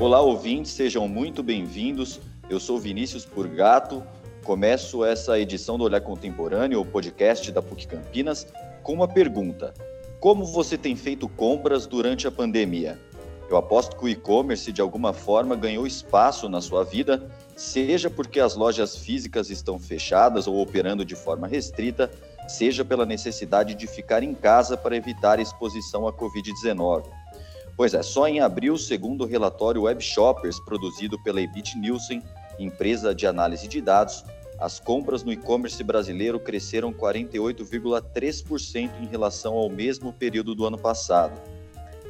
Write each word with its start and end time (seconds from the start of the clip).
Olá, 0.00 0.18
ouvintes, 0.18 0.72
sejam 0.72 1.06
muito 1.06 1.42
bem-vindos. 1.42 2.22
Eu 2.48 2.58
sou 2.58 2.78
Vinícius 2.78 3.26
Purgato. 3.26 4.02
Começo 4.42 5.04
essa 5.04 5.38
edição 5.38 5.76
do 5.76 5.84
Olhar 5.84 6.00
Contemporâneo, 6.00 6.80
o 6.80 6.86
podcast 6.86 7.52
da 7.52 7.60
PUC 7.60 7.86
Campinas, 7.86 8.46
com 8.82 8.94
uma 8.94 9.06
pergunta: 9.06 9.74
Como 10.18 10.46
você 10.46 10.78
tem 10.78 10.96
feito 10.96 11.28
compras 11.28 11.86
durante 11.86 12.26
a 12.26 12.30
pandemia? 12.30 12.98
Eu 13.50 13.58
aposto 13.58 13.94
que 13.94 14.04
o 14.06 14.08
e-commerce, 14.08 14.72
de 14.72 14.80
alguma 14.80 15.12
forma, 15.12 15.54
ganhou 15.54 15.86
espaço 15.86 16.48
na 16.48 16.62
sua 16.62 16.82
vida, 16.82 17.30
seja 17.54 18.08
porque 18.08 18.40
as 18.40 18.56
lojas 18.56 18.96
físicas 18.96 19.50
estão 19.50 19.78
fechadas 19.78 20.46
ou 20.46 20.62
operando 20.62 21.04
de 21.04 21.14
forma 21.14 21.46
restrita, 21.46 22.10
seja 22.48 22.86
pela 22.86 23.04
necessidade 23.04 23.74
de 23.74 23.86
ficar 23.86 24.22
em 24.22 24.32
casa 24.32 24.78
para 24.78 24.96
evitar 24.96 25.38
exposição 25.38 26.08
à 26.08 26.12
Covid-19. 26.12 27.19
Pois 27.76 27.94
é, 27.94 28.02
só 28.02 28.26
em 28.28 28.40
abril, 28.40 28.76
segundo 28.76 29.24
o 29.24 29.26
relatório 29.26 29.82
Web 29.82 30.02
Shoppers 30.02 30.60
produzido 30.60 31.18
pela 31.22 31.40
Ebit 31.40 31.78
Nielsen, 31.78 32.22
empresa 32.58 33.14
de 33.14 33.26
análise 33.26 33.66
de 33.66 33.80
dados, 33.80 34.24
as 34.58 34.78
compras 34.78 35.24
no 35.24 35.32
e-commerce 35.32 35.82
brasileiro 35.82 36.38
cresceram 36.38 36.92
48,3% 36.92 38.90
em 39.00 39.06
relação 39.06 39.54
ao 39.54 39.70
mesmo 39.70 40.12
período 40.12 40.54
do 40.54 40.66
ano 40.66 40.76
passado. 40.76 41.40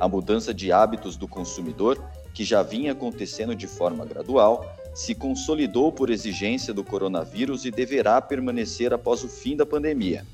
A 0.01 0.09
mudança 0.09 0.53
de 0.53 0.73
hábitos 0.73 1.17
do 1.17 1.29
consumidor, 1.29 2.03
que 2.35 2.43
já 2.43 2.63
vinha 2.63 2.91
acontecendo 2.91 3.55
de 3.55 3.69
forma 3.69 4.05
gradual, 4.05 4.75
se 4.93 5.15
consolidou 5.15 5.93
por 5.93 6.11
exigência 6.11 6.75
do 6.75 6.83
coronavírus 6.83 7.65
e 7.65 7.71
deverá 7.71 8.21
permanecer 8.21 8.93
após 8.93 9.23
o 9.23 9.29
fim 9.29 9.57
da 9.57 9.65
pandemia. 9.65 10.27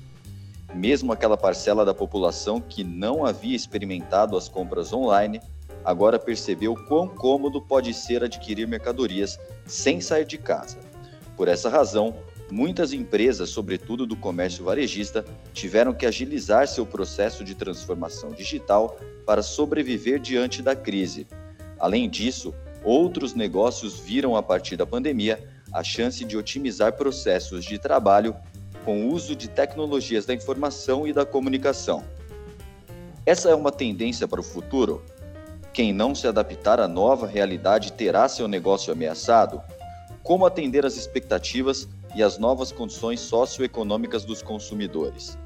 Mesmo 0.76 1.10
aquela 1.10 1.38
parcela 1.38 1.86
da 1.86 1.94
população 1.94 2.60
que 2.60 2.84
não 2.84 3.24
havia 3.24 3.56
experimentado 3.56 4.36
as 4.36 4.46
compras 4.46 4.92
online, 4.92 5.40
agora 5.82 6.18
percebeu 6.18 6.74
quão 6.86 7.08
cômodo 7.08 7.62
pode 7.62 7.94
ser 7.94 8.22
adquirir 8.22 8.68
mercadorias 8.68 9.38
sem 9.64 10.02
sair 10.02 10.26
de 10.26 10.36
casa. 10.36 10.76
Por 11.34 11.48
essa 11.48 11.70
razão, 11.70 12.14
muitas 12.50 12.92
empresas, 12.92 13.48
sobretudo 13.48 14.04
do 14.04 14.16
comércio 14.16 14.64
varejista, 14.66 15.24
tiveram 15.54 15.94
que 15.94 16.04
agilizar 16.04 16.68
seu 16.68 16.84
processo 16.84 17.42
de 17.42 17.54
transformação 17.54 18.32
digital 18.32 18.98
para 19.24 19.42
sobreviver 19.42 20.20
diante 20.20 20.60
da 20.60 20.76
crise. 20.76 21.26
Além 21.78 22.08
disso, 22.08 22.54
outros 22.84 23.32
negócios 23.32 23.98
viram 23.98 24.36
a 24.36 24.42
partir 24.42 24.76
da 24.76 24.84
pandemia 24.84 25.42
a 25.72 25.82
chance 25.82 26.22
de 26.22 26.36
otimizar 26.36 26.92
processos 26.92 27.64
de 27.64 27.78
trabalho 27.78 28.36
com 28.86 29.04
o 29.04 29.12
uso 29.12 29.34
de 29.34 29.48
tecnologias 29.48 30.24
da 30.26 30.32
informação 30.32 31.08
e 31.08 31.12
da 31.12 31.26
comunicação. 31.26 32.04
Essa 33.26 33.50
é 33.50 33.54
uma 33.54 33.72
tendência 33.72 34.28
para 34.28 34.40
o 34.40 34.44
futuro? 34.44 35.02
Quem 35.72 35.92
não 35.92 36.14
se 36.14 36.28
adaptar 36.28 36.78
à 36.78 36.86
nova 36.86 37.26
realidade 37.26 37.92
terá 37.92 38.28
seu 38.28 38.46
negócio 38.46 38.92
ameaçado? 38.92 39.60
Como 40.22 40.46
atender 40.46 40.86
às 40.86 40.96
expectativas 40.96 41.88
e 42.14 42.22
às 42.22 42.38
novas 42.38 42.70
condições 42.70 43.18
socioeconômicas 43.18 44.24
dos 44.24 44.40
consumidores? 44.40 45.36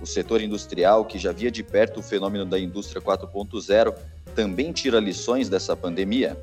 O 0.00 0.06
setor 0.06 0.40
industrial, 0.40 1.04
que 1.04 1.18
já 1.18 1.32
via 1.32 1.50
de 1.50 1.62
perto 1.62 2.00
o 2.00 2.02
fenômeno 2.02 2.46
da 2.46 2.58
indústria 2.58 3.02
4.0, 3.02 3.94
também 4.34 4.72
tira 4.72 4.98
lições 4.98 5.50
dessa 5.50 5.76
pandemia? 5.76 6.42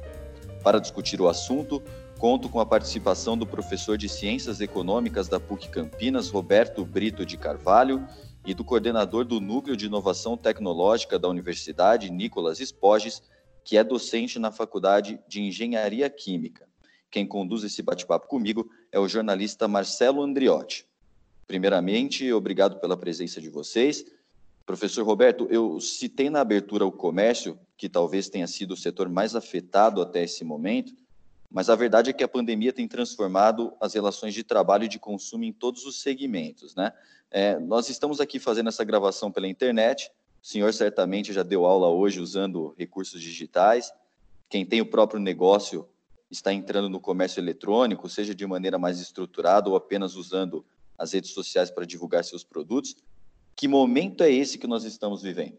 Para 0.63 0.79
discutir 0.79 1.19
o 1.19 1.27
assunto, 1.27 1.81
conto 2.23 2.47
com 2.47 2.61
a 2.61 2.65
participação 2.65 3.37
do 3.37 3.45
professor 3.45 3.97
de 3.97 4.07
Ciências 4.07 4.61
Econômicas 4.61 5.27
da 5.27 5.41
PUC 5.41 5.67
Campinas, 5.67 6.29
Roberto 6.29 6.85
Brito 6.85 7.25
de 7.25 7.35
Carvalho, 7.35 8.07
e 8.45 8.53
do 8.53 8.63
coordenador 8.63 9.25
do 9.25 9.41
Núcleo 9.41 9.75
de 9.75 9.87
Inovação 9.87 10.37
Tecnológica 10.37 11.19
da 11.19 11.27
Universidade, 11.27 12.09
Nicolas 12.09 12.61
Espoges, 12.61 13.21
que 13.61 13.75
é 13.75 13.83
docente 13.83 14.39
na 14.39 14.53
Faculdade 14.53 15.19
de 15.27 15.41
Engenharia 15.41 16.09
Química. 16.09 16.65
Quem 17.11 17.27
conduz 17.27 17.61
esse 17.65 17.83
bate-papo 17.83 18.29
comigo 18.29 18.71
é 18.89 18.97
o 18.97 19.09
jornalista 19.09 19.67
Marcelo 19.67 20.21
Andriotti. 20.21 20.87
Primeiramente, 21.45 22.31
obrigado 22.31 22.79
pela 22.79 22.95
presença 22.95 23.41
de 23.41 23.49
vocês. 23.49 24.05
Professor 24.65 25.05
Roberto, 25.05 25.45
eu 25.51 25.77
citei 25.81 26.29
na 26.29 26.39
abertura 26.39 26.85
o 26.85 26.91
comércio, 26.91 27.59
que 27.75 27.89
talvez 27.89 28.29
tenha 28.29 28.47
sido 28.47 28.75
o 28.75 28.77
setor 28.77 29.09
mais 29.09 29.35
afetado 29.35 30.01
até 30.01 30.23
esse 30.23 30.45
momento, 30.45 31.02
mas 31.53 31.69
a 31.69 31.75
verdade 31.75 32.09
é 32.09 32.13
que 32.13 32.23
a 32.23 32.27
pandemia 32.27 32.73
tem 32.73 32.87
transformado 32.87 33.71
as 33.79 33.93
relações 33.93 34.33
de 34.33 34.43
trabalho 34.43 34.85
e 34.85 34.87
de 34.87 34.97
consumo 34.97 35.43
em 35.43 35.53
todos 35.53 35.85
os 35.85 36.01
segmentos, 36.01 36.73
né? 36.73 36.91
É, 37.29 37.59
nós 37.59 37.89
estamos 37.89 38.19
aqui 38.19 38.39
fazendo 38.39 38.69
essa 38.69 38.83
gravação 38.83 39.31
pela 39.31 39.47
internet, 39.47 40.11
o 40.41 40.47
senhor 40.47 40.73
certamente 40.73 41.31
já 41.31 41.43
deu 41.43 41.65
aula 41.65 41.87
hoje 41.87 42.19
usando 42.19 42.73
recursos 42.75 43.21
digitais, 43.21 43.93
quem 44.49 44.65
tem 44.65 44.81
o 44.81 44.85
próprio 44.85 45.19
negócio 45.19 45.87
está 46.29 46.51
entrando 46.51 46.89
no 46.89 46.99
comércio 46.99 47.39
eletrônico, 47.39 48.09
seja 48.09 48.33
de 48.33 48.47
maneira 48.47 48.79
mais 48.79 48.99
estruturada 48.99 49.69
ou 49.69 49.75
apenas 49.75 50.15
usando 50.15 50.65
as 50.97 51.13
redes 51.13 51.31
sociais 51.31 51.69
para 51.69 51.85
divulgar 51.85 52.23
seus 52.23 52.43
produtos. 52.43 52.95
Que 53.55 53.67
momento 53.67 54.23
é 54.23 54.31
esse 54.31 54.57
que 54.57 54.65
nós 54.65 54.83
estamos 54.83 55.21
vivendo? 55.21 55.57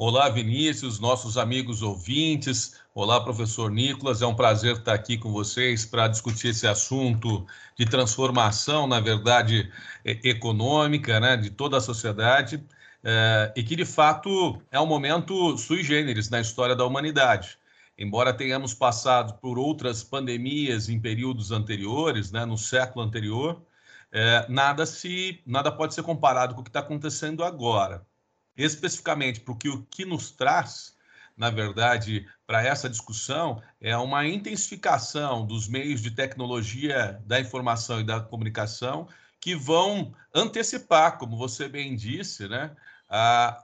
Olá, 0.00 0.28
Vinícius, 0.28 1.00
nossos 1.00 1.36
amigos 1.36 1.82
ouvintes. 1.82 2.80
Olá, 2.94 3.20
professor 3.20 3.68
Nicolas. 3.68 4.22
É 4.22 4.26
um 4.28 4.34
prazer 4.34 4.76
estar 4.76 4.94
aqui 4.94 5.18
com 5.18 5.32
vocês 5.32 5.84
para 5.84 6.06
discutir 6.06 6.50
esse 6.50 6.68
assunto 6.68 7.44
de 7.76 7.84
transformação, 7.84 8.86
na 8.86 9.00
verdade, 9.00 9.68
econômica, 10.04 11.18
né, 11.18 11.36
de 11.36 11.50
toda 11.50 11.78
a 11.78 11.80
sociedade, 11.80 12.64
é, 13.02 13.52
e 13.56 13.64
que, 13.64 13.74
de 13.74 13.84
fato, 13.84 14.62
é 14.70 14.78
um 14.78 14.86
momento 14.86 15.58
sui 15.58 15.82
generis 15.82 16.30
na 16.30 16.40
história 16.40 16.76
da 16.76 16.86
humanidade. 16.86 17.58
Embora 17.98 18.32
tenhamos 18.32 18.72
passado 18.74 19.34
por 19.40 19.58
outras 19.58 20.04
pandemias 20.04 20.88
em 20.88 21.00
períodos 21.00 21.50
anteriores, 21.50 22.30
né, 22.30 22.44
no 22.44 22.56
século 22.56 23.04
anterior, 23.04 23.60
é, 24.12 24.46
nada 24.48 24.86
se 24.86 25.42
nada 25.44 25.72
pode 25.72 25.92
ser 25.92 26.04
comparado 26.04 26.54
com 26.54 26.60
o 26.60 26.64
que 26.64 26.70
está 26.70 26.80
acontecendo 26.80 27.42
agora. 27.42 28.06
Especificamente 28.58 29.40
porque 29.40 29.68
o 29.68 29.82
que 29.84 30.04
nos 30.04 30.32
traz, 30.32 30.96
na 31.36 31.48
verdade, 31.48 32.26
para 32.44 32.62
essa 32.62 32.90
discussão 32.90 33.62
é 33.80 33.96
uma 33.96 34.26
intensificação 34.26 35.46
dos 35.46 35.68
meios 35.68 36.02
de 36.02 36.10
tecnologia 36.10 37.22
da 37.24 37.40
informação 37.40 38.00
e 38.00 38.04
da 38.04 38.20
comunicação 38.20 39.08
que 39.40 39.54
vão 39.54 40.12
antecipar, 40.34 41.16
como 41.16 41.36
você 41.36 41.68
bem 41.68 41.94
disse, 41.94 42.48
né, 42.48 42.74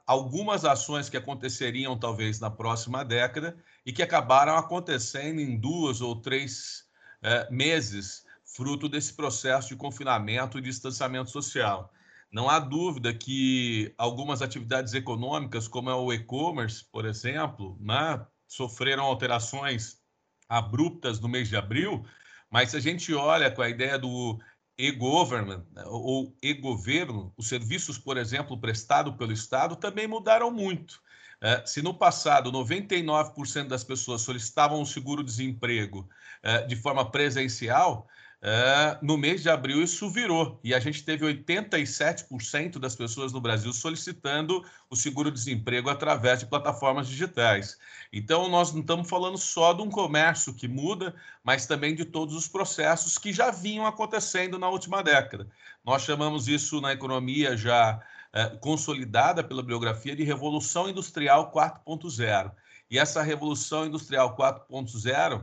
algumas 0.07 0.65
ações 0.65 1.09
que 1.09 1.17
aconteceriam 1.17 1.99
talvez 1.99 2.41
na 2.41 2.51
próxima 2.51 3.05
década 3.05 3.57
e 3.85 3.93
que 3.93 4.03
acabaram 4.03 4.57
acontecendo 4.57 5.41
em 5.41 5.59
duas 5.59 6.01
ou 6.01 6.17
três 6.17 6.85
é, 7.21 7.51
meses 7.51 8.25
fruto 8.45 8.89
desse 8.89 9.13
processo 9.13 9.69
de 9.69 9.77
confinamento 9.77 10.59
e 10.59 10.63
distanciamento 10.63 11.31
social. 11.31 11.93
Não 12.35 12.51
há 12.51 12.59
dúvida 12.59 13.15
que 13.15 13.95
algumas 13.97 14.43
atividades 14.43 14.93
econômicas, 14.93 15.69
como 15.69 15.89
é 15.89 15.95
o 15.95 16.13
e-commerce, 16.13 16.85
por 16.91 17.05
exemplo, 17.05 17.79
né, 17.81 18.27
sofreram 18.49 19.05
alterações 19.05 20.01
abruptas 20.49 21.21
no 21.21 21.29
mês 21.29 21.49
de 21.49 21.57
abril, 21.57 22.05
mas 22.51 22.71
se 22.71 22.77
a 22.77 22.81
gente 22.81 23.15
olha 23.15 23.53
com 23.53 23.63
a 23.63 23.69
ideia 23.69 23.97
do 23.97 24.41
e-government 24.77 25.65
né, 25.71 25.85
ou 25.87 26.37
e-governo, 26.43 27.33
os 27.37 27.47
serviços, 27.47 27.99
por 27.99 28.17
exemplo, 28.17 28.61
prestados 28.61 29.15
pelo 29.15 29.31
Estado 29.31 29.77
também 29.77 30.09
mudaram 30.09 30.51
muito. 30.51 31.01
É, 31.41 31.65
se 31.65 31.83
no 31.83 31.95
passado 31.95 32.51
99% 32.51 33.69
das 33.69 33.85
pessoas 33.85 34.23
solicitavam 34.23 34.83
o 34.83 34.87
seguro-desemprego 34.87 36.09
é, 36.43 36.67
de 36.67 36.75
forma 36.75 37.09
presencial, 37.09 38.09
é, 38.47 38.99
no 39.01 39.17
mês 39.17 39.41
de 39.43 39.49
abril 39.49 39.83
isso 39.83 40.11
virou 40.11 40.61
e 40.63 40.75
a 40.75 40.79
gente 40.79 41.03
teve 41.03 41.25
87% 41.25 42.79
das 42.79 42.95
pessoas 42.95 43.33
no 43.33 43.41
Brasil 43.41 43.73
solicitando 43.73 44.63
o 44.91 44.95
seguro-desemprego 44.95 45.89
através 45.89 46.41
de 46.41 46.47
plataformas 46.47 47.09
digitais. 47.09 47.79
Então, 48.13 48.47
nós 48.51 48.71
não 48.71 48.83
estamos 48.83 49.09
falando 49.09 49.39
só 49.39 49.73
de 49.73 49.81
um 49.81 49.89
comércio 49.89 50.53
que 50.53 50.69
muda, 50.69 51.15
mas 51.43 51.65
também 51.65 51.95
de 51.95 52.05
todos 52.05 52.35
os 52.35 52.47
processos 52.47 53.17
que 53.17 53.33
já 53.33 53.51
vinham 53.51 53.87
acontecendo 53.87 54.59
na 54.59 54.69
última 54.69 55.03
década. 55.03 55.49
Nós 55.83 56.03
chamamos 56.03 56.47
isso 56.47 56.83
na 56.83 56.93
economia 56.93 57.57
já 57.57 57.99
é, 58.31 58.51
consolidada 58.59 59.43
pela 59.43 59.63
biografia 59.63 60.15
de 60.15 60.23
Revolução 60.23 60.87
Industrial 60.87 61.51
4.0. 61.51 62.53
E 62.91 62.99
essa 62.99 63.23
Revolução 63.23 63.87
Industrial 63.87 64.37
4.0, 64.37 65.43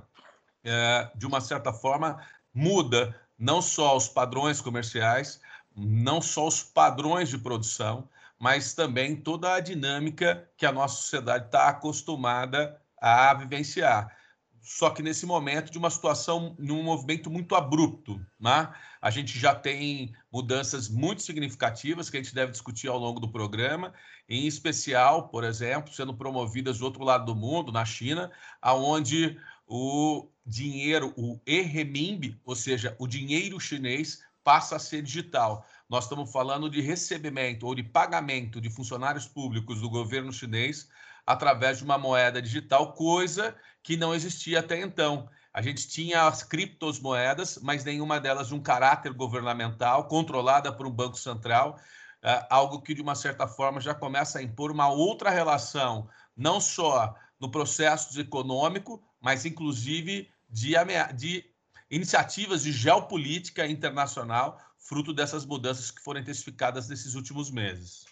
é, 0.63 1.11
de 1.15 1.25
uma 1.25 1.41
certa 1.41 1.73
forma, 1.73 2.23
muda 2.53 3.15
não 3.37 3.61
só 3.61 3.97
os 3.97 4.07
padrões 4.07 4.61
comerciais, 4.61 5.39
não 5.75 6.21
só 6.21 6.47
os 6.47 6.61
padrões 6.63 7.29
de 7.29 7.37
produção, 7.37 8.07
mas 8.39 8.73
também 8.73 9.15
toda 9.15 9.53
a 9.53 9.59
dinâmica 9.59 10.49
que 10.57 10.65
a 10.65 10.71
nossa 10.71 10.95
sociedade 10.95 11.45
está 11.45 11.69
acostumada 11.69 12.79
a 12.99 13.33
vivenciar. 13.33 14.15
só 14.63 14.91
que 14.91 15.01
nesse 15.01 15.25
momento 15.25 15.71
de 15.71 15.77
uma 15.79 15.89
situação, 15.89 16.55
num 16.59 16.83
movimento 16.83 17.31
muito 17.31 17.55
abrupto. 17.55 18.23
Né? 18.39 18.71
A 19.01 19.09
gente 19.09 19.39
já 19.39 19.55
tem 19.55 20.13
mudanças 20.31 20.87
muito 20.87 21.23
significativas 21.23 22.11
que 22.11 22.17
a 22.17 22.21
gente 22.21 22.35
deve 22.35 22.51
discutir 22.51 22.87
ao 22.87 22.99
longo 22.99 23.19
do 23.19 23.31
programa, 23.31 23.91
em 24.29 24.45
especial, 24.45 25.29
por 25.29 25.43
exemplo, 25.43 25.91
sendo 25.91 26.13
promovidas 26.13 26.77
do 26.77 26.85
outro 26.85 27.03
lado 27.03 27.25
do 27.25 27.35
mundo, 27.35 27.71
na 27.71 27.83
China, 27.83 28.31
aonde 28.61 29.39
o 29.65 30.29
dinheiro, 30.45 31.13
o 31.17 31.39
e-renminbi, 31.45 32.39
ou 32.45 32.55
seja, 32.55 32.95
o 32.99 33.07
dinheiro 33.07 33.59
chinês, 33.59 34.23
passa 34.43 34.75
a 34.75 34.79
ser 34.79 35.01
digital. 35.01 35.65
Nós 35.89 36.05
estamos 36.05 36.31
falando 36.31 36.69
de 36.69 36.81
recebimento 36.81 37.65
ou 37.65 37.75
de 37.75 37.83
pagamento 37.83 38.59
de 38.59 38.69
funcionários 38.69 39.27
públicos 39.27 39.81
do 39.81 39.89
governo 39.89 40.33
chinês 40.33 40.89
através 41.25 41.77
de 41.77 41.83
uma 41.83 41.97
moeda 41.97 42.41
digital, 42.41 42.93
coisa 42.93 43.55
que 43.83 43.95
não 43.95 44.13
existia 44.13 44.59
até 44.59 44.79
então. 44.79 45.29
A 45.53 45.61
gente 45.61 45.87
tinha 45.87 46.27
as 46.27 46.43
criptomoedas, 46.43 47.59
mas 47.61 47.83
nenhuma 47.83 48.19
delas 48.19 48.47
de 48.47 48.55
um 48.55 48.61
caráter 48.61 49.13
governamental, 49.13 50.07
controlada 50.07 50.71
por 50.71 50.87
um 50.87 50.91
banco 50.91 51.17
central, 51.17 51.79
é, 52.23 52.45
algo 52.49 52.81
que, 52.81 52.93
de 52.93 53.01
uma 53.01 53.15
certa 53.15 53.47
forma, 53.47 53.81
já 53.81 53.93
começa 53.93 54.39
a 54.39 54.43
impor 54.43 54.71
uma 54.71 54.87
outra 54.87 55.29
relação, 55.29 56.07
não 56.35 56.61
só 56.61 57.15
no 57.39 57.49
processo 57.49 58.19
econômico, 58.19 59.03
mas, 59.21 59.45
inclusive, 59.45 60.27
de, 60.49 60.73
de 61.15 61.45
iniciativas 61.89 62.63
de 62.63 62.71
geopolítica 62.71 63.67
internacional, 63.67 64.59
fruto 64.77 65.13
dessas 65.13 65.45
mudanças 65.45 65.91
que 65.91 66.01
foram 66.01 66.19
intensificadas 66.19 66.89
nesses 66.89 67.15
últimos 67.15 67.51
meses. 67.51 68.05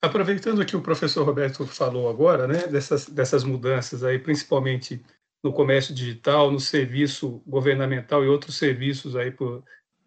Aproveitando 0.00 0.64
que 0.64 0.76
o 0.76 0.82
professor 0.82 1.24
Roberto 1.24 1.66
falou 1.66 2.08
agora, 2.08 2.46
né, 2.46 2.66
dessas, 2.66 3.08
dessas 3.08 3.42
mudanças 3.42 4.04
aí, 4.04 4.18
principalmente 4.18 5.02
no 5.42 5.52
comércio 5.52 5.94
digital, 5.94 6.50
no 6.50 6.60
serviço 6.60 7.42
governamental 7.46 8.24
e 8.24 8.28
outros 8.28 8.56
serviços 8.56 9.16
aí 9.16 9.30
por, 9.30 9.64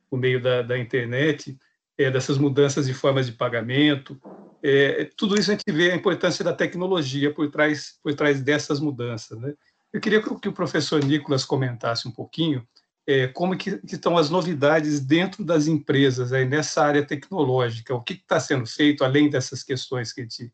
por 0.09 0.17
meio 0.17 0.41
da, 0.41 0.61
da 0.61 0.77
internet, 0.77 1.57
é, 1.97 2.09
dessas 2.09 2.37
mudanças 2.37 2.85
de 2.85 2.93
formas 2.93 3.25
de 3.25 3.33
pagamento, 3.33 4.19
é, 4.63 5.09
tudo 5.15 5.39
isso 5.39 5.51
a 5.51 5.53
gente 5.53 5.71
vê 5.71 5.91
a 5.91 5.95
importância 5.95 6.43
da 6.43 6.53
tecnologia 6.53 7.33
por 7.33 7.49
trás, 7.49 7.97
por 8.03 8.13
trás 8.13 8.41
dessas 8.41 8.79
mudanças. 8.79 9.39
Né? 9.39 9.53
Eu 9.93 10.01
queria 10.01 10.21
que 10.21 10.49
o 10.49 10.53
professor 10.53 11.03
Nicolas 11.03 11.45
comentasse 11.45 12.07
um 12.07 12.11
pouquinho 12.11 12.67
é, 13.07 13.27
como 13.27 13.55
que, 13.55 13.77
que, 13.77 13.95
estão 13.95 14.17
as 14.17 14.29
novidades 14.29 14.99
dentro 14.99 15.43
das 15.43 15.65
empresas 15.65 16.33
aí 16.33 16.45
nessa 16.45 16.83
área 16.83 17.05
tecnológica, 17.05 17.95
o 17.95 18.01
que 18.01 18.13
está 18.13 18.37
sendo 18.39 18.65
feito, 18.65 19.03
além 19.03 19.29
dessas 19.29 19.63
questões 19.63 20.11
que 20.11 20.19
a 20.19 20.23
gente 20.23 20.51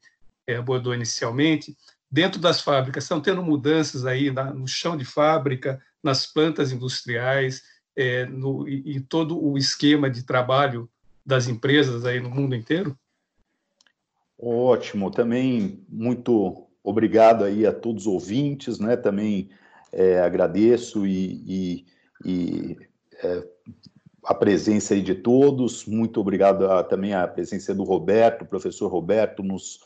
é, 0.47 0.57
abordou 0.57 0.93
inicialmente, 0.93 1.75
dentro 2.11 2.39
das 2.39 2.61
fábricas, 2.61 3.05
estão 3.05 3.19
tendo 3.19 3.41
mudanças 3.41 4.05
aí 4.05 4.29
na, 4.29 4.53
no 4.53 4.67
chão 4.67 4.95
de 4.95 5.03
fábrica, 5.03 5.81
nas 6.03 6.27
plantas 6.27 6.71
industriais, 6.71 7.63
é, 7.95 8.25
no, 8.27 8.67
e, 8.67 8.99
todo 8.99 9.43
o 9.43 9.57
esquema 9.57 10.09
de 10.09 10.23
trabalho 10.23 10.87
das 11.25 11.47
empresas 11.47 12.05
aí 12.05 12.19
no 12.19 12.29
mundo 12.29 12.55
inteiro? 12.55 12.97
Ótimo, 14.39 15.11
também 15.11 15.85
muito 15.87 16.67
obrigado 16.83 17.43
aí 17.43 17.65
a 17.65 17.71
todos 17.71 18.07
os 18.07 18.13
ouvintes, 18.13 18.79
né? 18.79 18.97
Também 18.97 19.49
é, 19.91 20.19
agradeço 20.19 21.05
e, 21.05 21.43
e 21.45 21.85
e 22.25 22.77
é, 23.21 23.43
a 24.23 24.33
presença 24.33 24.93
aí 24.93 25.01
de 25.01 25.15
todos. 25.15 25.85
Muito 25.85 26.19
obrigado 26.19 26.65
a, 26.65 26.83
também 26.83 27.13
a 27.13 27.27
presença 27.27 27.73
do 27.73 27.83
Roberto, 27.83 28.45
professor 28.45 28.87
Roberto, 28.87 29.43
nos 29.43 29.81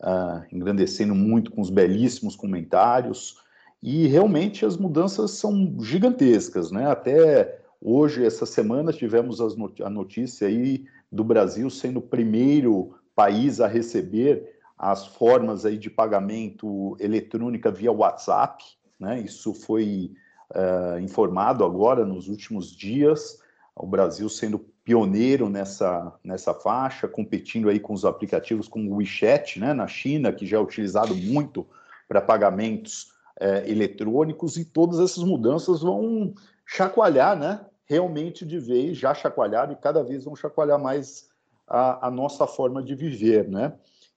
uh, 0.00 0.42
engrandecendo 0.52 1.14
muito 1.14 1.50
com 1.50 1.60
os 1.60 1.70
belíssimos 1.70 2.36
comentários. 2.36 3.36
E 3.82 4.06
realmente 4.06 4.64
as 4.64 4.76
mudanças 4.76 5.32
são 5.32 5.76
gigantescas, 5.80 6.70
né? 6.70 6.88
Até 6.88 7.58
hoje, 7.80 8.24
essa 8.24 8.46
semana, 8.46 8.92
tivemos 8.92 9.40
not 9.56 9.82
a 9.82 9.90
notícia 9.90 10.46
aí 10.46 10.84
do 11.10 11.24
Brasil 11.24 11.68
sendo 11.70 11.98
o 11.98 12.02
primeiro 12.02 12.94
país 13.20 13.60
a 13.60 13.66
receber 13.66 14.58
as 14.78 15.06
formas 15.06 15.66
aí 15.66 15.76
de 15.76 15.90
pagamento 15.90 16.96
eletrônica 16.98 17.70
via 17.70 17.92
WhatsApp, 17.92 18.64
né? 18.98 19.20
Isso 19.20 19.52
foi 19.52 20.14
uh, 20.54 20.98
informado 20.98 21.62
agora 21.62 22.06
nos 22.06 22.28
últimos 22.28 22.74
dias, 22.74 23.38
o 23.76 23.86
Brasil 23.86 24.26
sendo 24.30 24.58
pioneiro 24.82 25.50
nessa, 25.50 26.14
nessa 26.24 26.54
faixa, 26.54 27.06
competindo 27.06 27.68
aí 27.68 27.78
com 27.78 27.92
os 27.92 28.06
aplicativos 28.06 28.66
como 28.66 28.90
o 28.90 28.96
WeChat, 28.96 29.60
né, 29.60 29.74
na 29.74 29.86
China, 29.86 30.32
que 30.32 30.46
já 30.46 30.56
é 30.56 30.60
utilizado 30.60 31.14
muito 31.14 31.66
para 32.08 32.22
pagamentos 32.22 33.12
uh, 33.38 33.66
eletrônicos, 33.66 34.56
e 34.56 34.64
todas 34.64 34.98
essas 34.98 35.22
mudanças 35.22 35.82
vão 35.82 36.32
chacoalhar, 36.64 37.38
né, 37.38 37.60
realmente 37.84 38.46
de 38.46 38.58
vez, 38.58 38.96
já 38.96 39.12
chacoalharam 39.12 39.74
e 39.74 39.76
cada 39.76 40.02
vez 40.02 40.24
vão 40.24 40.34
chacoalhar 40.34 40.78
mais 40.78 41.29
a, 41.70 42.08
a 42.08 42.10
nossa 42.10 42.46
forma 42.48 42.82
de 42.82 42.96
viver, 42.96 43.48
né. 43.48 43.72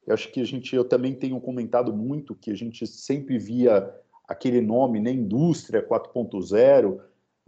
Eu 0.05 0.13
acho 0.13 0.31
que 0.31 0.41
a 0.41 0.43
gente, 0.43 0.75
eu 0.75 0.83
também 0.83 1.13
tenho 1.13 1.39
comentado 1.39 1.93
muito 1.93 2.35
que 2.35 2.51
a 2.51 2.55
gente 2.55 2.85
sempre 2.85 3.37
via 3.37 3.89
aquele 4.27 4.59
nome, 4.59 4.99
né, 4.99 5.11
Indústria 5.11 5.85
4.0. 5.87 6.99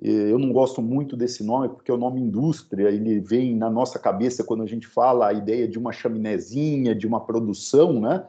Eu 0.02 0.38
não 0.38 0.52
gosto 0.52 0.82
muito 0.82 1.18
desse 1.18 1.44
nome, 1.44 1.70
porque 1.70 1.92
o 1.92 1.98
nome 1.98 2.22
indústria, 2.22 2.90
ele 2.90 3.20
vem 3.20 3.56
na 3.56 3.70
nossa 3.70 3.98
cabeça 3.98 4.44
quando 4.44 4.64
a 4.64 4.66
gente 4.66 4.88
fala 4.88 5.28
a 5.28 5.34
ideia 5.34 5.68
de 5.68 5.80
uma 5.80 5.92
chaminézinha, 5.92 6.94
de 6.94 7.08
uma 7.08 7.26
produção, 7.26 8.00
né? 8.00 8.26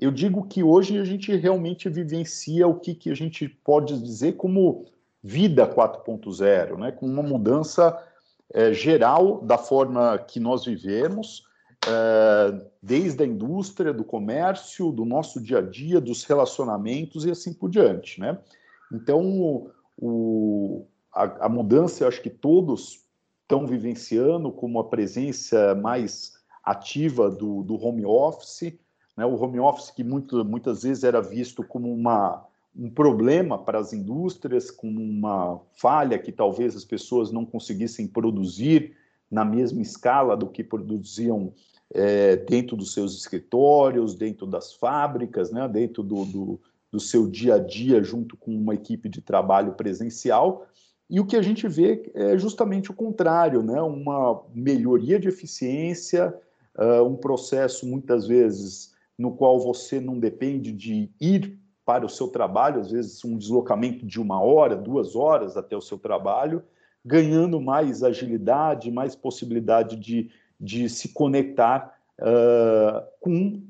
Eu 0.00 0.12
digo 0.12 0.46
que 0.46 0.62
hoje 0.62 0.96
a 0.96 1.04
gente 1.04 1.34
realmente 1.34 1.88
vivencia 1.88 2.68
o 2.68 2.78
que, 2.78 2.94
que 2.94 3.10
a 3.10 3.16
gente 3.16 3.48
pode 3.48 4.00
dizer 4.00 4.34
como 4.36 4.86
vida 5.22 5.66
4.0, 5.66 6.78
né? 6.78 6.92
Com 6.92 7.06
uma 7.06 7.22
mudança 7.22 7.98
é, 8.52 8.72
geral 8.72 9.40
da 9.42 9.58
forma 9.58 10.18
que 10.18 10.40
nós 10.40 10.64
vivemos, 10.64 11.44
é, 11.86 12.60
desde 12.82 13.22
a 13.22 13.26
indústria, 13.26 13.92
do 13.92 14.04
comércio, 14.04 14.90
do 14.90 15.04
nosso 15.04 15.40
dia 15.40 15.58
a 15.58 15.62
dia, 15.62 16.00
dos 16.00 16.24
relacionamentos 16.24 17.24
e 17.24 17.30
assim 17.30 17.52
por 17.52 17.70
diante, 17.70 18.20
né? 18.20 18.38
Então, 18.92 19.70
o, 19.96 20.86
a, 21.12 21.46
a 21.46 21.48
mudança, 21.48 22.04
eu 22.04 22.08
acho 22.08 22.22
que 22.22 22.30
todos 22.30 23.04
estão 23.42 23.66
vivenciando 23.66 24.50
como 24.50 24.78
a 24.78 24.88
presença 24.88 25.74
mais 25.74 26.32
ativa 26.64 27.30
do, 27.30 27.62
do 27.62 27.82
home 27.82 28.04
office, 28.04 28.78
né? 29.16 29.26
O 29.26 29.34
home 29.34 29.58
office 29.58 29.90
que 29.90 30.04
muito, 30.04 30.44
muitas 30.44 30.82
vezes 30.82 31.04
era 31.04 31.20
visto 31.20 31.62
como 31.64 31.92
uma 31.92 32.46
um 32.78 32.88
problema 32.88 33.58
para 33.58 33.80
as 33.80 33.92
indústrias, 33.92 34.70
como 34.70 35.00
uma 35.00 35.60
falha 35.72 36.16
que 36.16 36.30
talvez 36.30 36.76
as 36.76 36.84
pessoas 36.84 37.32
não 37.32 37.44
conseguissem 37.44 38.06
produzir 38.06 38.94
na 39.28 39.44
mesma 39.44 39.82
escala 39.82 40.36
do 40.36 40.46
que 40.46 40.62
produziam 40.62 41.52
é, 41.92 42.36
dentro 42.36 42.76
dos 42.76 42.94
seus 42.94 43.18
escritórios, 43.18 44.14
dentro 44.14 44.46
das 44.46 44.72
fábricas, 44.72 45.50
né, 45.50 45.66
dentro 45.66 46.04
do, 46.04 46.24
do, 46.24 46.60
do, 46.92 47.00
seu 47.00 47.26
dia 47.26 47.56
a 47.56 47.58
dia, 47.58 48.02
junto 48.02 48.36
com 48.36 48.54
uma 48.54 48.74
equipe 48.74 49.08
de 49.08 49.20
trabalho 49.20 49.72
presencial. 49.72 50.66
E 51.10 51.18
o 51.18 51.26
que 51.26 51.36
a 51.36 51.42
gente 51.42 51.66
vê 51.66 52.10
é 52.14 52.38
justamente 52.38 52.92
o 52.92 52.94
contrário, 52.94 53.60
né, 53.60 53.82
uma 53.82 54.44
melhoria 54.54 55.18
de 55.18 55.26
eficiência, 55.26 56.32
uh, 56.78 57.02
um 57.02 57.16
processo 57.16 57.86
muitas 57.86 58.26
vezes 58.28 58.94
no 59.18 59.32
qual 59.32 59.58
você 59.58 59.98
não 59.98 60.16
depende 60.16 60.70
de 60.70 61.10
ir 61.20 61.58
para 61.88 62.04
o 62.04 62.08
seu 62.10 62.28
trabalho, 62.28 62.82
às 62.82 62.90
vezes 62.90 63.24
um 63.24 63.38
deslocamento 63.38 64.04
de 64.04 64.20
uma 64.20 64.42
hora, 64.42 64.76
duas 64.76 65.16
horas 65.16 65.56
até 65.56 65.74
o 65.74 65.80
seu 65.80 65.98
trabalho, 65.98 66.62
ganhando 67.02 67.58
mais 67.62 68.02
agilidade, 68.02 68.90
mais 68.90 69.16
possibilidade 69.16 69.96
de, 69.96 70.30
de 70.60 70.86
se 70.90 71.14
conectar 71.14 71.98
uh, 72.18 73.02
com 73.20 73.62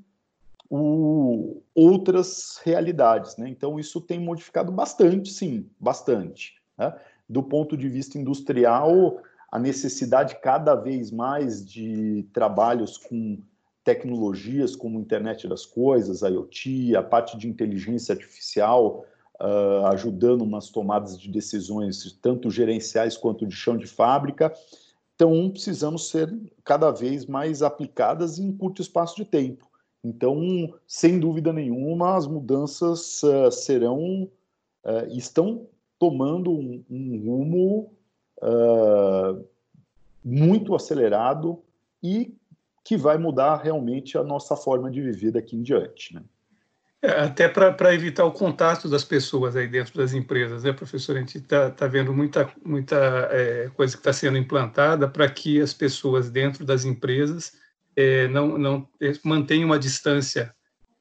o, 0.69 1.63
outras 1.73 2.61
realidades. 2.65 3.37
Né? 3.37 3.49
Então, 3.51 3.79
isso 3.79 4.01
tem 4.01 4.19
modificado 4.19 4.73
bastante, 4.73 5.31
sim, 5.31 5.71
bastante. 5.79 6.61
Né? 6.77 6.93
Do 7.29 7.41
ponto 7.41 7.77
de 7.77 7.89
vista 7.89 8.19
industrial, 8.19 9.21
a 9.49 9.61
necessidade 9.61 10.41
cada 10.43 10.75
vez 10.75 11.13
mais 11.13 11.65
de 11.65 12.27
trabalhos 12.33 12.99
com 12.99 13.39
tecnologias 13.89 14.77
como 14.77 15.01
internet 15.01 15.49
das 15.49 15.65
coisas, 15.65 16.21
IoT, 16.21 16.95
a 16.95 17.03
parte 17.03 17.39
de 17.39 17.49
inteligência 17.49 18.13
artificial, 18.13 19.07
uh, 19.41 19.87
ajudando 19.87 20.45
nas 20.45 20.69
tomadas 20.69 21.19
de 21.19 21.31
decisões, 21.31 22.13
tanto 22.21 22.51
gerenciais 22.51 23.17
quanto 23.17 23.47
de 23.47 23.55
chão 23.55 23.79
de 23.79 23.87
fábrica, 23.87 24.53
estão 25.13 25.49
precisando 25.49 25.99
ser 25.99 26.31
cada 26.63 26.91
vez 26.91 27.25
mais 27.25 27.63
aplicadas 27.63 28.39
em 28.39 28.53
curto 28.53 28.83
espaço 28.83 29.17
de 29.17 29.25
tempo. 29.25 29.67
Então, 30.05 30.39
sem 30.87 31.19
dúvida 31.19 31.51
nenhuma, 31.51 32.15
as 32.15 32.27
mudanças 32.27 33.23
uh, 33.23 33.51
serão, 33.51 34.29
uh, 34.85 35.17
estão 35.17 35.67
tomando 35.99 36.51
um, 36.51 36.85
um 36.91 37.25
rumo 37.25 37.93
muito 40.25 40.73
acelerado 40.77 41.59
e 42.01 42.33
que 42.89 42.97
vai 42.97 43.19
mudar 43.19 43.57
realmente 43.57 44.17
a 44.17 44.25
nossa 44.25 44.57
forma 44.57 44.91
de 44.91 45.03
viver 45.03 45.31
daqui 45.31 45.55
em 45.55 45.63
diante. 45.63 46.15
Né? 46.15 46.23
É, 47.03 47.11
até 47.21 47.47
para 47.47 47.93
evitar 47.93 48.25
o 48.25 48.33
contato 48.33 48.89
das 48.89 49.05
pessoas 49.05 49.55
aí 49.57 49.69
dentro 49.69 49.99
das 49.99 50.15
empresas, 50.15 50.65
né, 50.65 50.73
professor? 50.73 51.15
A 51.15 51.21
gente 51.21 51.37
está 51.37 51.71
tá 51.71 51.87
vendo 51.87 52.15
muita, 52.15 52.51
muita 52.65 52.97
é, 53.31 53.71
coisa 53.77 53.93
que 53.95 54.01
está 54.01 54.11
sendo 54.11 54.39
implantada 54.39 55.07
para 55.07 55.29
que 55.29 55.61
as 55.61 55.75
pessoas 55.75 56.31
dentro 56.31 56.65
das 56.65 56.87
empresas 56.87 57.53
é, 57.95 58.27
não, 58.29 58.57
não 58.57 58.89
é, 59.03 59.13
mantenham 59.23 59.67
uma 59.67 59.79
distância 59.79 60.55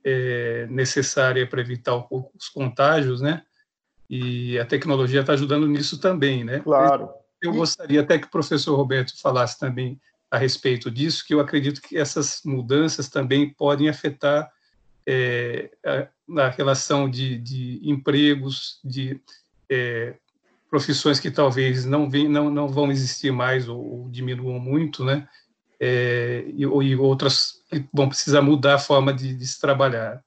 é, 0.03 0.67
necessária 0.69 1.47
para 1.47 1.61
evitar 1.61 1.95
os 2.11 2.49
contágios, 2.49 3.21
né? 3.21 3.43
E 4.09 4.59
a 4.59 4.65
tecnologia 4.65 5.21
está 5.21 5.31
ajudando 5.31 5.65
nisso 5.65 6.01
também, 6.01 6.43
né? 6.43 6.59
Claro. 6.59 7.09
Eu 7.41 7.53
gostaria 7.53 8.01
até 8.01 8.19
que 8.19 8.27
o 8.27 8.31
professor 8.31 8.75
Roberto 8.75 9.17
falasse 9.21 9.57
também 9.57 9.97
a 10.29 10.37
respeito 10.37 10.91
disso, 10.91 11.25
que 11.25 11.33
eu 11.33 11.39
acredito 11.39 11.81
que 11.81 11.97
essas 11.97 12.41
mudanças 12.43 13.09
também 13.09 13.49
podem 13.53 13.89
afetar 13.89 14.51
é, 15.07 15.69
na 16.27 16.49
relação 16.49 17.09
de, 17.09 17.37
de 17.37 17.79
empregos, 17.83 18.79
de 18.83 19.21
é, 19.69 20.15
profissões 20.69 21.19
que 21.19 21.31
talvez 21.31 21.85
não, 21.85 22.09
vem, 22.09 22.27
não, 22.27 22.49
não 22.49 22.67
vão 22.67 22.91
existir 22.91 23.31
mais 23.31 23.69
ou, 23.69 23.79
ou 23.79 24.09
diminuam 24.09 24.59
muito, 24.59 25.05
né? 25.05 25.27
É, 25.79 26.43
e, 26.47 26.63
e, 26.63 26.95
outras 26.95 27.61
que 27.69 27.87
vão 27.93 28.09
precisar 28.09 28.41
mudar 28.41 28.75
a 28.75 28.79
forma 28.79 29.13
de, 29.13 29.33
de 29.33 29.47
se 29.47 29.61
trabalhar. 29.61 30.23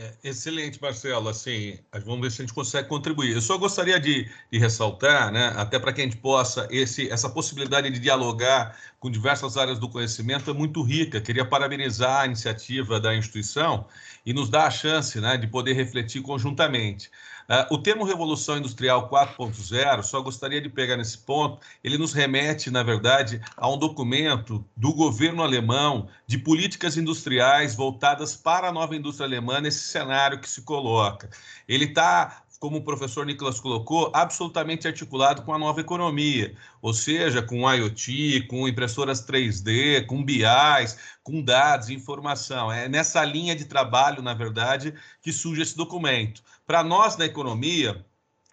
É, 0.00 0.14
excelente, 0.30 0.80
Marcelo. 0.80 1.28
Assim, 1.28 1.78
vamos 2.06 2.22
ver 2.22 2.30
se 2.30 2.40
a 2.40 2.44
gente 2.46 2.54
consegue 2.54 2.88
contribuir. 2.88 3.34
Eu 3.34 3.42
só 3.42 3.58
gostaria 3.58 4.00
de, 4.00 4.26
de 4.50 4.58
ressaltar, 4.58 5.30
né, 5.30 5.52
até 5.56 5.78
para 5.78 5.92
que 5.92 6.00
a 6.00 6.04
gente 6.04 6.16
possa, 6.16 6.66
esse, 6.70 7.10
essa 7.10 7.28
possibilidade 7.28 7.90
de 7.90 7.98
dialogar 7.98 8.78
com 8.98 9.10
diversas 9.10 9.58
áreas 9.58 9.78
do 9.78 9.90
conhecimento 9.90 10.50
é 10.50 10.54
muito 10.54 10.82
rica. 10.82 11.20
Queria 11.20 11.44
parabenizar 11.44 12.22
a 12.22 12.26
iniciativa 12.26 12.98
da 12.98 13.14
instituição 13.14 13.86
e 14.24 14.32
nos 14.32 14.48
dar 14.48 14.68
a 14.68 14.70
chance 14.70 15.20
né, 15.20 15.36
de 15.36 15.46
poder 15.46 15.74
refletir 15.74 16.22
conjuntamente. 16.22 17.10
Uh, 17.50 17.74
o 17.74 17.78
termo 17.78 18.04
Revolução 18.04 18.58
Industrial 18.58 19.10
4.0, 19.10 20.04
só 20.04 20.20
gostaria 20.20 20.60
de 20.60 20.68
pegar 20.68 20.96
nesse 20.96 21.18
ponto, 21.18 21.58
ele 21.82 21.98
nos 21.98 22.12
remete, 22.12 22.70
na 22.70 22.84
verdade, 22.84 23.40
a 23.56 23.68
um 23.68 23.76
documento 23.76 24.64
do 24.76 24.94
governo 24.94 25.42
alemão 25.42 26.06
de 26.28 26.38
políticas 26.38 26.96
industriais 26.96 27.74
voltadas 27.74 28.36
para 28.36 28.68
a 28.68 28.72
nova 28.72 28.94
indústria 28.94 29.26
alemã 29.26 29.60
nesse 29.60 29.80
cenário 29.80 30.38
que 30.38 30.48
se 30.48 30.62
coloca. 30.62 31.28
Ele 31.66 31.86
está 31.86 32.44
como 32.60 32.76
o 32.76 32.84
professor 32.84 33.24
Nicolas 33.24 33.58
colocou, 33.58 34.12
absolutamente 34.14 34.86
articulado 34.86 35.40
com 35.42 35.54
a 35.54 35.58
nova 35.58 35.80
economia, 35.80 36.54
ou 36.82 36.92
seja, 36.92 37.42
com 37.42 37.68
IoT, 37.68 38.46
com 38.48 38.68
impressoras 38.68 39.26
3D, 39.26 40.04
com 40.04 40.22
BIs, 40.22 40.98
com 41.22 41.40
dados, 41.42 41.88
informação. 41.88 42.70
É 42.70 42.86
nessa 42.86 43.24
linha 43.24 43.56
de 43.56 43.64
trabalho, 43.64 44.22
na 44.22 44.34
verdade, 44.34 44.92
que 45.22 45.32
surge 45.32 45.62
esse 45.62 45.74
documento. 45.74 46.42
Para 46.66 46.84
nós, 46.84 47.16
na 47.16 47.24
economia, 47.24 48.04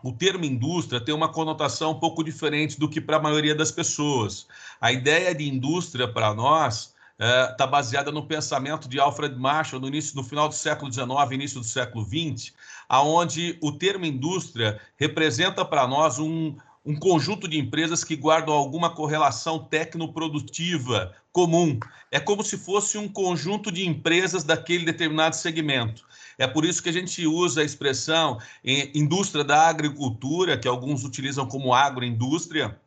o 0.02 0.14
termo 0.14 0.46
indústria 0.46 1.02
tem 1.02 1.14
uma 1.14 1.28
conotação 1.28 1.92
um 1.92 2.00
pouco 2.00 2.24
diferente 2.24 2.80
do 2.80 2.88
que 2.88 3.02
para 3.02 3.18
a 3.18 3.22
maioria 3.22 3.54
das 3.54 3.72
pessoas. 3.72 4.48
A 4.80 4.90
ideia 4.90 5.36
de 5.36 5.46
indústria 5.46 6.08
para 6.08 6.34
nós 6.34 6.96
está 7.20 7.64
é, 7.64 7.68
baseada 7.68 8.12
no 8.12 8.28
pensamento 8.28 8.88
de 8.88 9.00
Alfred 9.00 9.36
Marshall 9.36 9.82
no 9.82 9.88
início, 9.88 10.16
no 10.16 10.24
final 10.24 10.48
do 10.48 10.54
século 10.54 10.92
XIX, 10.92 11.10
início 11.32 11.60
do 11.60 11.66
século 11.66 12.06
XX, 12.06 12.54
aonde 12.88 13.58
o 13.62 13.72
termo 13.72 14.06
indústria 14.06 14.79
representa 14.98 15.65
para 15.65 15.88
nós 15.88 16.20
um, 16.20 16.56
um 16.86 16.96
conjunto 16.96 17.48
de 17.48 17.60
empresas 17.60 18.03
que 18.03 18.15
guardam 18.15 18.53
alguma 18.53 18.89
correlação 18.89 19.60
tecnoprodutiva 19.60 21.13
comum. 21.32 21.77
É 22.10 22.20
como 22.20 22.44
se 22.44 22.58
fosse 22.58 22.98
um 22.98 23.08
conjunto 23.08 23.72
de 23.72 23.86
empresas 23.86 24.44
daquele 24.44 24.86
determinado 24.86 25.36
segmento. 25.36 26.06
É 26.38 26.48
por 26.48 26.63
isso 26.63 26.82
que 26.82 26.89
a 26.89 26.94
gente 26.94 27.27
usa 27.27 27.62
a 27.62 27.65
expressão 27.65 28.39
indústria 28.63 29.44
da 29.44 29.67
agricultura, 29.67 30.58
que 30.58 30.67
alguns 30.67 31.03
utilizam 31.03 31.46
como 31.46 31.74
agroindústria, 31.74 32.79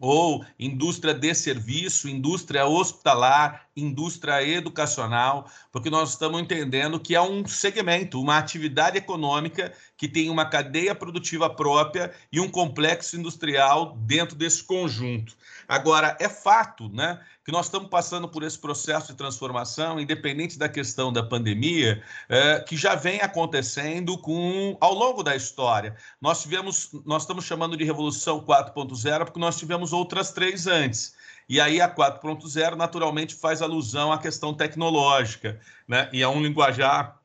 ou 0.00 0.44
indústria 0.58 1.14
de 1.14 1.34
serviço, 1.34 2.08
indústria 2.08 2.66
hospitalar, 2.66 3.63
indústria 3.76 4.46
educacional, 4.46 5.50
porque 5.72 5.90
nós 5.90 6.10
estamos 6.10 6.40
entendendo 6.40 7.00
que 7.00 7.14
é 7.14 7.20
um 7.20 7.46
segmento, 7.46 8.20
uma 8.20 8.38
atividade 8.38 8.96
econômica 8.96 9.72
que 9.96 10.08
tem 10.08 10.30
uma 10.30 10.44
cadeia 10.44 10.94
produtiva 10.94 11.50
própria 11.50 12.12
e 12.30 12.40
um 12.40 12.48
complexo 12.48 13.16
industrial 13.16 13.96
dentro 13.98 14.36
desse 14.36 14.62
conjunto. 14.62 15.36
Agora, 15.66 16.16
é 16.20 16.28
fato 16.28 16.88
né, 16.90 17.20
que 17.44 17.52
nós 17.52 17.66
estamos 17.66 17.88
passando 17.88 18.28
por 18.28 18.42
esse 18.42 18.58
processo 18.58 19.08
de 19.08 19.18
transformação, 19.18 19.98
independente 20.00 20.58
da 20.58 20.68
questão 20.68 21.12
da 21.12 21.22
pandemia, 21.22 22.02
é, 22.28 22.60
que 22.60 22.76
já 22.76 22.94
vem 22.94 23.20
acontecendo 23.20 24.16
com, 24.18 24.76
ao 24.80 24.94
longo 24.94 25.22
da 25.22 25.34
história. 25.34 25.96
Nós 26.20 26.42
tivemos, 26.42 26.90
nós 27.04 27.22
estamos 27.22 27.44
chamando 27.44 27.76
de 27.76 27.84
Revolução 27.84 28.40
4.0 28.40 29.24
porque 29.24 29.40
nós 29.40 29.58
tivemos 29.58 29.92
outras 29.92 30.32
três 30.32 30.66
antes. 30.66 31.13
E 31.48 31.60
aí 31.60 31.80
a 31.80 31.92
4.0 31.92 32.74
naturalmente 32.74 33.34
faz 33.34 33.60
alusão 33.60 34.12
à 34.12 34.18
questão 34.18 34.54
tecnológica, 34.54 35.60
né? 35.86 36.08
E 36.12 36.22
a 36.22 36.28
um 36.30 36.42
linguajar 36.42 37.20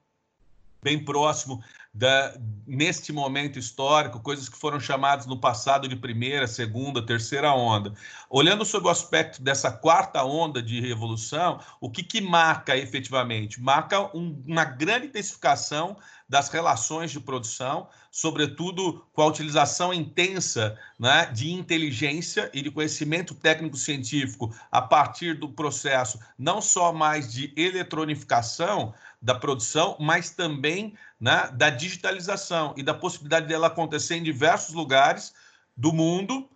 bem 0.81 1.03
próximo 1.03 1.63
da, 1.93 2.35
neste 2.67 3.11
momento 3.11 3.57
histórico, 3.57 4.19
coisas 4.19 4.47
que 4.47 4.57
foram 4.57 4.79
chamadas 4.79 5.25
no 5.25 5.39
passado 5.39 5.87
de 5.87 5.95
primeira, 5.95 6.47
segunda, 6.47 7.05
terceira 7.05 7.51
onda. 7.53 7.93
Olhando 8.29 8.63
sobre 8.63 8.87
o 8.87 8.91
aspecto 8.91 9.41
dessa 9.41 9.71
quarta 9.71 10.23
onda 10.23 10.61
de 10.61 10.79
revolução, 10.79 11.59
o 11.81 11.89
que, 11.89 12.03
que 12.03 12.21
marca 12.21 12.77
efetivamente? 12.77 13.59
Marca 13.59 14.15
um, 14.15 14.41
uma 14.45 14.65
grande 14.65 15.07
intensificação 15.07 15.97
das 16.29 16.49
relações 16.49 17.09
de 17.09 17.19
produção, 17.19 17.87
sobretudo 18.11 19.03
com 19.11 19.23
a 19.23 19.25
utilização 19.25 19.91
intensa 19.91 20.77
né, 20.99 21.25
de 21.33 21.51
inteligência 21.51 22.51
e 22.53 22.61
de 22.61 22.69
conhecimento 22.69 23.33
técnico-científico 23.33 24.53
a 24.71 24.79
partir 24.79 25.33
do 25.33 25.49
processo 25.49 26.19
não 26.37 26.61
só 26.61 26.93
mais 26.93 27.33
de 27.33 27.51
eletronificação 27.57 28.93
da 29.21 29.35
produção, 29.35 29.97
mas 29.99 30.29
também 30.29 30.95
né, 31.19 31.49
da 31.53 31.69
digitalização 31.69 32.73
e 32.77 32.83
da 32.83 32.93
possibilidade 32.93 33.47
dela 33.47 33.67
acontecer 33.67 34.15
em 34.15 34.23
diversos 34.23 34.73
lugares 34.73 35.33
do 35.75 35.91
mundo 35.91 36.49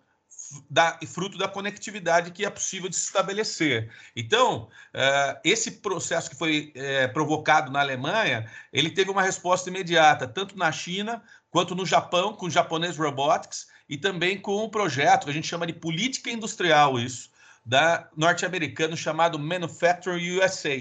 da, 0.68 0.98
fruto 1.06 1.38
da 1.38 1.48
conectividade 1.48 2.30
que 2.30 2.44
é 2.44 2.50
possível 2.50 2.88
de 2.88 2.96
se 2.96 3.06
estabelecer. 3.06 3.90
Então, 4.14 4.68
uh, 4.94 5.40
esse 5.44 5.70
processo 5.72 6.30
que 6.30 6.36
foi 6.36 6.72
uh, 6.76 7.12
provocado 7.12 7.70
na 7.70 7.80
Alemanha, 7.80 8.50
ele 8.72 8.90
teve 8.90 9.10
uma 9.10 9.22
resposta 9.22 9.68
imediata, 9.68 10.26
tanto 10.26 10.56
na 10.56 10.70
China 10.70 11.22
quanto 11.50 11.74
no 11.74 11.86
Japão, 11.86 12.34
com 12.34 12.46
o 12.46 12.50
Japonês 12.50 12.96
Robotics, 12.96 13.68
e 13.88 13.96
também 13.96 14.40
com 14.40 14.64
um 14.64 14.68
projeto 14.68 15.24
que 15.24 15.30
a 15.30 15.32
gente 15.32 15.46
chama 15.46 15.66
de 15.66 15.72
política 15.72 16.30
industrial, 16.30 16.98
isso, 16.98 17.30
da 17.64 18.08
norte-americano 18.16 18.96
chamado 18.96 19.38
Manufacturing 19.38 20.38
USA. 20.38 20.76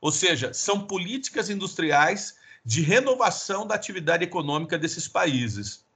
Ou 0.00 0.12
seja, 0.12 0.52
são 0.52 0.86
políticas 0.86 1.50
industriais 1.50 2.36
de 2.64 2.80
renovação 2.82 3.66
da 3.66 3.74
atividade 3.74 4.24
econômica 4.24 4.78
desses 4.78 5.08
países. 5.08 5.86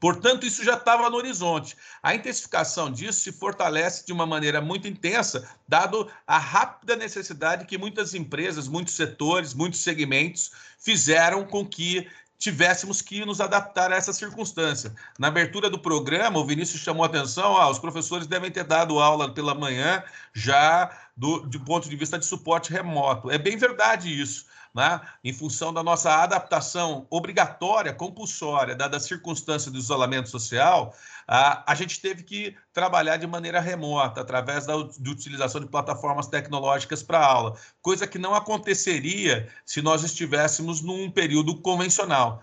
Portanto, 0.00 0.46
isso 0.46 0.62
já 0.62 0.74
estava 0.74 1.10
no 1.10 1.16
horizonte. 1.16 1.76
A 2.02 2.14
intensificação 2.14 2.90
disso 2.92 3.20
se 3.20 3.32
fortalece 3.32 4.06
de 4.06 4.12
uma 4.12 4.26
maneira 4.26 4.60
muito 4.60 4.86
intensa, 4.86 5.48
dado 5.66 6.08
a 6.26 6.38
rápida 6.38 6.94
necessidade 6.94 7.64
que 7.64 7.76
muitas 7.76 8.14
empresas, 8.14 8.68
muitos 8.68 8.94
setores, 8.94 9.54
muitos 9.54 9.80
segmentos 9.80 10.52
fizeram 10.78 11.44
com 11.44 11.66
que 11.66 12.08
tivéssemos 12.38 13.02
que 13.02 13.24
nos 13.24 13.40
adaptar 13.40 13.92
a 13.92 13.96
essa 13.96 14.12
circunstância. 14.12 14.94
Na 15.18 15.28
abertura 15.28 15.68
do 15.68 15.78
programa, 15.78 16.38
o 16.38 16.46
Vinícius 16.46 16.80
chamou 16.80 17.02
a 17.02 17.06
atenção, 17.06 17.56
ah, 17.56 17.68
os 17.68 17.78
professores 17.78 18.26
devem 18.26 18.50
ter 18.50 18.64
dado 18.64 19.00
aula 19.00 19.32
pela 19.34 19.54
manhã 19.54 20.02
já 20.32 20.90
do, 21.16 21.40
do 21.40 21.60
ponto 21.60 21.88
de 21.88 21.96
vista 21.96 22.18
de 22.18 22.24
suporte 22.24 22.72
remoto. 22.72 23.30
É 23.30 23.38
bem 23.38 23.56
verdade 23.56 24.08
isso 24.08 24.46
né? 24.74 25.00
em 25.24 25.32
função 25.32 25.72
da 25.72 25.82
nossa 25.82 26.22
adaptação 26.22 27.06
obrigatória, 27.10 27.92
compulsória, 27.92 28.74
dada 28.76 28.96
a 28.96 29.00
circunstância 29.00 29.70
do 29.70 29.78
isolamento 29.78 30.28
social, 30.28 30.94
a, 31.28 31.74
gente 31.74 32.00
teve 32.00 32.22
que 32.22 32.56
trabalhar 32.72 33.18
de 33.18 33.26
maneira 33.26 33.60
remota, 33.60 34.22
através 34.22 34.64
da 34.64 34.74
de 34.98 35.10
utilização 35.10 35.60
de 35.60 35.66
plataformas 35.66 36.26
tecnológicas 36.26 37.02
para 37.02 37.22
aula, 37.22 37.54
coisa 37.82 38.06
que 38.06 38.18
não 38.18 38.34
aconteceria 38.34 39.46
se 39.66 39.82
nós 39.82 40.02
estivéssemos 40.02 40.80
num 40.80 41.10
período 41.10 41.60
convencional. 41.60 42.42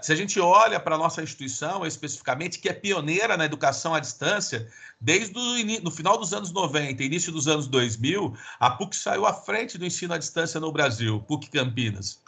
Se 0.00 0.12
a 0.12 0.16
gente 0.16 0.38
olha 0.40 0.78
para 0.78 0.94
a 0.94 0.98
nossa 0.98 1.22
instituição, 1.22 1.84
especificamente, 1.84 2.60
que 2.60 2.68
é 2.68 2.72
pioneira 2.72 3.36
na 3.36 3.44
educação 3.44 3.94
à 3.94 4.00
distância, 4.00 4.70
desde 5.00 5.36
o 5.36 5.82
no 5.82 5.90
final 5.90 6.16
dos 6.16 6.32
anos 6.32 6.52
90, 6.52 7.02
início 7.02 7.32
dos 7.32 7.48
anos 7.48 7.66
2000, 7.66 8.34
a 8.60 8.70
PUC 8.70 8.94
saiu 8.94 9.26
à 9.26 9.34
frente 9.34 9.76
do 9.76 9.84
ensino 9.84 10.14
à 10.14 10.18
distância 10.18 10.60
no 10.60 10.72
Brasil, 10.72 11.20
PUC 11.22 11.50
Campinas. 11.50 12.21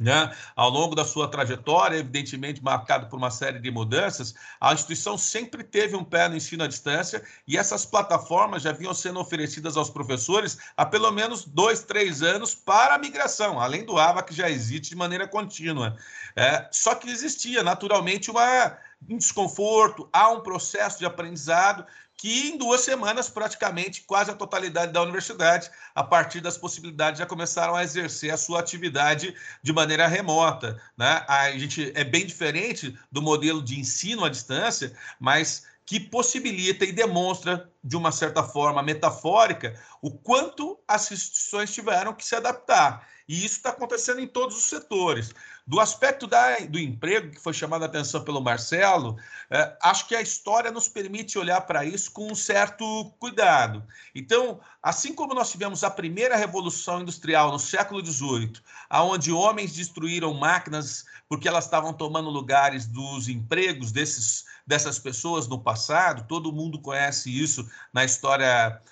Né? 0.00 0.34
Ao 0.56 0.70
longo 0.70 0.94
da 0.94 1.04
sua 1.04 1.28
trajetória, 1.28 1.98
evidentemente 1.98 2.64
marcado 2.64 3.06
por 3.06 3.18
uma 3.18 3.30
série 3.30 3.58
de 3.58 3.70
mudanças, 3.70 4.34
a 4.58 4.72
instituição 4.72 5.18
sempre 5.18 5.62
teve 5.62 5.94
um 5.94 6.02
pé 6.02 6.26
no 6.26 6.36
ensino 6.36 6.64
à 6.64 6.66
distância 6.66 7.22
e 7.46 7.58
essas 7.58 7.84
plataformas 7.84 8.62
já 8.62 8.72
vinham 8.72 8.94
sendo 8.94 9.20
oferecidas 9.20 9.76
aos 9.76 9.90
professores 9.90 10.56
há 10.74 10.86
pelo 10.86 11.10
menos 11.10 11.44
dois, 11.44 11.82
três 11.82 12.22
anos 12.22 12.54
para 12.54 12.94
a 12.94 12.98
migração, 12.98 13.60
além 13.60 13.84
do 13.84 13.98
AVA 13.98 14.22
que 14.22 14.32
já 14.32 14.48
existe 14.48 14.88
de 14.88 14.96
maneira 14.96 15.28
contínua. 15.28 15.94
É, 16.34 16.66
só 16.72 16.94
que 16.94 17.10
existia 17.10 17.62
naturalmente 17.62 18.30
uma, 18.30 18.78
um 19.06 19.18
desconforto, 19.18 20.08
há 20.10 20.30
um 20.30 20.40
processo 20.40 20.98
de 20.98 21.04
aprendizado 21.04 21.84
que 22.20 22.50
em 22.50 22.58
duas 22.58 22.82
semanas, 22.82 23.30
praticamente 23.30 24.02
quase 24.02 24.30
a 24.30 24.34
totalidade 24.34 24.92
da 24.92 25.00
universidade, 25.00 25.70
a 25.94 26.04
partir 26.04 26.42
das 26.42 26.58
possibilidades, 26.58 27.18
já 27.18 27.24
começaram 27.24 27.74
a 27.74 27.82
exercer 27.82 28.30
a 28.30 28.36
sua 28.36 28.60
atividade 28.60 29.34
de 29.62 29.72
maneira 29.72 30.06
remota. 30.06 30.78
Né? 30.98 31.24
A 31.26 31.50
gente 31.52 31.90
é 31.94 32.04
bem 32.04 32.26
diferente 32.26 32.94
do 33.10 33.22
modelo 33.22 33.62
de 33.62 33.80
ensino 33.80 34.22
à 34.22 34.28
distância, 34.28 34.94
mas 35.18 35.64
que 35.86 35.98
possibilita 35.98 36.84
e 36.84 36.92
demonstra, 36.92 37.70
de 37.82 37.96
uma 37.96 38.12
certa 38.12 38.42
forma 38.42 38.82
metafórica, 38.82 39.80
o 40.02 40.10
quanto 40.10 40.78
as 40.86 41.10
instituições 41.10 41.72
tiveram 41.72 42.12
que 42.12 42.24
se 42.24 42.36
adaptar. 42.36 43.08
E 43.26 43.46
isso 43.46 43.56
está 43.56 43.70
acontecendo 43.70 44.20
em 44.20 44.26
todos 44.26 44.58
os 44.58 44.64
setores. 44.64 45.32
Do 45.70 45.78
aspecto 45.78 46.26
da, 46.26 46.56
do 46.68 46.80
emprego, 46.80 47.30
que 47.30 47.38
foi 47.40 47.52
chamada 47.52 47.84
a 47.84 47.88
atenção 47.88 48.24
pelo 48.24 48.40
Marcelo, 48.40 49.16
é, 49.48 49.76
acho 49.80 50.08
que 50.08 50.16
a 50.16 50.20
história 50.20 50.72
nos 50.72 50.88
permite 50.88 51.38
olhar 51.38 51.60
para 51.60 51.84
isso 51.84 52.10
com 52.10 52.26
um 52.26 52.34
certo 52.34 52.84
cuidado. 53.20 53.84
Então, 54.12 54.58
assim 54.82 55.14
como 55.14 55.32
nós 55.32 55.52
tivemos 55.52 55.84
a 55.84 55.90
primeira 55.90 56.34
revolução 56.34 57.02
industrial 57.02 57.52
no 57.52 57.58
século 57.60 58.04
XVIII, 58.04 58.54
onde 58.90 59.30
homens 59.30 59.72
destruíram 59.72 60.34
máquinas 60.34 61.04
porque 61.28 61.46
elas 61.46 61.66
estavam 61.66 61.92
tomando 61.92 62.30
lugares 62.30 62.84
dos 62.84 63.28
empregos 63.28 63.92
desses, 63.92 64.46
dessas 64.66 64.98
pessoas 64.98 65.46
no 65.46 65.60
passado, 65.62 66.26
todo 66.26 66.52
mundo 66.52 66.80
conhece 66.80 67.30
isso 67.30 67.70
na 67.92 68.04
história 68.04 68.82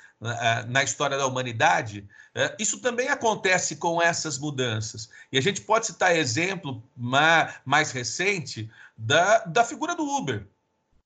na 0.68 0.82
história 0.82 1.16
da 1.16 1.26
humanidade, 1.26 2.08
é, 2.34 2.54
isso 2.58 2.80
também 2.80 3.08
acontece 3.08 3.76
com 3.76 4.02
essas 4.02 4.38
mudanças. 4.38 5.08
E 5.30 5.38
a 5.38 5.40
gente 5.40 5.60
pode 5.60 5.86
citar 5.86 6.16
exemplo 6.16 6.82
mais 6.96 7.92
recente 7.92 8.70
da, 8.96 9.38
da 9.44 9.64
figura 9.64 9.94
do 9.94 10.04
Uber. 10.04 10.46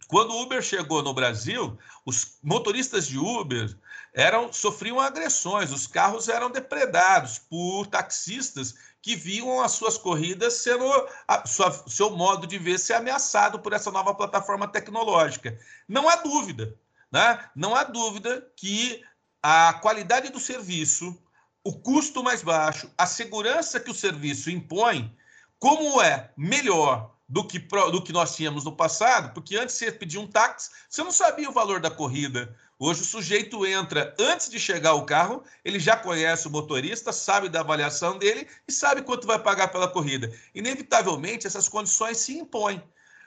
Quando 0.08 0.32
o 0.32 0.42
Uber 0.42 0.60
chegou 0.62 1.02
no 1.02 1.14
Brasil, 1.14 1.78
os 2.04 2.38
motoristas 2.42 3.06
de 3.06 3.18
Uber 3.18 3.74
eram 4.12 4.52
sofriam 4.52 5.00
agressões, 5.00 5.72
os 5.72 5.86
carros 5.86 6.28
eram 6.28 6.50
depredados 6.50 7.38
por 7.38 7.86
taxistas 7.86 8.74
que 9.00 9.16
viam 9.16 9.60
as 9.62 9.72
suas 9.72 9.96
corridas 9.96 10.54
sendo 10.54 10.84
a 11.26 11.46
sua, 11.46 11.72
seu 11.88 12.10
modo 12.10 12.46
de 12.46 12.58
ver 12.58 12.78
ser 12.78 12.94
ameaçado 12.94 13.58
por 13.58 13.72
essa 13.72 13.90
nova 13.90 14.14
plataforma 14.14 14.68
tecnológica. 14.68 15.58
Não 15.88 16.08
há 16.08 16.16
dúvida 16.16 16.76
né? 17.12 17.38
Não 17.54 17.74
há 17.74 17.84
dúvida 17.84 18.44
que 18.56 19.04
a 19.42 19.74
qualidade 19.74 20.30
do 20.30 20.40
serviço, 20.40 21.20
o 21.62 21.72
custo 21.72 22.22
mais 22.22 22.42
baixo, 22.42 22.90
a 22.96 23.06
segurança 23.06 23.78
que 23.78 23.90
o 23.90 23.94
serviço 23.94 24.50
impõe, 24.50 25.14
como 25.58 26.00
é 26.00 26.30
melhor 26.36 27.12
do 27.28 27.46
que, 27.46 27.58
do 27.58 28.02
que 28.02 28.12
nós 28.12 28.34
tínhamos 28.36 28.64
no 28.64 28.76
passado, 28.76 29.32
porque 29.32 29.56
antes 29.56 29.74
você 29.74 29.90
pedia 29.90 30.20
um 30.20 30.26
táxi, 30.26 30.70
você 30.88 31.02
não 31.02 31.12
sabia 31.12 31.48
o 31.48 31.52
valor 31.52 31.80
da 31.80 31.90
corrida. 31.90 32.54
Hoje 32.78 33.02
o 33.02 33.04
sujeito 33.04 33.64
entra 33.64 34.14
antes 34.18 34.50
de 34.50 34.58
chegar 34.58 34.94
o 34.94 35.06
carro, 35.06 35.42
ele 35.64 35.78
já 35.78 35.96
conhece 35.96 36.46
o 36.46 36.50
motorista, 36.50 37.12
sabe 37.12 37.48
da 37.48 37.60
avaliação 37.60 38.18
dele 38.18 38.46
e 38.66 38.72
sabe 38.72 39.02
quanto 39.02 39.26
vai 39.26 39.38
pagar 39.38 39.68
pela 39.68 39.88
corrida. 39.88 40.30
Inevitavelmente, 40.54 41.46
essas 41.46 41.68
condições 41.68 42.18
se 42.18 42.36
impõem. 42.36 42.82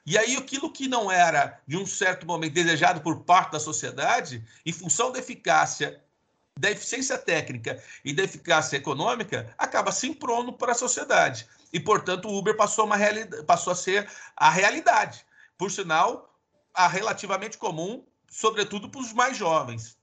E 0.06 0.18
aí, 0.18 0.36
aquilo 0.36 0.72
que 0.72 0.88
não 0.88 1.12
era, 1.12 1.60
de 1.66 1.76
um 1.76 1.86
certo 1.86 2.28
momento, 2.28 2.54
desejado 2.54 3.02
por 3.02 3.24
parte 3.24 3.54
da 3.54 3.60
sociedade, 3.60 4.46
em 4.64 4.72
função 4.72 5.12
da 5.12 5.18
eficácia, 5.18 6.00
da 6.58 6.70
eficiência 6.70 7.18
técnica 7.18 7.82
e 8.04 8.14
da 8.14 8.24
eficácia 8.24 8.78
econômica, 8.78 9.54
acaba 9.58 9.92
se 9.92 10.08
improndo 10.08 10.54
para 10.54 10.74
a 10.74 10.76
sociedade. 10.76 11.48
E, 11.74 11.80
portanto, 11.80 12.28
o 12.28 12.38
Uber 12.38 12.56
passou, 12.56 12.86
uma 12.86 12.98
passou 13.48 13.74
a 13.74 13.76
ser 13.76 14.10
a 14.38 14.50
realidade. 14.50 15.26
Por 15.58 15.72
sinal, 15.72 16.34
a 16.74 16.88
relativamente 16.88 17.58
comum, 17.58 18.06
sobretudo 18.30 18.90
para 18.90 19.02
os 19.02 19.12
mais 19.12 19.36
jovens. 19.36 19.98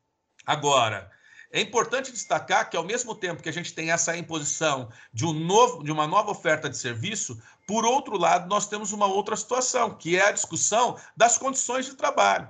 Agora, 0.44 1.10
é 1.52 1.60
importante 1.60 2.10
destacar 2.10 2.70
que, 2.70 2.76
ao 2.76 2.82
mesmo 2.82 3.14
tempo 3.14 3.42
que 3.42 3.48
a 3.48 3.52
gente 3.52 3.74
tem 3.74 3.92
essa 3.92 4.16
imposição 4.16 4.88
de, 5.12 5.26
um 5.26 5.34
novo, 5.34 5.84
de 5.84 5.92
uma 5.92 6.06
nova 6.06 6.30
oferta 6.30 6.68
de 6.68 6.78
serviço, 6.78 7.40
por 7.66 7.84
outro 7.84 8.16
lado, 8.16 8.48
nós 8.48 8.66
temos 8.66 8.90
uma 8.92 9.06
outra 9.06 9.36
situação, 9.36 9.94
que 9.94 10.16
é 10.16 10.28
a 10.28 10.32
discussão 10.32 10.98
das 11.14 11.36
condições 11.36 11.84
de 11.84 11.94
trabalho, 11.94 12.48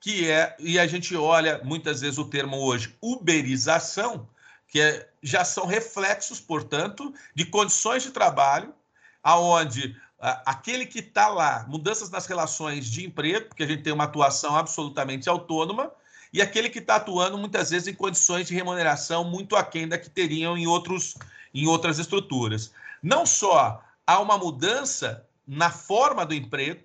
que 0.00 0.30
é, 0.30 0.56
e 0.58 0.78
a 0.78 0.86
gente 0.86 1.14
olha 1.14 1.60
muitas 1.62 2.00
vezes 2.00 2.18
o 2.18 2.24
termo 2.24 2.56
hoje, 2.56 2.96
uberização, 3.02 4.26
que 4.66 4.80
é, 4.80 5.08
já 5.22 5.44
são 5.44 5.66
reflexos, 5.66 6.40
portanto, 6.40 7.12
de 7.34 7.44
condições 7.44 8.02
de 8.02 8.10
trabalho, 8.10 8.74
aonde 9.22 9.94
aquele 10.20 10.84
que 10.84 10.98
está 10.98 11.28
lá, 11.28 11.64
mudanças 11.68 12.10
nas 12.10 12.26
relações 12.26 12.86
de 12.86 13.06
emprego, 13.06 13.48
porque 13.48 13.62
a 13.62 13.66
gente 13.66 13.82
tem 13.82 13.92
uma 13.92 14.04
atuação 14.04 14.56
absolutamente 14.56 15.28
autônoma, 15.28 15.92
e 16.32 16.42
aquele 16.42 16.68
que 16.68 16.78
está 16.78 16.96
atuando 16.96 17.38
muitas 17.38 17.70
vezes 17.70 17.88
em 17.88 17.94
condições 17.94 18.46
de 18.46 18.54
remuneração 18.54 19.24
muito 19.24 19.56
aquém 19.56 19.88
da 19.88 19.98
que 19.98 20.10
teriam 20.10 20.56
em, 20.56 20.66
outros, 20.66 21.14
em 21.54 21.66
outras 21.66 21.98
estruturas. 21.98 22.72
Não 23.02 23.24
só 23.24 23.82
há 24.06 24.20
uma 24.20 24.36
mudança 24.36 25.26
na 25.46 25.70
forma 25.70 26.26
do 26.26 26.34
emprego, 26.34 26.82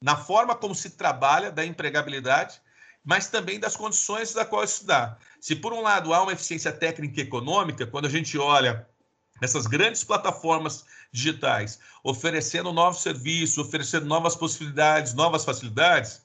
na 0.00 0.16
forma 0.16 0.54
como 0.54 0.74
se 0.74 0.90
trabalha, 0.90 1.50
da 1.50 1.64
empregabilidade, 1.64 2.60
mas 3.04 3.28
também 3.28 3.58
das 3.58 3.76
condições 3.76 4.32
da 4.32 4.44
qual 4.44 4.64
isso 4.64 4.86
dá. 4.86 5.16
Se, 5.40 5.56
por 5.56 5.72
um 5.72 5.80
lado, 5.80 6.12
há 6.14 6.22
uma 6.22 6.32
eficiência 6.32 6.72
técnica 6.72 7.20
e 7.20 7.24
econômica, 7.24 7.86
quando 7.86 8.06
a 8.06 8.10
gente 8.10 8.38
olha 8.38 8.86
essas 9.40 9.66
grandes 9.66 10.02
plataformas 10.04 10.84
digitais 11.12 11.78
oferecendo 12.02 12.72
novos 12.72 13.02
serviços, 13.02 13.58
oferecendo 13.58 14.06
novas 14.06 14.36
possibilidades, 14.36 15.14
novas 15.14 15.44
facilidades, 15.44 16.22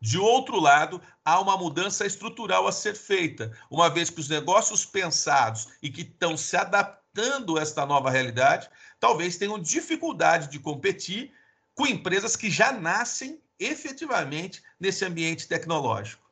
de 0.00 0.18
outro 0.18 0.60
lado, 0.60 1.00
há 1.24 1.40
uma 1.40 1.56
mudança 1.56 2.06
estrutural 2.06 2.66
a 2.66 2.72
ser 2.72 2.94
feita, 2.94 3.56
uma 3.70 3.88
vez 3.88 4.10
que 4.10 4.20
os 4.20 4.28
negócios 4.28 4.84
pensados 4.84 5.68
e 5.82 5.90
que 5.90 6.02
estão 6.02 6.36
se 6.36 6.56
adaptando 6.56 7.58
a 7.58 7.62
esta 7.62 7.86
nova 7.86 8.10
realidade, 8.10 8.68
talvez 9.00 9.36
tenham 9.36 9.58
dificuldade 9.58 10.48
de 10.48 10.58
competir 10.58 11.32
com 11.74 11.86
empresas 11.86 12.36
que 12.36 12.50
já 12.50 12.72
nascem 12.72 13.40
efetivamente 13.58 14.62
nesse 14.78 15.04
ambiente 15.04 15.48
tecnológico. 15.48 16.26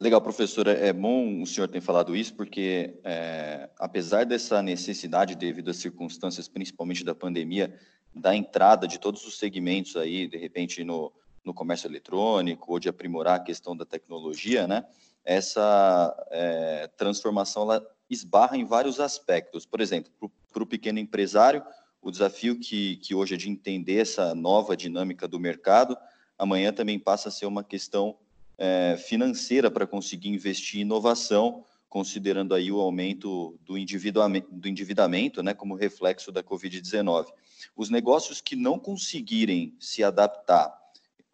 Legal, 0.00 0.20
professora. 0.20 0.72
É 0.72 0.92
bom 0.92 1.42
o 1.42 1.46
senhor 1.46 1.68
ter 1.68 1.80
falado 1.80 2.16
isso, 2.16 2.34
porque 2.34 2.98
é, 3.04 3.68
apesar 3.78 4.26
dessa 4.26 4.62
necessidade, 4.62 5.36
devido 5.36 5.70
às 5.70 5.76
circunstâncias, 5.76 6.48
principalmente 6.48 7.04
da 7.04 7.14
pandemia, 7.14 7.78
da 8.14 8.34
entrada 8.34 8.88
de 8.88 8.98
todos 8.98 9.24
os 9.24 9.38
segmentos 9.38 9.96
aí, 9.96 10.26
de 10.26 10.36
repente, 10.36 10.82
no, 10.84 11.12
no 11.44 11.52
comércio 11.52 11.86
eletrônico 11.86 12.72
ou 12.72 12.78
de 12.78 12.88
aprimorar 12.88 13.36
a 13.36 13.42
questão 13.42 13.76
da 13.76 13.84
tecnologia, 13.84 14.66
né? 14.66 14.84
Essa 15.24 16.14
é, 16.30 16.88
transformação 16.96 17.62
ela 17.62 17.86
esbarra 18.08 18.56
em 18.56 18.64
vários 18.64 19.00
aspectos. 19.00 19.64
Por 19.64 19.80
exemplo, 19.80 20.10
para 20.52 20.62
o 20.62 20.66
pequeno 20.66 20.98
empresário, 20.98 21.62
o 22.00 22.10
desafio 22.10 22.58
que, 22.58 22.96
que 22.96 23.14
hoje 23.14 23.34
é 23.34 23.38
de 23.38 23.50
entender 23.50 24.00
essa 24.00 24.34
nova 24.34 24.76
dinâmica 24.76 25.26
do 25.26 25.40
mercado, 25.40 25.96
amanhã 26.38 26.72
também 26.72 26.98
passa 26.98 27.28
a 27.28 27.32
ser 27.32 27.46
uma 27.46 27.64
questão 27.64 28.16
é, 28.58 28.96
financeira 28.98 29.70
para 29.70 29.86
conseguir 29.86 30.28
investir 30.28 30.80
em 30.80 30.82
inovação, 30.82 31.64
considerando 31.88 32.54
aí 32.54 32.70
o 32.70 32.80
aumento 32.80 33.58
do 33.62 33.78
endividamento, 33.78 34.48
do 34.50 34.68
endividamento 34.68 35.42
né, 35.42 35.54
como 35.54 35.74
reflexo 35.74 36.30
da 36.30 36.42
Covid-19. 36.42 37.26
Os 37.74 37.88
negócios 37.88 38.40
que 38.40 38.54
não 38.54 38.78
conseguirem 38.78 39.74
se 39.78 40.04
adaptar 40.04 40.83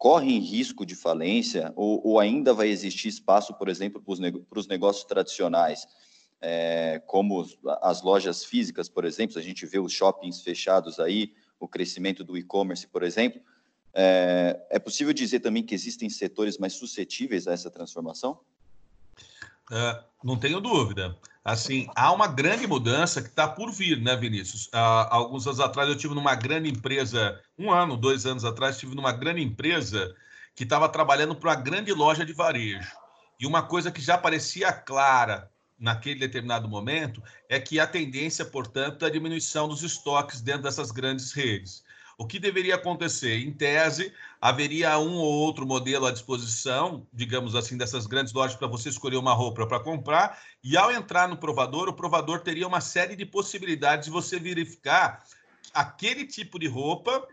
correm 0.01 0.39
risco 0.39 0.83
de 0.83 0.95
falência 0.95 1.71
ou, 1.75 2.01
ou 2.03 2.19
ainda 2.19 2.55
vai 2.55 2.69
existir 2.69 3.07
espaço, 3.07 3.53
por 3.53 3.69
exemplo, 3.69 4.01
para 4.01 4.59
os 4.59 4.67
negócios 4.67 5.05
tradicionais, 5.05 5.87
é, 6.41 6.99
como 7.05 7.45
as 7.83 8.01
lojas 8.01 8.43
físicas, 8.43 8.89
por 8.89 9.05
exemplo, 9.05 9.37
a 9.37 9.41
gente 9.43 9.63
vê 9.67 9.77
os 9.77 9.93
shoppings 9.93 10.41
fechados 10.41 10.99
aí, 10.99 11.35
o 11.59 11.67
crescimento 11.67 12.23
do 12.23 12.35
e-commerce, 12.35 12.87
por 12.87 13.03
exemplo, 13.03 13.39
é, 13.93 14.59
é 14.71 14.79
possível 14.79 15.13
dizer 15.13 15.39
também 15.39 15.61
que 15.61 15.75
existem 15.75 16.09
setores 16.09 16.57
mais 16.57 16.73
suscetíveis 16.73 17.47
a 17.47 17.53
essa 17.53 17.69
transformação? 17.69 18.39
Uh, 19.71 20.03
não 20.23 20.37
tenho 20.37 20.59
dúvida. 20.59 21.17
Assim, 21.43 21.87
há 21.95 22.11
uma 22.11 22.27
grande 22.27 22.67
mudança 22.67 23.21
que 23.21 23.29
está 23.29 23.47
por 23.47 23.71
vir, 23.71 23.99
né, 23.99 24.15
Vinícius? 24.15 24.69
Alguns 24.71 25.47
anos 25.47 25.59
atrás 25.59 25.89
eu 25.89 25.95
tive 25.95 26.13
numa 26.13 26.35
grande 26.35 26.69
empresa, 26.69 27.41
um 27.57 27.71
ano, 27.71 27.97
dois 27.97 28.27
anos 28.27 28.45
atrás, 28.45 28.77
tive 28.77 28.93
numa 28.93 29.11
grande 29.11 29.41
empresa 29.41 30.13
que 30.55 30.63
estava 30.63 30.87
trabalhando 30.87 31.35
para 31.35 31.49
uma 31.49 31.55
grande 31.55 31.91
loja 31.93 32.23
de 32.23 32.33
varejo. 32.33 32.91
E 33.39 33.47
uma 33.47 33.63
coisa 33.63 33.89
que 33.89 34.01
já 34.01 34.19
parecia 34.19 34.71
clara 34.71 35.49
naquele 35.79 36.19
determinado 36.19 36.69
momento, 36.69 37.23
é 37.49 37.59
que 37.59 37.79
a 37.79 37.87
tendência, 37.87 38.45
portanto, 38.45 39.03
é 39.03 39.07
a 39.07 39.11
diminuição 39.11 39.67
dos 39.67 39.81
estoques 39.81 40.39
dentro 40.39 40.61
dessas 40.61 40.91
grandes 40.91 41.31
redes. 41.31 41.83
O 42.21 42.25
que 42.27 42.37
deveria 42.37 42.75
acontecer? 42.75 43.39
Em 43.39 43.51
tese, 43.51 44.13
haveria 44.39 44.95
um 44.99 45.15
ou 45.15 45.39
outro 45.39 45.65
modelo 45.65 46.05
à 46.05 46.11
disposição, 46.11 47.07
digamos 47.11 47.55
assim, 47.55 47.75
dessas 47.75 48.05
grandes 48.05 48.31
lojas 48.31 48.55
para 48.55 48.67
você 48.67 48.89
escolher 48.89 49.17
uma 49.17 49.33
roupa 49.33 49.65
para 49.65 49.79
comprar, 49.79 50.39
e 50.63 50.77
ao 50.77 50.91
entrar 50.91 51.27
no 51.27 51.35
provador, 51.35 51.89
o 51.89 51.93
provador 51.93 52.41
teria 52.41 52.67
uma 52.67 52.79
série 52.79 53.15
de 53.15 53.25
possibilidades 53.25 54.05
de 54.05 54.11
você 54.11 54.39
verificar 54.39 55.25
aquele 55.73 56.27
tipo 56.27 56.59
de 56.59 56.67
roupa 56.67 57.27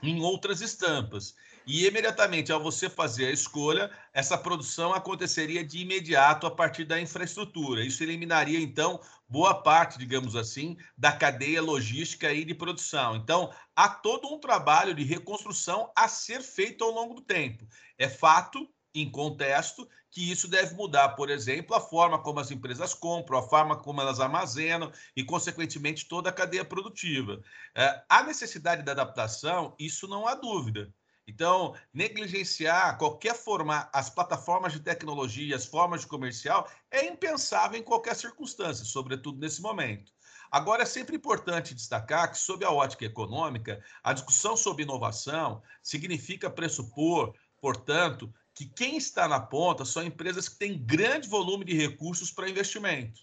em 0.00 0.22
outras 0.22 0.60
estampas. 0.60 1.34
E 1.68 1.86
imediatamente, 1.86 2.50
ao 2.50 2.62
você 2.62 2.88
fazer 2.88 3.26
a 3.26 3.30
escolha, 3.30 3.90
essa 4.14 4.38
produção 4.38 4.94
aconteceria 4.94 5.62
de 5.62 5.80
imediato 5.80 6.46
a 6.46 6.50
partir 6.50 6.86
da 6.86 6.98
infraestrutura. 6.98 7.84
Isso 7.84 8.02
eliminaria, 8.02 8.58
então, 8.58 8.98
boa 9.28 9.54
parte, 9.62 9.98
digamos 9.98 10.34
assim, 10.34 10.78
da 10.96 11.12
cadeia 11.12 11.60
logística 11.60 12.32
e 12.32 12.42
de 12.42 12.54
produção. 12.54 13.16
Então, 13.16 13.52
há 13.76 13.86
todo 13.86 14.32
um 14.32 14.40
trabalho 14.40 14.94
de 14.94 15.04
reconstrução 15.04 15.92
a 15.94 16.08
ser 16.08 16.40
feito 16.40 16.82
ao 16.82 16.90
longo 16.90 17.12
do 17.12 17.20
tempo. 17.20 17.68
É 17.98 18.08
fato, 18.08 18.66
em 18.94 19.10
contexto, 19.10 19.86
que 20.10 20.32
isso 20.32 20.48
deve 20.48 20.74
mudar, 20.74 21.10
por 21.10 21.28
exemplo, 21.28 21.76
a 21.76 21.80
forma 21.82 22.18
como 22.18 22.40
as 22.40 22.50
empresas 22.50 22.94
compram, 22.94 23.40
a 23.40 23.46
forma 23.46 23.76
como 23.76 24.00
elas 24.00 24.20
armazenam 24.20 24.90
e, 25.14 25.22
consequentemente, 25.22 26.08
toda 26.08 26.30
a 26.30 26.32
cadeia 26.32 26.64
produtiva. 26.64 27.42
É, 27.74 28.02
a 28.08 28.22
necessidade 28.22 28.82
da 28.82 28.92
adaptação, 28.92 29.76
isso 29.78 30.08
não 30.08 30.26
há 30.26 30.34
dúvida. 30.34 30.90
Então, 31.28 31.74
negligenciar 31.92 32.96
qualquer 32.96 33.34
forma, 33.34 33.86
as 33.92 34.08
plataformas 34.08 34.72
de 34.72 34.80
tecnologia, 34.80 35.54
as 35.54 35.66
formas 35.66 36.00
de 36.00 36.06
comercial, 36.06 36.66
é 36.90 37.04
impensável 37.04 37.78
em 37.78 37.82
qualquer 37.82 38.16
circunstância, 38.16 38.82
sobretudo 38.82 39.38
nesse 39.38 39.60
momento. 39.60 40.10
Agora, 40.50 40.84
é 40.84 40.86
sempre 40.86 41.16
importante 41.16 41.74
destacar 41.74 42.30
que, 42.30 42.38
sob 42.38 42.64
a 42.64 42.70
ótica 42.70 43.04
econômica, 43.04 43.84
a 44.02 44.14
discussão 44.14 44.56
sobre 44.56 44.84
inovação 44.84 45.62
significa 45.82 46.48
pressupor, 46.48 47.34
portanto, 47.60 48.32
que 48.54 48.64
quem 48.64 48.96
está 48.96 49.28
na 49.28 49.38
ponta 49.38 49.84
são 49.84 50.02
empresas 50.02 50.48
que 50.48 50.56
têm 50.56 50.82
grande 50.82 51.28
volume 51.28 51.62
de 51.62 51.74
recursos 51.74 52.30
para 52.32 52.48
investimento. 52.48 53.20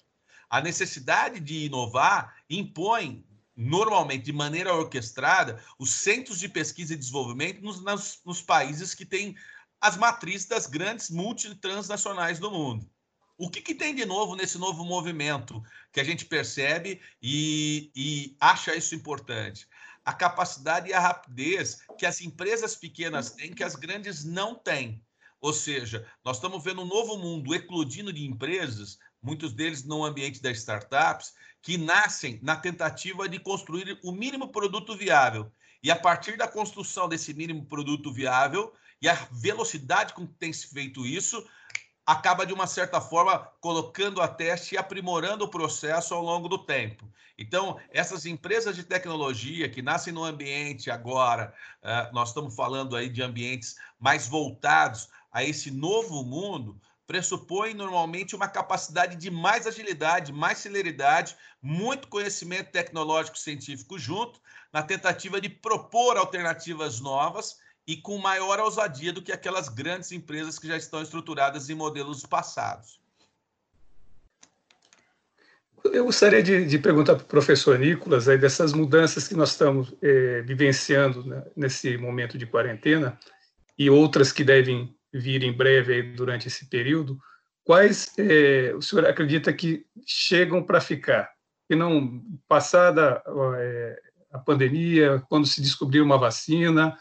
A 0.47 0.61
necessidade 0.61 1.39
de 1.39 1.65
inovar 1.65 2.35
impõe 2.47 3.25
normalmente 3.55 4.25
de 4.25 4.33
maneira 4.33 4.73
orquestrada, 4.73 5.63
os 5.79 5.91
centros 5.91 6.39
de 6.39 6.49
pesquisa 6.49 6.93
e 6.93 6.97
desenvolvimento 6.97 7.61
nos, 7.61 7.81
nos, 8.25 8.41
países 8.41 8.93
que 8.93 9.05
têm 9.05 9.35
as 9.79 9.95
matrizes 9.95 10.47
das 10.47 10.67
grandes 10.67 11.09
multitransnacionais 11.09 12.39
do 12.39 12.51
mundo. 12.51 12.89
O 13.37 13.49
que, 13.49 13.61
que, 13.61 13.75
tem 13.75 13.93
de 13.93 14.05
novo 14.05 14.35
nesse 14.35 14.57
novo 14.57 14.83
movimento 14.83 15.61
que 15.91 15.99
a 15.99 16.03
gente 16.03 16.25
percebe 16.25 17.01
e, 17.21 17.91
e 17.95 18.35
acha 18.39 18.75
isso 18.75 18.95
importante? 18.95 19.67
A 20.03 20.13
capacidade 20.13 20.89
e 20.89 20.93
a 20.93 20.99
rapidez 20.99 21.81
que 21.97 22.05
as 22.05 22.21
empresas 22.21 22.75
pequenas 22.75 23.31
têm, 23.31 23.53
que 23.53 23.63
as 23.63 23.75
grandes 23.75 24.23
não 24.23 24.55
têm. 24.55 25.03
Ou 25.41 25.53
seja, 25.53 26.07
nós 26.23 26.37
estamos 26.37 26.63
vendo 26.63 26.81
um 26.81 26.87
novo 26.87 27.17
mundo 27.17 27.53
eclodindo 27.53 28.11
de 28.11 28.25
empresas, 28.25 28.97
muitos 29.25 29.51
deles 29.51 29.83
no 29.83 30.05
ambiente 30.05 30.41
das 30.41 30.59
startups, 30.59 31.33
que 31.61 31.77
nascem 31.77 32.39
na 32.43 32.55
tentativa 32.55 33.27
de 33.27 33.39
construir 33.39 33.99
o 34.03 34.11
mínimo 34.11 34.49
produto 34.49 34.95
viável. 34.95 35.51
E 35.81 35.89
a 35.89 35.95
partir 35.95 36.37
da 36.37 36.47
construção 36.47 37.09
desse 37.09 37.33
mínimo 37.33 37.65
produto 37.65 38.13
viável 38.13 38.71
e 39.01 39.09
a 39.09 39.15
velocidade 39.31 40.13
com 40.13 40.27
que 40.27 40.33
tem 40.35 40.53
se 40.53 40.67
feito 40.67 41.05
isso, 41.05 41.43
acaba 42.05 42.45
de 42.45 42.53
uma 42.53 42.67
certa 42.67 43.01
forma 43.01 43.39
colocando 43.59 44.21
a 44.21 44.27
teste 44.27 44.75
e 44.75 44.77
aprimorando 44.77 45.43
o 45.43 45.49
processo 45.49 46.13
ao 46.13 46.21
longo 46.21 46.47
do 46.47 46.59
tempo. 46.59 47.11
Então, 47.37 47.79
essas 47.89 48.25
empresas 48.25 48.75
de 48.75 48.83
tecnologia 48.83 49.67
que 49.67 49.81
nascem 49.81 50.13
no 50.13 50.23
ambiente 50.23 50.91
agora, 50.91 51.53
uh, 51.81 52.13
nós 52.13 52.29
estamos 52.29 52.55
falando 52.55 52.95
aí 52.95 53.09
de 53.09 53.23
ambientes 53.23 53.75
mais 53.99 54.27
voltados 54.27 55.09
a 55.31 55.43
esse 55.43 55.69
novo 55.71 56.23
mundo, 56.23 56.79
pressupõe 57.07 57.73
normalmente 57.73 58.35
uma 58.35 58.47
capacidade 58.47 59.15
de 59.15 59.29
mais 59.29 59.67
agilidade, 59.67 60.33
mais 60.33 60.57
celeridade, 60.57 61.35
muito 61.61 62.07
conhecimento 62.07 62.71
tecnológico 62.71 63.37
científico 63.37 63.97
junto, 63.97 64.39
na 64.73 64.81
tentativa 64.83 65.39
de 65.39 65.49
propor 65.49 66.17
alternativas 66.17 66.99
novas 66.99 67.57
e 67.87 67.95
com 67.95 68.17
maior 68.17 68.59
ousadia 68.59 69.13
do 69.13 69.21
que 69.21 69.31
aquelas 69.31 69.69
grandes 69.69 70.11
empresas 70.11 70.57
que 70.57 70.67
já 70.67 70.75
estão 70.75 71.01
estruturadas 71.01 71.69
em 71.69 71.75
modelos 71.75 72.25
passados. 72.25 72.99
Eu 75.83 76.05
gostaria 76.05 76.41
de, 76.41 76.65
de 76.65 76.79
perguntar 76.79 77.15
para 77.15 77.23
o 77.23 77.27
professor 77.27 77.77
Nicolas 77.77 78.27
aí 78.27 78.39
dessas 78.39 78.73
mudanças 78.73 79.27
que 79.27 79.35
nós 79.35 79.51
estamos 79.51 79.93
é, 80.01 80.41
vivenciando 80.41 81.23
né, 81.23 81.43
nesse 81.55 81.95
momento 81.95 82.39
de 82.39 82.47
quarentena 82.47 83.19
e 83.77 83.87
outras 83.87 84.31
que 84.31 84.43
devem 84.43 84.95
vir 85.19 85.43
em 85.43 85.53
breve 85.53 86.03
durante 86.03 86.47
esse 86.47 86.65
período, 86.65 87.17
quais 87.63 88.13
é, 88.17 88.73
o 88.75 88.81
senhor 88.81 89.05
acredita 89.05 89.53
que 89.53 89.85
chegam 90.05 90.61
para 90.61 90.81
ficar? 90.81 91.31
Que 91.67 91.75
não, 91.75 92.21
passada 92.47 93.23
é, 93.57 93.99
a 94.31 94.39
pandemia, 94.39 95.23
quando 95.29 95.47
se 95.47 95.61
descobrir 95.61 96.01
uma 96.01 96.17
vacina, 96.17 96.97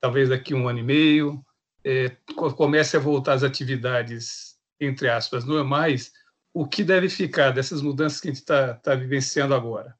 talvez 0.00 0.28
daqui 0.28 0.54
um 0.54 0.68
ano 0.68 0.78
e 0.78 0.82
meio, 0.82 1.44
é, 1.84 2.16
comece 2.56 2.96
a 2.96 3.00
voltar 3.00 3.34
às 3.34 3.42
atividades, 3.42 4.56
entre 4.80 5.08
aspas, 5.08 5.44
normais, 5.44 6.12
o 6.54 6.66
que 6.66 6.82
deve 6.82 7.08
ficar 7.08 7.50
dessas 7.50 7.80
mudanças 7.82 8.20
que 8.20 8.28
a 8.28 8.30
gente 8.30 8.40
está 8.40 8.74
tá 8.74 8.94
vivenciando 8.94 9.54
agora? 9.54 9.94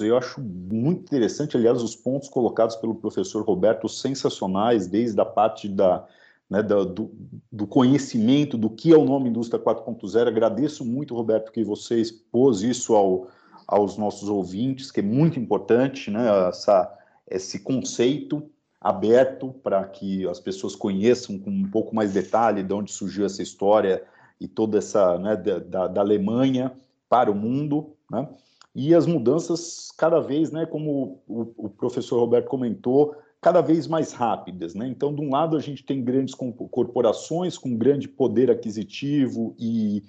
Eu 0.00 0.16
acho 0.16 0.40
muito 0.40 1.02
interessante, 1.02 1.56
aliás, 1.56 1.82
os 1.82 1.94
pontos 1.94 2.28
colocados 2.28 2.76
pelo 2.76 2.94
professor 2.94 3.44
Roberto 3.44 3.88
sensacionais, 3.88 4.86
desde 4.86 5.20
a 5.20 5.24
parte 5.24 5.68
da, 5.68 6.06
né, 6.48 6.62
do, 6.62 7.10
do, 7.50 7.66
conhecimento 7.66 8.58
do 8.58 8.68
que 8.68 8.92
é 8.92 8.96
o 8.96 9.04
nome 9.04 9.28
Indústria 9.28 9.62
4.0. 9.62 10.26
Agradeço 10.28 10.84
muito, 10.84 11.14
Roberto, 11.14 11.52
que 11.52 11.62
você 11.62 12.00
expôs 12.00 12.62
isso 12.62 12.94
ao, 12.94 13.28
aos 13.66 13.96
nossos 13.96 14.28
ouvintes, 14.28 14.90
que 14.90 15.00
é 15.00 15.02
muito 15.02 15.38
importante, 15.38 16.10
né, 16.10 16.48
essa, 16.48 16.92
esse 17.30 17.60
conceito 17.60 18.42
aberto 18.80 19.54
para 19.62 19.84
que 19.84 20.26
as 20.26 20.40
pessoas 20.40 20.74
conheçam 20.74 21.38
com 21.38 21.50
um 21.50 21.70
pouco 21.70 21.94
mais 21.94 22.12
detalhe 22.12 22.62
de 22.62 22.74
onde 22.74 22.90
surgiu 22.90 23.24
essa 23.24 23.42
história 23.42 24.02
e 24.40 24.48
toda 24.48 24.78
essa 24.78 25.16
né, 25.18 25.36
da, 25.36 25.86
da 25.86 26.00
Alemanha 26.00 26.72
para 27.08 27.30
o 27.30 27.34
mundo, 27.34 27.94
né? 28.10 28.28
E 28.74 28.94
as 28.94 29.06
mudanças 29.06 29.90
cada 29.96 30.20
vez, 30.20 30.50
né, 30.50 30.64
como 30.64 31.22
o, 31.28 31.52
o, 31.56 31.68
professor 31.68 32.18
Roberto 32.18 32.48
comentou, 32.48 33.14
cada 33.40 33.60
vez 33.60 33.86
mais 33.86 34.12
rápidas. 34.12 34.74
Né? 34.74 34.88
Então, 34.88 35.14
de 35.14 35.20
um 35.20 35.30
lado, 35.30 35.56
a 35.56 35.60
gente 35.60 35.84
tem 35.84 36.02
grandes 36.02 36.34
corporações 36.34 37.58
com 37.58 37.76
grande 37.76 38.08
poder 38.08 38.50
aquisitivo 38.50 39.54
e, 39.58 40.04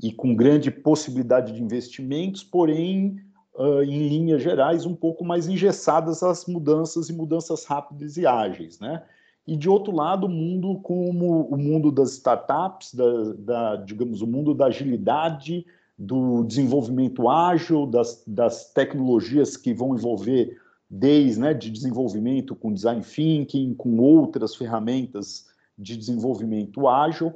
e 0.00 0.12
com 0.12 0.34
grande 0.34 0.70
possibilidade 0.70 1.52
de 1.52 1.62
investimentos, 1.62 2.44
porém, 2.44 3.16
uh, 3.54 3.82
em 3.82 4.08
linhas 4.08 4.42
gerais, 4.42 4.86
um 4.86 4.94
pouco 4.94 5.24
mais 5.24 5.48
engessadas 5.48 6.22
as 6.22 6.46
mudanças 6.46 7.08
e 7.08 7.12
mudanças 7.12 7.64
rápidas 7.64 8.16
e 8.16 8.26
ágeis. 8.26 8.78
Né? 8.78 9.02
E, 9.46 9.56
de 9.56 9.68
outro 9.68 9.92
lado, 9.94 10.26
o 10.26 10.30
mundo 10.30 10.78
como 10.82 11.48
o 11.48 11.56
mundo 11.56 11.90
das 11.90 12.12
startups, 12.12 12.94
da, 12.94 13.32
da 13.38 13.76
digamos, 13.76 14.22
o 14.22 14.26
mundo 14.26 14.54
da 14.54 14.66
agilidade, 14.66 15.66
do 15.96 16.42
desenvolvimento 16.44 17.28
ágil, 17.28 17.86
das, 17.86 18.22
das 18.26 18.72
tecnologias 18.72 19.56
que 19.56 19.72
vão 19.72 19.94
envolver 19.94 20.58
desde 20.90 21.40
né, 21.40 21.54
de 21.54 21.70
desenvolvimento 21.70 22.54
com 22.54 22.72
design 22.72 23.02
thinking, 23.02 23.74
com 23.74 23.98
outras 23.98 24.54
ferramentas 24.54 25.46
de 25.78 25.96
desenvolvimento 25.96 26.86
ágil, 26.88 27.34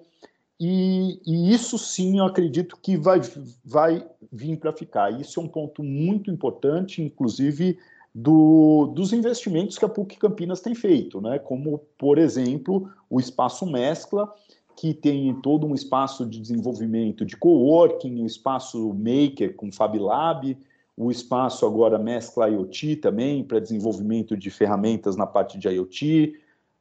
e, 0.61 1.21
e 1.25 1.53
isso 1.53 1.79
sim 1.79 2.19
eu 2.19 2.25
acredito 2.25 2.77
que 2.83 2.97
vai, 2.97 3.21
vai 3.65 4.05
vir 4.33 4.59
para 4.59 4.73
ficar. 4.73 5.21
Isso 5.21 5.39
é 5.39 5.43
um 5.43 5.49
ponto 5.49 5.85
muito 5.85 6.31
importante, 6.31 7.01
inclusive 7.01 7.79
do, 8.13 8.87
dos 8.95 9.13
investimentos 9.13 9.79
que 9.79 9.85
a 9.85 9.89
PUC 9.89 10.17
Campinas 10.17 10.61
tem 10.61 10.75
feito, 10.75 11.21
né? 11.21 11.39
como, 11.39 11.79
por 11.97 12.19
exemplo, 12.19 12.91
o 13.09 13.21
Espaço 13.21 13.65
Mescla, 13.67 14.33
que 14.79 14.95
tem 14.95 15.35
todo 15.41 15.67
um 15.67 15.75
espaço 15.75 16.25
de 16.25 16.41
desenvolvimento 16.41 17.25
de 17.25 17.37
coworking, 17.37 18.23
um 18.23 18.27
espaço 18.27 18.95
maker 18.95 19.57
com 19.57 19.73
FabLab, 19.73 20.57
o 20.97 21.11
espaço 21.11 21.67
agora 21.67 21.99
mescla 21.99 22.49
IoT 22.49 22.97
também 22.97 23.43
para 23.43 23.59
desenvolvimento 23.59 24.37
de 24.37 24.51
ferramentas 24.51 25.17
na 25.17 25.27
parte 25.27 25.59
de 25.59 25.69
IoT, 25.69 26.33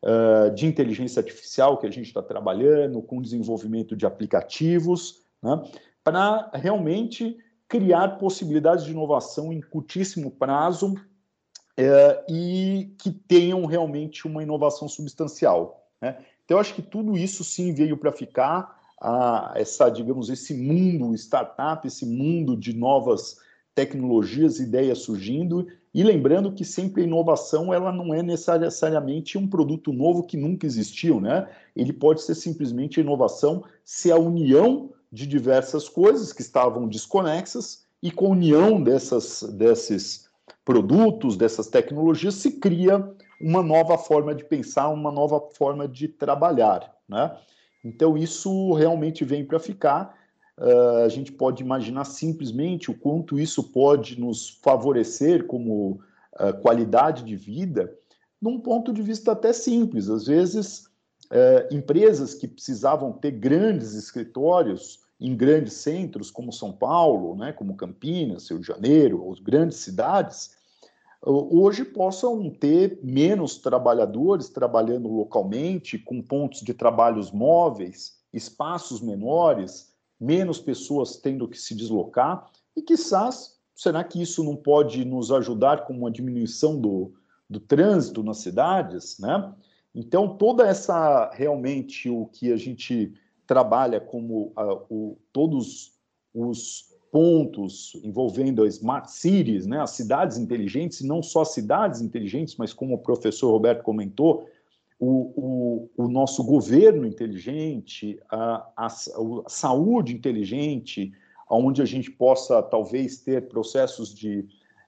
uh, 0.03 0.53
de 0.53 0.67
inteligência 0.67 1.19
artificial 1.19 1.77
que 1.77 1.87
a 1.87 1.91
gente 1.91 2.05
está 2.05 2.21
trabalhando, 2.21 3.01
com 3.01 3.19
desenvolvimento 3.19 3.95
de 3.95 4.05
aplicativos, 4.05 5.23
né, 5.41 5.59
para 6.03 6.51
realmente 6.53 7.35
criar 7.67 8.19
possibilidades 8.19 8.85
de 8.85 8.91
inovação 8.91 9.51
em 9.51 9.59
curtíssimo 9.59 10.29
prazo 10.29 10.93
uh, 10.93 12.31
e 12.31 12.93
que 12.99 13.09
tenham 13.11 13.65
realmente 13.65 14.27
uma 14.27 14.43
inovação 14.43 14.87
substancial. 14.87 15.83
Né? 15.99 16.15
Então, 16.47 16.55
eu 16.55 16.61
acho 16.61 16.73
que 16.73 16.81
tudo 16.81 17.17
isso 17.17 17.43
sim 17.43 17.73
veio 17.73 17.97
para 17.97 18.09
ficar. 18.09 18.79
a 19.01 19.51
essa, 19.55 19.89
digamos, 19.89 20.29
esse 20.29 20.53
mundo 20.53 21.13
startup, 21.13 21.85
esse 21.85 22.05
mundo 22.05 22.55
de 22.55 22.73
novas 22.73 23.35
tecnologias, 23.75 24.59
ideias 24.59 24.99
surgindo, 24.99 25.67
e 25.93 26.03
lembrando 26.03 26.53
que 26.53 26.63
sempre 26.63 27.01
a 27.01 27.05
inovação 27.05 27.73
ela 27.73 27.91
não 27.91 28.13
é 28.13 28.23
necessariamente 28.23 29.37
um 29.37 29.45
produto 29.45 29.91
novo 29.91 30.23
que 30.23 30.37
nunca 30.37 30.65
existiu, 30.65 31.19
né? 31.19 31.47
Ele 31.75 31.91
pode 31.91 32.21
ser 32.21 32.33
simplesmente 32.33 32.99
a 32.99 33.03
inovação 33.03 33.63
se 33.83 34.09
a 34.09 34.17
união 34.17 34.89
de 35.11 35.27
diversas 35.27 35.89
coisas 35.89 36.31
que 36.31 36.41
estavam 36.41 36.87
desconexas 36.87 37.85
e 38.01 38.09
com 38.09 38.27
a 38.27 38.29
união 38.29 38.81
dessas, 38.81 39.43
desses 39.43 40.29
produtos, 40.63 41.35
dessas 41.35 41.67
tecnologias, 41.67 42.35
se 42.35 42.53
cria 42.53 43.07
uma 43.39 43.61
nova 43.61 43.97
forma 43.97 44.33
de 44.33 44.43
pensar, 44.43 44.89
uma 44.89 45.11
nova 45.11 45.39
forma 45.53 45.87
de 45.87 46.07
trabalhar, 46.07 46.95
né? 47.07 47.37
Então, 47.83 48.17
isso 48.17 48.73
realmente 48.73 49.23
vem 49.23 49.45
para 49.45 49.59
ficar 49.59 50.17
uh, 50.57 51.05
a 51.05 51.09
gente 51.09 51.31
pode 51.31 51.63
imaginar 51.63 52.05
simplesmente 52.05 52.89
o 52.89 52.97
quanto 52.97 53.39
isso 53.39 53.63
pode 53.63 54.19
nos 54.19 54.49
favorecer 54.61 55.45
como 55.45 56.01
uh, 56.33 56.53
qualidade 56.61 57.23
de 57.23 57.35
vida, 57.35 57.93
num 58.41 58.59
ponto 58.59 58.91
de 58.91 59.01
vista 59.01 59.31
até 59.31 59.53
simples. 59.53 60.09
Às 60.09 60.25
vezes, 60.25 60.85
uh, 61.31 61.73
empresas 61.73 62.33
que 62.33 62.47
precisavam 62.47 63.13
ter 63.13 63.31
grandes 63.31 63.93
escritórios 63.93 65.05
em 65.19 65.35
grandes 65.35 65.73
centros, 65.73 66.29
como 66.29 66.53
São 66.53 66.71
Paulo, 66.71 67.35
né, 67.35 67.51
como 67.51 67.75
Campinas, 67.75 68.49
Rio 68.49 68.59
de 68.59 68.67
Janeiro, 68.67 69.23
ou 69.23 69.35
grandes 69.41 69.77
cidades, 69.77 70.56
hoje 71.29 71.83
possam 71.83 72.49
ter 72.49 72.99
menos 73.03 73.57
trabalhadores 73.57 74.49
trabalhando 74.49 75.09
localmente, 75.09 75.97
com 75.97 76.21
pontos 76.21 76.61
de 76.61 76.73
trabalhos 76.73 77.31
móveis, 77.31 78.17
espaços 78.31 79.01
menores, 79.01 79.93
menos 80.19 80.59
pessoas 80.59 81.17
tendo 81.17 81.47
que 81.47 81.57
se 81.57 81.75
deslocar, 81.75 82.49
e 82.75 82.81
quizás, 82.81 83.57
será 83.75 84.03
que 84.03 84.21
isso 84.21 84.43
não 84.43 84.55
pode 84.55 85.03
nos 85.03 85.31
ajudar 85.31 85.85
com 85.85 85.93
uma 85.93 86.11
diminuição 86.11 86.79
do, 86.79 87.13
do 87.49 87.59
trânsito 87.59 88.23
nas 88.23 88.37
cidades, 88.37 89.19
né? 89.19 89.53
Então, 89.93 90.37
toda 90.37 90.67
essa, 90.67 91.31
realmente, 91.33 92.07
o 92.09 92.27
que 92.27 92.51
a 92.51 92.57
gente 92.57 93.13
trabalha 93.47 93.99
como 93.99 94.53
uh, 94.57 94.85
o, 94.89 95.17
todos 95.33 95.93
os 96.33 96.86
pontos 97.11 97.99
envolvendo 98.03 98.63
as 98.63 98.75
smart 98.75 99.11
cities, 99.11 99.65
né, 99.65 99.81
as 99.81 99.91
cidades 99.91 100.37
inteligentes, 100.37 101.01
e 101.01 101.07
não 101.07 101.21
só 101.23 101.43
cidades 101.43 102.01
inteligentes, 102.01 102.55
mas 102.57 102.73
como 102.73 102.95
o 102.95 102.99
professor 102.99 103.51
Roberto 103.51 103.83
comentou, 103.83 104.47
o, 104.99 105.89
o, 105.95 106.05
o 106.05 106.07
nosso 106.07 106.43
governo 106.43 107.05
inteligente, 107.05 108.19
a, 108.29 108.67
a, 108.75 108.87
a 108.87 109.49
saúde 109.49 110.13
inteligente, 110.13 111.13
onde 111.49 111.81
a 111.81 111.85
gente 111.85 112.11
possa 112.11 112.61
talvez 112.61 113.17
ter 113.21 113.47
processos 113.47 114.13
de 114.13 114.45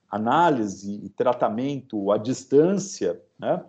análise 0.10 1.00
e 1.04 1.10
tratamento 1.10 2.12
à 2.12 2.18
distância, 2.18 3.22
né, 3.38 3.64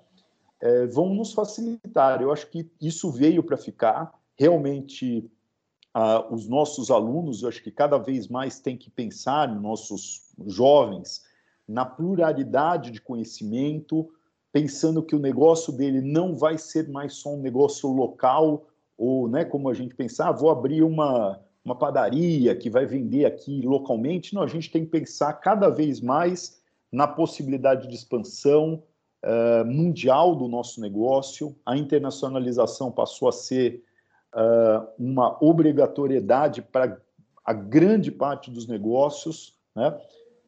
é, 0.60 0.86
vão 0.86 1.14
nos 1.14 1.32
facilitar. 1.32 2.20
Eu 2.20 2.32
acho 2.32 2.48
que 2.48 2.70
isso 2.80 3.10
veio 3.10 3.42
para 3.42 3.56
ficar. 3.56 4.12
Realmente, 4.36 5.30
os 6.30 6.48
nossos 6.48 6.90
alunos, 6.90 7.42
eu 7.42 7.48
acho 7.48 7.62
que 7.62 7.70
cada 7.70 7.98
vez 7.98 8.28
mais 8.28 8.60
tem 8.60 8.76
que 8.76 8.90
pensar, 8.90 9.48
nossos 9.48 10.32
jovens, 10.46 11.24
na 11.66 11.84
pluralidade 11.84 12.90
de 12.90 13.00
conhecimento, 13.00 14.08
pensando 14.52 15.02
que 15.02 15.14
o 15.14 15.20
negócio 15.20 15.72
dele 15.72 16.00
não 16.00 16.34
vai 16.34 16.58
ser 16.58 16.88
mais 16.88 17.14
só 17.14 17.30
um 17.34 17.40
negócio 17.40 17.88
local, 17.90 18.66
ou 18.96 19.28
né, 19.28 19.44
como 19.44 19.68
a 19.68 19.74
gente 19.74 19.94
pensar, 19.94 20.28
ah, 20.28 20.32
vou 20.32 20.50
abrir 20.50 20.82
uma, 20.82 21.40
uma 21.64 21.74
padaria 21.74 22.54
que 22.54 22.68
vai 22.68 22.86
vender 22.86 23.24
aqui 23.24 23.62
localmente. 23.62 24.34
Não, 24.34 24.42
a 24.42 24.46
gente 24.46 24.70
tem 24.70 24.84
que 24.84 24.90
pensar 24.90 25.32
cada 25.34 25.68
vez 25.68 26.00
mais 26.00 26.60
na 26.92 27.06
possibilidade 27.06 27.88
de 27.88 27.94
expansão 27.94 28.82
uh, 29.24 29.64
mundial 29.64 30.34
do 30.34 30.48
nosso 30.48 30.80
negócio. 30.80 31.56
A 31.64 31.76
internacionalização 31.76 32.90
passou 32.90 33.28
a 33.28 33.32
ser 33.32 33.82
uh, 34.34 34.86
uma 34.98 35.36
obrigatoriedade 35.42 36.62
para 36.62 37.00
a 37.44 37.52
grande 37.52 38.10
parte 38.10 38.50
dos 38.50 38.66
negócios, 38.66 39.56
né? 39.74 39.98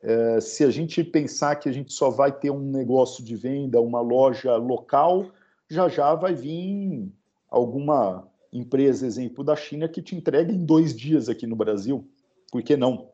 É, 0.04 0.40
se 0.40 0.64
a 0.64 0.70
gente 0.70 1.04
pensar 1.04 1.54
que 1.56 1.68
a 1.68 1.72
gente 1.72 1.92
só 1.92 2.10
vai 2.10 2.32
ter 2.32 2.50
um 2.50 2.58
negócio 2.58 3.22
de 3.22 3.36
venda, 3.36 3.80
uma 3.80 4.00
loja 4.00 4.56
local, 4.56 5.26
já 5.70 5.88
já 5.88 6.12
vai 6.16 6.34
vir 6.34 7.08
alguma 7.48 8.28
empresa, 8.52 9.06
exemplo 9.06 9.44
da 9.44 9.54
China, 9.54 9.88
que 9.88 10.02
te 10.02 10.16
entrega 10.16 10.52
em 10.52 10.64
dois 10.64 10.94
dias 10.94 11.28
aqui 11.28 11.46
no 11.46 11.54
Brasil. 11.54 12.04
Por 12.50 12.62
que 12.62 12.76
não? 12.76 13.10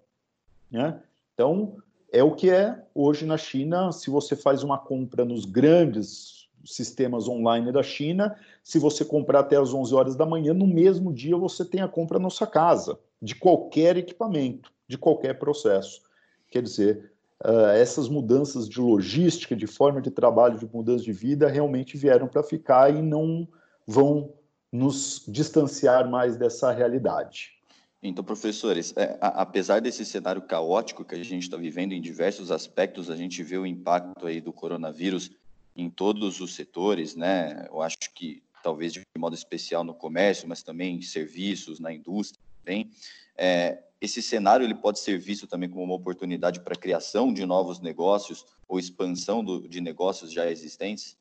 Né? 0.71 0.99
Então, 1.35 1.77
é 2.11 2.23
o 2.23 2.35
que 2.35 2.51
é 2.51 2.83
hoje 2.95 3.27
na 3.27 3.37
China. 3.37 3.93
Se 3.93 4.11
você 4.11 4.35
faz 4.35 4.63
uma 4.63 4.79
compra 4.79 5.27
nos 5.27 5.45
grandes 5.45 6.38
sistemas 6.65 7.29
online 7.29 7.73
da 7.73 7.83
China, 7.83 8.37
se 8.63 8.79
você 8.79 9.05
comprar 9.05 9.41
até 9.41 9.57
as 9.57 9.73
11 9.73 9.95
horas 9.95 10.17
da 10.17 10.27
manhã, 10.27 10.53
no 10.53 10.67
mesmo 10.67 11.13
dia 11.13 11.37
você 11.37 11.65
tem 11.65 11.81
a 11.81 11.89
compra 11.89 12.19
na 12.19 12.31
sua 12.31 12.47
casa, 12.47 12.99
de 13.21 13.35
qualquer 13.35 13.97
equipamento, 13.97 14.71
de 14.87 14.99
qualquer 14.99 15.39
processo. 15.39 16.03
Quer 16.51 16.63
dizer, 16.63 17.13
uh, 17.45 17.71
essas 17.75 18.09
mudanças 18.09 18.69
de 18.69 18.81
logística, 18.81 19.55
de 19.57 19.67
forma 19.67 20.01
de 20.01 20.11
trabalho, 20.11 20.59
de 20.59 20.67
mudança 20.73 21.05
de 21.05 21.13
vida, 21.13 21.49
realmente 21.49 21.97
vieram 21.97 22.29
para 22.29 22.43
ficar 22.43 22.95
e 22.95 23.03
não 23.03 23.47
vão 23.87 24.33
nos 24.73 25.25
distanciar 25.27 26.09
mais 26.09 26.37
dessa 26.37 26.71
realidade. 26.71 27.59
Então, 28.03 28.23
professores, 28.23 28.95
é, 28.97 29.19
a, 29.21 29.43
apesar 29.43 29.81
desse 29.81 30.05
cenário 30.05 30.43
caótico 30.43 31.05
que 31.05 31.15
a 31.15 31.25
gente 31.25 31.43
está 31.43 31.57
vivendo 31.57 31.93
em 31.93 32.01
diversos 32.01 32.53
aspectos, 32.53 33.11
a 33.11 33.17
gente 33.17 33.43
vê 33.43 33.59
o 33.59 33.67
impacto 33.67 34.27
aí 34.27 34.41
do 34.41 34.53
coronavírus 34.53 35.31
em 35.79 35.89
todos 35.89 36.41
os 36.41 36.55
setores, 36.55 37.15
né? 37.15 37.67
Eu 37.69 37.81
acho 37.81 37.97
que 38.15 38.43
talvez 38.63 38.93
de 38.93 39.03
modo 39.17 39.35
especial 39.35 39.85
no 39.85 39.95
comércio, 39.95 40.49
mas 40.49 40.63
também 40.63 40.97
em 40.97 41.03
serviços, 41.03 41.79
na 41.79 41.93
indústria 41.93 42.43
também. 42.61 42.91
É, 43.37 43.79
esse 44.01 44.21
cenário 44.21 44.67
ele 44.67 44.75
pode 44.75 44.99
ser 44.99 45.19
visto 45.19 45.47
também 45.47 45.71
como 45.71 45.85
uma 45.85 45.95
oportunidade 45.95 46.61
para 46.61 46.75
criação 46.75 47.33
de 47.33 47.47
novos 47.47 47.81
negócios 47.81 48.45
ou 48.67 48.79
expansão 48.79 49.45
do, 49.45 49.69
de 49.69 49.81
negócios 49.81 50.33
já 50.33 50.51
existentes? 50.51 51.17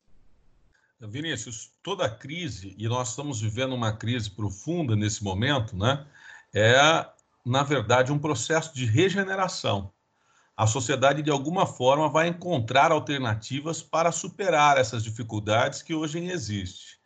Vinícius, 1.00 1.70
toda 1.80 2.10
crise, 2.10 2.74
e 2.76 2.88
nós 2.88 3.10
estamos 3.10 3.40
vivendo 3.40 3.72
uma 3.72 3.96
crise 3.96 4.28
profunda 4.28 4.96
nesse 4.96 5.22
momento, 5.22 5.76
né? 5.76 6.04
É, 6.52 7.06
na 7.46 7.62
verdade, 7.62 8.10
um 8.10 8.18
processo 8.18 8.74
de 8.74 8.84
regeneração. 8.84 9.92
A 10.58 10.66
sociedade, 10.66 11.22
de 11.22 11.30
alguma 11.30 11.66
forma, 11.66 12.08
vai 12.08 12.26
encontrar 12.26 12.90
alternativas 12.90 13.80
para 13.80 14.10
superar 14.10 14.76
essas 14.76 15.04
dificuldades 15.04 15.82
que 15.82 15.94
hoje 15.94 16.18
existem. 16.18 16.98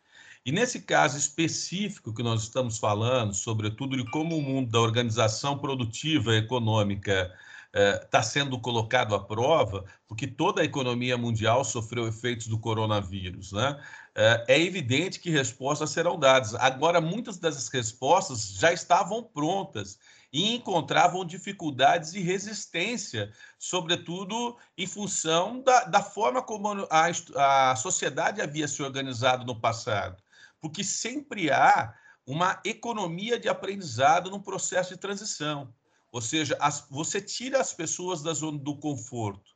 E 0.43 0.51
nesse 0.51 0.81
caso 0.81 1.19
específico 1.19 2.11
que 2.15 2.23
nós 2.23 2.41
estamos 2.41 2.79
falando, 2.79 3.35
sobretudo 3.35 3.95
de 3.95 4.09
como 4.09 4.35
o 4.35 4.41
mundo 4.41 4.71
da 4.71 4.81
organização 4.81 5.55
produtiva 5.59 6.35
econômica 6.35 7.31
está 7.71 8.19
eh, 8.19 8.23
sendo 8.23 8.59
colocado 8.59 9.13
à 9.13 9.19
prova, 9.19 9.85
porque 10.07 10.25
toda 10.25 10.63
a 10.63 10.65
economia 10.65 11.15
mundial 11.15 11.63
sofreu 11.63 12.07
efeitos 12.07 12.47
do 12.47 12.57
coronavírus, 12.57 13.51
né? 13.51 13.79
Eh, 14.15 14.45
é 14.47 14.59
evidente 14.59 15.19
que 15.19 15.29
respostas 15.29 15.91
serão 15.91 16.17
dadas. 16.17 16.55
Agora, 16.55 16.99
muitas 16.99 17.37
dessas 17.37 17.67
respostas 17.67 18.55
já 18.55 18.73
estavam 18.73 19.21
prontas 19.21 19.99
e 20.33 20.55
encontravam 20.55 21.23
dificuldades 21.23 22.13
e 22.15 22.19
resistência, 22.19 23.31
sobretudo 23.57 24.57
em 24.75 24.87
função 24.87 25.61
da, 25.61 25.85
da 25.85 26.01
forma 26.01 26.41
como 26.41 26.87
a, 26.89 27.71
a 27.71 27.75
sociedade 27.75 28.41
havia 28.41 28.67
se 28.67 28.81
organizado 28.81 29.45
no 29.45 29.61
passado 29.61 30.23
porque 30.63 30.81
sempre 30.81 31.51
há 31.51 31.93
uma 32.25 32.61
economia 32.63 33.37
de 33.37 33.49
aprendizado 33.49 34.31
no 34.31 34.41
processo 34.41 34.93
de 34.93 34.97
transição. 34.97 35.75
Ou 36.09 36.21
seja, 36.21 36.55
as, 36.57 36.87
você 36.89 37.19
tira 37.19 37.59
as 37.59 37.73
pessoas 37.73 38.23
da 38.23 38.33
zona 38.33 38.57
do 38.57 38.77
conforto. 38.77 39.51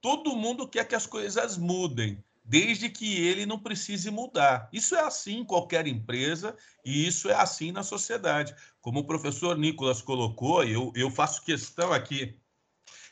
Todo 0.00 0.36
mundo 0.36 0.68
quer 0.68 0.86
que 0.86 0.94
as 0.94 1.04
coisas 1.04 1.58
mudem, 1.58 2.22
desde 2.44 2.88
que 2.88 3.20
ele 3.20 3.46
não 3.46 3.58
precise 3.58 4.10
mudar. 4.10 4.68
Isso 4.72 4.94
é 4.94 5.00
assim 5.00 5.38
em 5.38 5.44
qualquer 5.44 5.86
empresa 5.86 6.56
e 6.84 7.06
isso 7.06 7.30
é 7.30 7.34
assim 7.34 7.72
na 7.72 7.82
sociedade. 7.82 8.54
Como 8.80 9.00
o 9.00 9.06
professor 9.06 9.56
Nicolas 9.56 10.02
colocou, 10.02 10.64
eu, 10.64 10.92
eu 10.94 11.10
faço 11.10 11.44
questão 11.44 11.92
aqui 11.92 12.36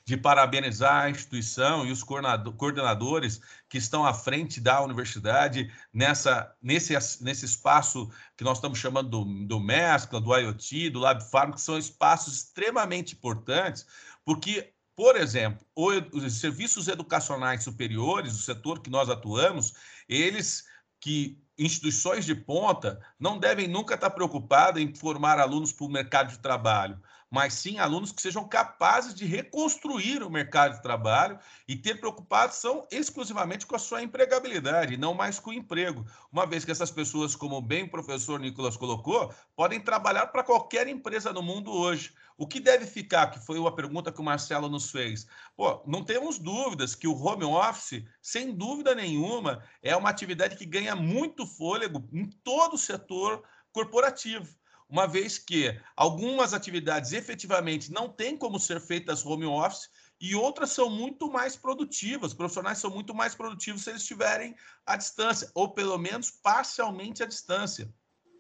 de 0.05 0.17
parabenizar 0.17 1.05
a 1.05 1.11
instituição 1.11 1.87
e 1.87 1.93
os 1.93 2.03
coordenadores 2.03 3.41
que 3.69 3.79
estão 3.79 4.05
à 4.05 4.13
frente 4.13 4.61
da 4.61 4.83
universidade 4.83 5.73
nessa, 5.93 6.53
nesse, 6.61 6.95
nesse 7.23 7.45
espaço 7.45 8.11
que 8.37 8.43
nós 8.43 8.59
estamos 8.59 8.79
chamando 8.79 9.09
do, 9.09 9.47
do 9.47 9.61
Mescla, 9.61 10.21
do 10.21 10.37
IoT, 10.37 10.91
do 10.91 10.99
Lab 10.99 11.23
Farm, 11.31 11.53
que 11.53 11.61
são 11.61 11.79
espaços 11.79 12.35
extremamente 12.35 13.15
importantes, 13.15 13.87
porque, 14.25 14.73
por 15.01 15.17
exemplo, 15.17 15.67
os 15.75 16.41
serviços 16.41 16.87
educacionais 16.87 17.65
superiores, 17.65 18.35
o 18.35 18.43
setor 18.43 18.83
que 18.83 18.91
nós 18.91 19.09
atuamos, 19.09 19.73
eles 20.07 20.67
que 21.01 21.43
instituições 21.59 22.27
de 22.27 22.35
ponta 22.35 23.01
não 23.19 23.39
devem 23.39 23.67
nunca 23.67 23.95
estar 23.95 24.11
preocupadas 24.11 24.83
em 24.83 24.95
formar 24.95 25.39
alunos 25.39 25.73
para 25.73 25.87
o 25.87 25.91
mercado 25.91 26.33
de 26.33 26.39
trabalho, 26.41 27.01
mas 27.31 27.55
sim 27.55 27.79
alunos 27.79 28.11
que 28.11 28.21
sejam 28.21 28.47
capazes 28.49 29.15
de 29.15 29.25
reconstruir 29.25 30.23
o 30.23 30.31
mercado 30.31 30.75
de 30.75 30.83
trabalho 30.83 31.39
e 31.69 31.77
ter 31.77 32.01
preocupação 32.01 32.87
exclusivamente 32.91 33.65
com 33.65 33.77
a 33.77 33.79
sua 33.79 34.03
empregabilidade, 34.03 34.97
não 34.97 35.15
mais 35.15 35.39
com 35.39 35.51
o 35.51 35.55
emprego. 35.55 36.05
Uma 36.33 36.45
vez 36.45 36.65
que 36.65 36.73
essas 36.73 36.91
pessoas, 36.91 37.37
como 37.37 37.63
bem 37.63 37.85
o 37.85 37.91
professor 37.91 38.41
Nicolas 38.41 38.77
colocou, 38.77 39.33
podem 39.55 39.81
trabalhar 39.81 40.27
para 40.27 40.43
qualquer 40.43 40.89
empresa 40.89 41.33
no 41.33 41.43
mundo 41.43 41.71
hoje. 41.71 42.13
O 42.37 42.49
que 42.49 42.59
deve 42.59 42.87
ficar, 42.87 43.31
que 43.31 43.39
foi 43.39 43.59
uma 43.59 43.75
pergunta 43.75 44.11
que 44.11 44.21
o 44.21 44.25
Marcelo 44.25 44.69
nos 44.69 44.91
fez. 44.91 45.27
Pô, 45.57 45.83
não 45.87 46.03
temos 46.03 46.39
dúvidas 46.39 46.95
que 46.95 47.07
o 47.07 47.17
home 47.17 47.45
office, 47.45 48.05
sem 48.21 48.53
dúvida 48.53 48.95
nenhuma, 48.95 49.63
é 49.83 49.95
uma 49.95 50.11
atividade 50.11 50.57
que 50.57 50.67
ganha 50.67 50.97
muito 50.97 51.47
fôlego 51.47 52.09
em 52.13 52.29
todo 52.43 52.75
o 52.75 52.79
setor 52.79 53.45
corporativo 53.73 54.60
uma 54.91 55.07
vez 55.07 55.39
que 55.39 55.81
algumas 55.97 56.53
atividades 56.53 57.13
efetivamente 57.13 57.93
não 57.93 58.09
têm 58.09 58.37
como 58.37 58.59
ser 58.59 58.81
feitas 58.81 59.25
home 59.25 59.47
office 59.47 59.89
e 60.21 60.35
outras 60.35 60.71
são 60.71 60.91
muito 60.91 61.31
mais 61.31 61.57
produtivas. 61.57 62.33
Os 62.33 62.37
profissionais 62.37 62.79
são 62.79 62.91
muito 62.91 63.15
mais 63.15 63.35
produtivos 63.35 63.83
se 63.83 63.91
eles 63.91 64.03
estiverem 64.03 64.55
à 64.85 64.97
distância, 64.97 65.51
ou 65.55 65.73
pelo 65.73 65.97
menos 65.97 66.31
parcialmente 66.31 67.23
à 67.23 67.27
distância. 67.27 67.89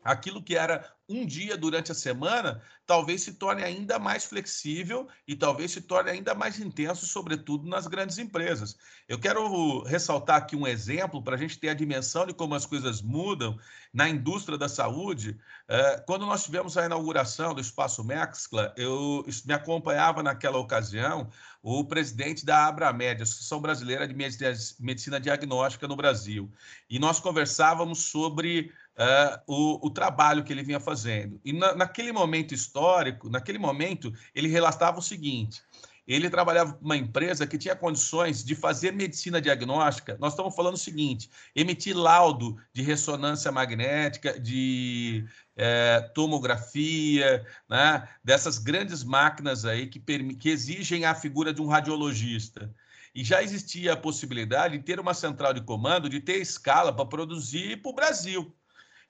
Aquilo 0.02 0.42
que 0.42 0.56
era 0.56 0.92
um 1.10 1.26
dia 1.26 1.56
durante 1.56 1.90
a 1.90 1.94
semana, 1.94 2.62
talvez 2.86 3.22
se 3.22 3.34
torne 3.34 3.64
ainda 3.64 3.98
mais 3.98 4.24
flexível 4.24 5.08
e 5.26 5.34
talvez 5.34 5.72
se 5.72 5.80
torne 5.80 6.10
ainda 6.10 6.34
mais 6.34 6.60
intenso, 6.60 7.06
sobretudo 7.06 7.68
nas 7.68 7.86
grandes 7.86 8.18
empresas. 8.18 8.76
Eu 9.08 9.18
quero 9.18 9.82
ressaltar 9.82 10.36
aqui 10.36 10.54
um 10.54 10.66
exemplo 10.66 11.22
para 11.22 11.34
a 11.34 11.38
gente 11.38 11.58
ter 11.58 11.68
a 11.68 11.74
dimensão 11.74 12.24
de 12.26 12.32
como 12.32 12.54
as 12.54 12.64
coisas 12.64 13.02
mudam 13.02 13.58
na 13.92 14.08
indústria 14.08 14.56
da 14.56 14.68
saúde. 14.68 15.38
É, 15.68 16.02
quando 16.06 16.24
nós 16.24 16.44
tivemos 16.44 16.76
a 16.76 16.86
inauguração 16.86 17.54
do 17.54 17.60
Espaço 17.60 18.04
Mexcla, 18.04 18.72
eu 18.76 19.24
me 19.44 19.52
acompanhava 19.52 20.22
naquela 20.22 20.58
ocasião 20.58 21.28
o 21.62 21.84
presidente 21.84 22.44
da 22.44 22.66
Abramed, 22.66 23.22
Associação 23.22 23.60
Brasileira 23.60 24.08
de 24.08 24.14
Medicina 24.14 25.20
Diagnóstica 25.20 25.86
no 25.86 25.96
Brasil, 25.96 26.50
e 26.88 26.98
nós 26.98 27.20
conversávamos 27.20 28.04
sobre 28.04 28.72
uh, 28.96 29.40
o, 29.46 29.86
o, 29.86 29.90
trabalho 29.90 30.42
que 30.42 30.52
ele 30.52 30.62
vinha 30.62 30.80
fazendo. 30.80 30.99
E 31.44 31.52
na, 31.52 31.74
naquele 31.74 32.12
momento 32.12 32.54
histórico, 32.54 33.28
naquele 33.28 33.58
momento, 33.58 34.12
ele 34.34 34.48
relatava 34.48 34.98
o 34.98 35.02
seguinte: 35.02 35.62
ele 36.06 36.28
trabalhava 36.28 36.76
uma 36.82 36.96
empresa 36.96 37.46
que 37.46 37.56
tinha 37.56 37.76
condições 37.76 38.44
de 38.44 38.56
fazer 38.56 38.92
medicina 38.92 39.40
diagnóstica. 39.40 40.16
Nós 40.18 40.32
estamos 40.32 40.54
falando 40.56 40.74
o 40.74 40.78
seguinte: 40.78 41.30
emitir 41.54 41.96
laudo 41.96 42.56
de 42.72 42.82
ressonância 42.82 43.52
magnética, 43.52 44.38
de 44.38 45.24
é, 45.56 46.00
tomografia, 46.14 47.46
né? 47.68 48.08
dessas 48.24 48.58
grandes 48.58 49.04
máquinas 49.04 49.64
aí 49.64 49.86
que, 49.86 50.00
que 50.34 50.48
exigem 50.48 51.04
a 51.04 51.14
figura 51.14 51.52
de 51.52 51.62
um 51.62 51.68
radiologista. 51.68 52.74
E 53.14 53.24
já 53.24 53.42
existia 53.42 53.92
a 53.92 53.96
possibilidade 53.96 54.78
de 54.78 54.84
ter 54.84 54.98
uma 54.98 55.14
central 55.14 55.52
de 55.52 55.60
comando, 55.60 56.08
de 56.08 56.20
ter 56.20 56.38
escala 56.38 56.92
para 56.92 57.06
produzir 57.06 57.82
para 57.82 57.90
o 57.90 57.94
Brasil. 57.94 58.54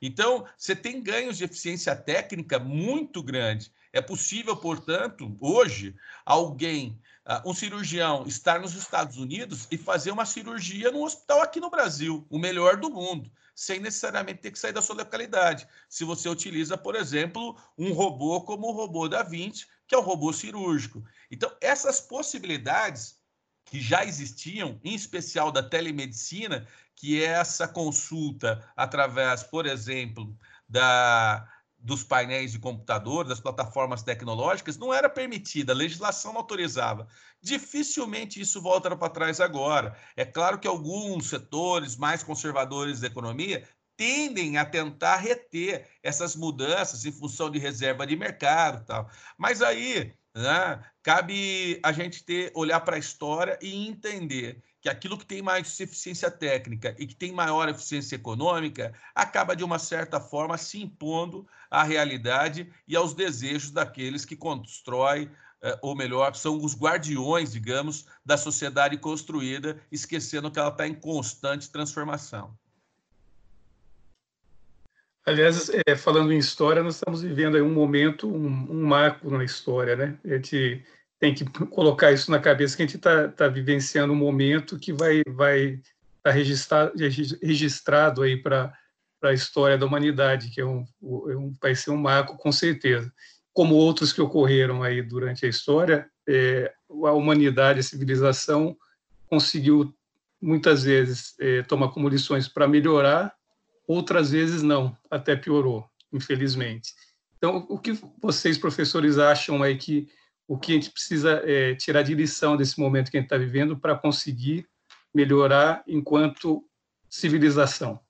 Então, 0.01 0.47
você 0.57 0.75
tem 0.75 1.03
ganhos 1.03 1.37
de 1.37 1.45
eficiência 1.45 1.95
técnica 1.95 2.59
muito 2.59 3.23
grande. 3.23 3.73
É 3.93 4.01
possível, 4.01 4.57
portanto, 4.57 5.37
hoje, 5.41 5.95
alguém, 6.25 6.99
ah, 7.25 7.43
um 7.45 7.53
cirurgião, 7.53 8.25
estar 8.27 8.61
nos 8.61 8.75
Estados 8.75 9.17
Unidos 9.17 9.67
e 9.71 9.77
fazer 9.77 10.11
uma 10.11 10.25
cirurgia 10.25 10.91
num 10.91 11.03
hospital 11.03 11.43
aqui 11.43 11.61
no 11.61 11.71
Brasil, 11.71 12.25
o 12.31 12.39
melhor 12.39 12.77
do 12.77 12.89
mundo, 12.89 13.31
sem 13.55 13.81
necessariamente 13.81 14.41
ter 14.41 14.53
que 14.53 14.59
sair 14.59 14.73
da 14.73 14.81
sua 14.81 14.97
localidade. 14.97 15.67
Se 15.89 16.05
você 16.05 16.29
utiliza, 16.29 16.79
por 16.79 16.95
exemplo, 16.95 17.57
um 17.77 17.93
robô 17.93 18.41
como 18.43 18.69
o 18.69 18.73
robô 18.73 19.09
da 19.09 19.23
Vinci, 19.23 19.67
que 19.87 19.95
é 19.95 19.99
o 19.99 20.03
robô 20.03 20.33
cirúrgico. 20.33 21.05
Então, 21.31 21.53
essas 21.61 22.01
possibilidades 22.01 23.20
que 23.71 23.81
já 23.81 24.05
existiam, 24.05 24.81
em 24.83 24.95
especial 24.95 25.53
da 25.53 25.63
telemedicina, 25.63 26.67
que 26.97 27.23
é 27.23 27.29
essa 27.29 27.69
consulta 27.69 28.69
através, 28.77 29.43
por 29.45 29.65
exemplo, 29.65 30.37
da, 30.69 31.49
dos 31.79 32.03
painéis 32.03 32.53
de 32.53 32.59
computador, 32.59 33.25
das 33.25 33.41
plataformas 33.41 34.03
tecnológicas, 34.03 34.77
não 34.77 34.93
era 34.93 35.09
permitida, 35.09 35.73
a 35.73 35.77
legislação 35.77 36.33
não 36.33 36.41
autorizava. 36.41 37.07
Dificilmente 37.41 38.41
isso 38.41 38.61
volta 38.61 38.95
para 38.95 39.09
trás 39.09 39.41
agora. 39.41 39.97
É 40.17 40.25
claro 40.25 40.59
que 40.59 40.69
alguns 40.69 41.29
setores 41.29 41.97
mais 41.97 42.23
conservadores 42.23 43.01
da 43.01 43.07
economia 43.07 43.67
tendem 43.97 44.57
a 44.57 44.65
tentar 44.65 45.17
reter 45.17 45.87
essas 46.03 46.35
mudanças 46.35 47.05
em 47.05 47.13
função 47.13 47.51
de 47.51 47.59
reserva 47.59 48.07
de 48.07 48.17
mercado 48.17 48.85
tal. 48.85 49.11
Mas 49.39 49.63
aí 49.63 50.15
né, 50.35 50.83
cabe 51.03 51.81
a 51.83 51.93
gente 51.93 52.25
ter 52.25 52.53
olhar 52.55 52.81
para 52.81 52.97
a 52.97 52.99
história 52.99 53.59
e 53.61 53.89
entender 53.89 54.63
que 54.81 54.89
aquilo 54.89 55.19
que 55.19 55.27
tem 55.27 55.43
mais 55.43 55.79
eficiência 55.79 56.31
técnica 56.31 56.95
e 56.99 57.07
que 57.07 57.15
tem 57.15 57.33
maior 57.33 57.69
eficiência 57.69 58.17
econômica 58.17 58.95
acaba, 59.15 59.55
de 59.55 59.63
uma 59.63 59.79
certa 59.79 60.21
forma, 60.21 60.57
se 60.57 60.81
impondo 60.81 61.47
à 61.71 61.83
realidade 61.83 62.73
e 62.89 62.97
aos 62.97 63.15
desejos 63.15 63.71
daqueles 63.71 64.25
que 64.25 64.37
constroem, 64.37 65.31
eh, 65.63 65.79
ou 65.83 65.95
melhor, 65.95 66.35
são 66.35 66.57
os 66.65 66.75
guardiões, 66.75 67.53
digamos, 67.53 68.07
da 68.25 68.39
sociedade 68.39 68.97
construída, 68.97 69.81
esquecendo 69.93 70.51
que 70.51 70.59
ela 70.59 70.71
está 70.71 70.87
em 70.89 70.95
constante 70.95 71.71
transformação. 71.71 72.59
Aliás, 75.27 75.71
é, 75.87 75.95
falando 75.95 76.33
em 76.33 76.39
história, 76.39 76.83
nós 76.83 76.95
estamos 76.95 77.23
vivendo 77.23 77.57
aí 77.57 77.63
um 77.63 77.73
momento, 77.73 78.27
um, 78.27 78.47
um 78.71 78.87
marco 78.87 79.31
na 79.31 79.45
história, 79.45 79.95
né? 79.95 80.19
A 80.25 80.35
gente 80.35 80.83
tem 81.19 81.35
que 81.35 81.45
colocar 81.67 82.11
isso 82.11 82.31
na 82.31 82.39
cabeça 82.39 82.77
que 82.77 82.83
a 82.83 82.87
gente 82.87 82.97
está 82.97 83.29
tá 83.29 83.47
vivenciando 83.47 84.13
um 84.13 84.17
momento 84.17 84.79
que 84.79 84.93
vai 84.93 85.23
vai 85.29 85.81
tá 86.23 86.31
registrado, 86.31 86.93
registrado 87.43 88.23
aí 88.23 88.37
para 88.37 88.73
a 89.23 89.33
história 89.33 89.77
da 89.77 89.87
humanidade, 89.87 90.51
que 90.51 90.61
é 90.61 90.65
um, 90.65 90.87
é 91.29 91.37
um, 91.37 91.55
vai 91.61 91.75
ser 91.75 91.91
um 91.91 91.97
marco 91.97 92.37
com 92.39 92.51
certeza. 92.51 93.13
Como 93.53 93.75
outros 93.75 94.13
que 94.13 94.23
ocorreram 94.23 94.83
aí 94.83 95.03
durante 95.03 95.45
a 95.45 95.49
história, 95.49 96.09
é, 96.27 96.73
a 96.89 97.13
humanidade, 97.13 97.81
a 97.81 97.83
civilização 97.83 98.77
conseguiu 99.29 99.95
muitas 100.41 100.85
vezes 100.85 101.35
é, 101.39 101.63
tomar 101.63 101.89
como 101.89 102.09
lições 102.09 102.49
para 102.49 102.67
melhorar, 102.67 103.35
outras 103.91 104.31
vezes 104.31 104.63
não, 104.63 104.97
até 105.11 105.35
piorou, 105.35 105.85
infelizmente. 106.13 106.95
Então, 107.37 107.67
o 107.69 107.79
que 107.79 107.99
vocês, 108.21 108.57
professores, 108.57 109.19
acham 109.19 109.63
aí 109.63 109.77
que 109.77 110.09
o 110.47 110.59
que 110.59 110.73
a 110.73 110.75
gente 110.75 110.91
precisa 110.91 111.43
é, 111.45 111.75
tirar 111.75 112.03
de 112.03 112.15
lição 112.15 112.57
desse 112.57 112.79
momento 112.79 113.11
que 113.11 113.17
a 113.17 113.21
gente 113.21 113.27
está 113.27 113.37
vivendo 113.37 113.77
para 113.77 113.97
conseguir 113.97 114.69
melhorar 115.13 115.83
enquanto 115.87 116.65
civilização? 117.09 118.01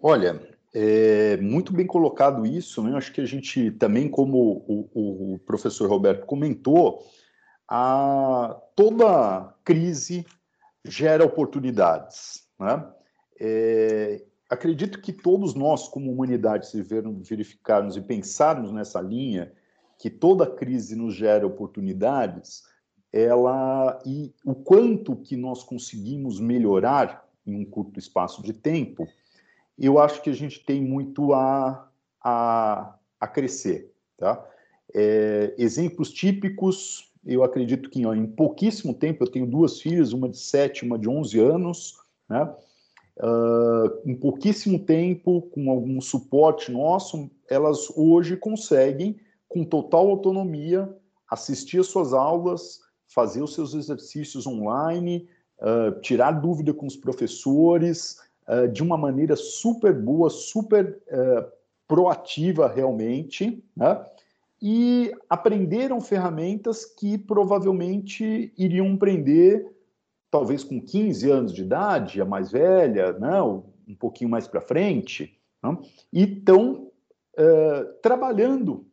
Olha, 0.00 0.40
é 0.72 1.36
muito 1.36 1.72
bem 1.72 1.86
colocado 1.86 2.46
isso, 2.46 2.82
né? 2.82 2.96
Acho 2.96 3.12
que 3.12 3.20
a 3.20 3.26
gente 3.26 3.70
também, 3.72 4.08
como 4.08 4.64
o, 4.66 5.34
o 5.34 5.38
professor 5.40 5.88
Roberto 5.88 6.24
comentou, 6.26 7.06
a, 7.68 8.56
toda 8.74 9.54
crise 9.64 10.26
gera 10.84 11.24
oportunidades, 11.24 12.46
né? 12.58 12.82
É, 13.44 14.22
acredito 14.48 15.00
que 15.00 15.12
todos 15.12 15.52
nós, 15.52 15.88
como 15.88 16.12
humanidade, 16.12 16.68
se 16.68 16.80
verificarmos 16.80 17.96
e 17.96 18.00
pensarmos 18.00 18.70
nessa 18.70 19.00
linha, 19.00 19.52
que 19.98 20.08
toda 20.08 20.46
crise 20.46 20.94
nos 20.94 21.12
gera 21.12 21.44
oportunidades, 21.44 22.62
ela 23.12 24.00
e 24.06 24.32
o 24.44 24.54
quanto 24.54 25.16
que 25.16 25.36
nós 25.36 25.64
conseguimos 25.64 26.38
melhorar 26.38 27.28
em 27.44 27.56
um 27.56 27.64
curto 27.64 27.98
espaço 27.98 28.42
de 28.44 28.52
tempo, 28.52 29.08
eu 29.76 29.98
acho 29.98 30.22
que 30.22 30.30
a 30.30 30.34
gente 30.34 30.64
tem 30.64 30.80
muito 30.80 31.34
a, 31.34 31.90
a, 32.22 32.94
a 33.18 33.26
crescer, 33.26 33.92
tá? 34.16 34.48
É, 34.94 35.52
exemplos 35.58 36.12
típicos, 36.12 37.12
eu 37.26 37.42
acredito 37.42 37.90
que 37.90 38.06
ó, 38.06 38.14
em 38.14 38.26
pouquíssimo 38.26 38.94
tempo, 38.94 39.24
eu 39.24 39.30
tenho 39.30 39.46
duas 39.46 39.80
filhas, 39.80 40.12
uma 40.12 40.28
de 40.28 40.38
7 40.38 40.84
uma 40.84 40.96
de 40.96 41.08
11 41.08 41.40
anos, 41.40 41.98
né? 42.28 42.54
Uh, 43.18 44.08
em 44.08 44.14
pouquíssimo 44.14 44.78
tempo, 44.78 45.42
com 45.52 45.70
algum 45.70 46.00
suporte 46.00 46.72
nosso, 46.72 47.30
elas 47.48 47.90
hoje 47.94 48.36
conseguem 48.36 49.16
com 49.48 49.64
total 49.64 50.08
autonomia, 50.08 50.88
assistir 51.30 51.78
às 51.78 51.88
suas 51.88 52.14
aulas, 52.14 52.80
fazer 53.06 53.42
os 53.42 53.52
seus 53.52 53.74
exercícios 53.74 54.46
online, 54.46 55.28
uh, 55.58 56.00
tirar 56.00 56.32
dúvida 56.32 56.72
com 56.72 56.86
os 56.86 56.96
professores, 56.96 58.18
uh, 58.48 58.66
de 58.68 58.82
uma 58.82 58.96
maneira 58.96 59.36
super 59.36 59.92
boa, 59.92 60.30
super 60.30 60.98
proativa 61.86 62.66
realmente, 62.68 63.62
né? 63.76 64.02
e 64.62 65.12
aprenderam 65.28 66.00
ferramentas 66.00 66.84
que 66.84 67.18
provavelmente 67.18 68.54
iriam 68.56 68.94
aprender 68.94 69.66
talvez 70.32 70.64
com 70.64 70.80
15 70.80 71.30
anos 71.30 71.52
de 71.52 71.60
idade, 71.60 72.18
a 72.18 72.24
mais 72.24 72.50
velha, 72.50 73.12
né, 73.12 73.40
um 73.42 73.94
pouquinho 73.94 74.30
mais 74.30 74.48
para 74.48 74.62
frente, 74.62 75.38
né, 75.62 75.76
e 76.10 76.22
estão 76.22 76.90
uh, 77.38 77.84
trabalhando 78.02 78.86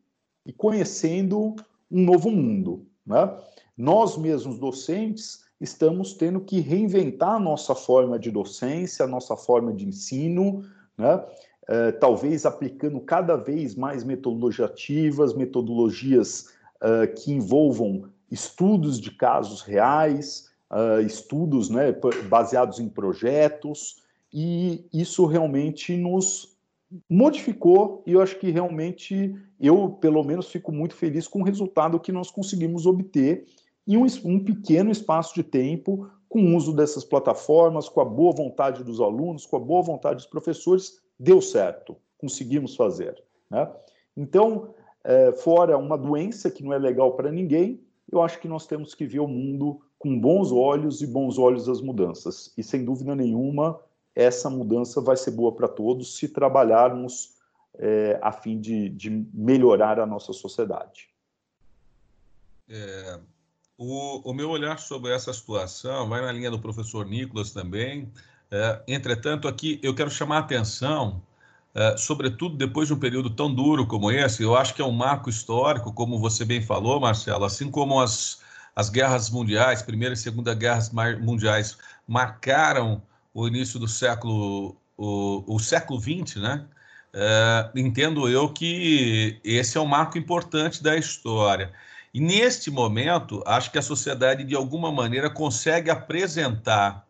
e 0.45 0.51
conhecendo 0.51 1.55
um 1.89 2.03
novo 2.03 2.29
mundo. 2.29 2.85
Né? 3.05 3.33
Nós 3.77 4.17
mesmos, 4.17 4.59
docentes, 4.59 5.45
estamos 5.61 6.13
tendo 6.13 6.41
que 6.41 6.59
reinventar 6.59 7.35
a 7.35 7.39
nossa 7.39 7.73
forma 7.73 8.19
de 8.19 8.29
docência, 8.29 9.05
a 9.05 9.07
nossa 9.07 9.37
forma 9.37 9.71
de 9.73 9.87
ensino, 9.87 10.65
né? 10.97 11.23
Uh, 11.69 11.91
talvez 11.99 12.47
aplicando 12.47 12.99
cada 12.99 13.35
vez 13.35 13.75
mais 13.75 14.03
metodologias 14.03 14.71
ativas, 14.71 15.35
metodologias 15.35 16.47
uh, 16.81 17.13
que 17.15 17.31
envolvam 17.31 18.09
estudos 18.31 18.99
de 18.99 19.11
casos 19.11 19.61
reais, 19.61 20.48
uh, 20.72 21.01
estudos 21.01 21.70
né, 21.70 21.93
baseados 22.28 22.80
em 22.80 22.89
projetos, 22.89 24.03
e 24.32 24.86
isso 24.93 25.26
realmente 25.26 25.95
nos 25.95 26.57
modificou 27.09 28.03
e 28.05 28.13
eu 28.13 28.22
acho 28.22 28.39
que 28.39 28.49
realmente 28.49 29.36
eu, 29.59 29.89
pelo 29.89 30.24
menos, 30.24 30.49
fico 30.49 30.72
muito 30.72 30.95
feliz 30.95 31.28
com 31.28 31.41
o 31.41 31.43
resultado 31.43 31.99
que 31.99 32.11
nós 32.11 32.32
conseguimos 32.32 32.86
obter 32.86 33.45
em 33.88 33.97
um, 33.97 34.05
um 34.26 34.43
pequeno 34.43 34.89
espaço 34.89 35.34
de 35.36 35.43
tempo, 35.43 36.09
com 36.28 36.41
o 36.41 36.55
uso 36.55 36.74
dessas 36.74 37.03
plataformas, 37.03 37.89
com 37.89 38.01
a 38.01 38.05
boa 38.05 38.32
vontade 38.32 38.84
dos 38.84 39.01
alunos, 39.01 39.45
com 39.45 39.55
a 39.55 39.59
boa 39.59 39.82
vontade 39.82 40.17
dos 40.17 40.28
professores, 40.28 41.01
deu 41.20 41.41
certo, 41.41 41.97
conseguimos 42.17 42.76
fazer. 42.76 43.22
Né? 43.49 43.67
Então, 44.15 44.74
é, 45.03 45.32
fora 45.32 45.78
uma 45.78 45.97
doença 45.97 46.51
que 46.51 46.63
não 46.63 46.72
é 46.72 46.78
legal 46.78 47.13
para 47.13 47.32
ninguém, 47.32 47.82
eu 48.11 48.22
acho 48.22 48.39
que 48.39 48.47
nós 48.47 48.65
temos 48.67 48.93
que 48.93 49.05
ver 49.05 49.20
o 49.20 49.28
mundo 49.28 49.82
com 49.99 50.17
bons 50.17 50.51
olhos 50.51 51.01
e 51.01 51.07
bons 51.07 51.37
olhos 51.37 51.67
as 51.67 51.81
mudanças. 51.81 52.53
E 52.57 52.63
sem 52.63 52.85
dúvida 52.85 53.13
nenhuma, 53.13 53.79
essa 54.15 54.49
mudança 54.49 55.01
vai 55.01 55.17
ser 55.17 55.31
boa 55.31 55.51
para 55.51 55.67
todos 55.67 56.17
se 56.17 56.29
trabalharmos 56.29 57.37
é, 57.77 58.17
a 58.21 58.31
fim 58.31 58.59
de, 58.59 58.89
de, 58.89 59.09
melhorar 59.33 59.99
a 59.99 60.05
nossa 60.05 60.31
sociedade. 60.31 61.09
É, 62.69 63.19
o, 63.77 64.29
o, 64.29 64.33
meu 64.33 64.49
olhar 64.49 64.79
sobre 64.79 65.11
essa 65.11 65.33
situação 65.33 66.07
vai 66.07 66.21
na 66.21 66.31
linha 66.31 66.51
do 66.51 66.59
professor 66.59 67.05
Nicolas 67.05 67.51
também. 67.51 68.11
É, 68.49 68.81
entretanto, 68.87 69.47
aqui 69.47 69.79
eu 69.83 69.93
quero 69.93 70.09
chamar 70.09 70.37
a 70.37 70.39
atenção, 70.39 71.21
é, 71.73 71.97
sobretudo 71.97 72.57
depois 72.57 72.87
de 72.87 72.93
um 72.93 72.99
período 72.99 73.29
tão 73.29 73.53
duro 73.53 73.85
como 73.85 74.11
esse, 74.11 74.43
eu 74.43 74.55
acho 74.55 74.73
que 74.73 74.81
é 74.81 74.85
um 74.85 74.91
marco 74.91 75.29
histórico, 75.29 75.93
como 75.93 76.19
você 76.19 76.43
bem 76.43 76.61
falou, 76.61 76.99
Marcelo, 76.99 77.45
assim 77.45 77.69
como 77.69 77.99
as, 77.99 78.41
as 78.80 78.89
guerras 78.89 79.30
mundiais, 79.30 79.82
Primeira 79.82 80.13
e 80.13 80.17
Segunda 80.17 80.53
Guerras 80.53 80.89
Mundiais, 81.19 81.77
marcaram 82.07 83.03
o 83.34 83.45
início 83.45 83.77
do 83.77 83.89
século, 83.89 84.77
o, 84.95 85.43
o 85.53 85.59
século 85.59 85.99
XX, 85.99 86.38
né? 86.38 86.65
É, 87.11 87.71
entendo 87.75 88.30
eu 88.30 88.53
que 88.53 89.38
esse 89.43 89.77
é 89.77 89.82
um 89.82 89.86
marco 89.86 90.17
importante 90.17 90.82
da 90.82 90.95
história. 90.95 91.73
E 92.13 92.21
neste 92.21 92.71
momento, 92.71 93.43
acho 93.45 93.69
que 93.69 93.77
a 93.77 93.82
sociedade, 93.82 94.45
de 94.45 94.55
alguma 94.55 94.89
maneira, 94.89 95.30
consegue 95.30 95.89
apresentar 95.89 97.05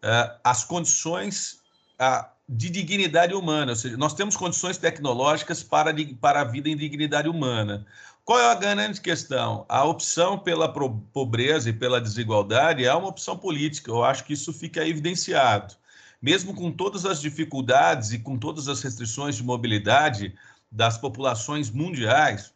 é, 0.00 0.36
as 0.44 0.62
condições 0.62 1.62
a, 1.98 2.30
de 2.54 2.68
dignidade 2.68 3.32
humana, 3.32 3.72
ou 3.72 3.76
seja, 3.76 3.96
nós 3.96 4.12
temos 4.12 4.36
condições 4.36 4.76
tecnológicas 4.76 5.62
para, 5.62 5.94
para 6.20 6.42
a 6.42 6.44
vida 6.44 6.68
em 6.68 6.76
dignidade 6.76 7.26
humana. 7.26 7.86
Qual 8.26 8.38
é 8.38 8.50
a 8.50 8.54
grande 8.54 9.00
questão? 9.00 9.64
A 9.68 9.84
opção 9.84 10.38
pela 10.38 10.68
pobreza 10.68 11.70
e 11.70 11.72
pela 11.72 12.00
desigualdade 12.00 12.84
é 12.84 12.94
uma 12.94 13.08
opção 13.08 13.38
política. 13.38 13.90
Eu 13.90 14.04
acho 14.04 14.24
que 14.24 14.34
isso 14.34 14.52
fica 14.52 14.86
evidenciado. 14.86 15.74
Mesmo 16.20 16.54
com 16.54 16.70
todas 16.70 17.06
as 17.06 17.20
dificuldades 17.20 18.12
e 18.12 18.18
com 18.18 18.38
todas 18.38 18.68
as 18.68 18.82
restrições 18.82 19.36
de 19.36 19.42
mobilidade 19.42 20.34
das 20.70 20.98
populações 20.98 21.70
mundiais, 21.70 22.52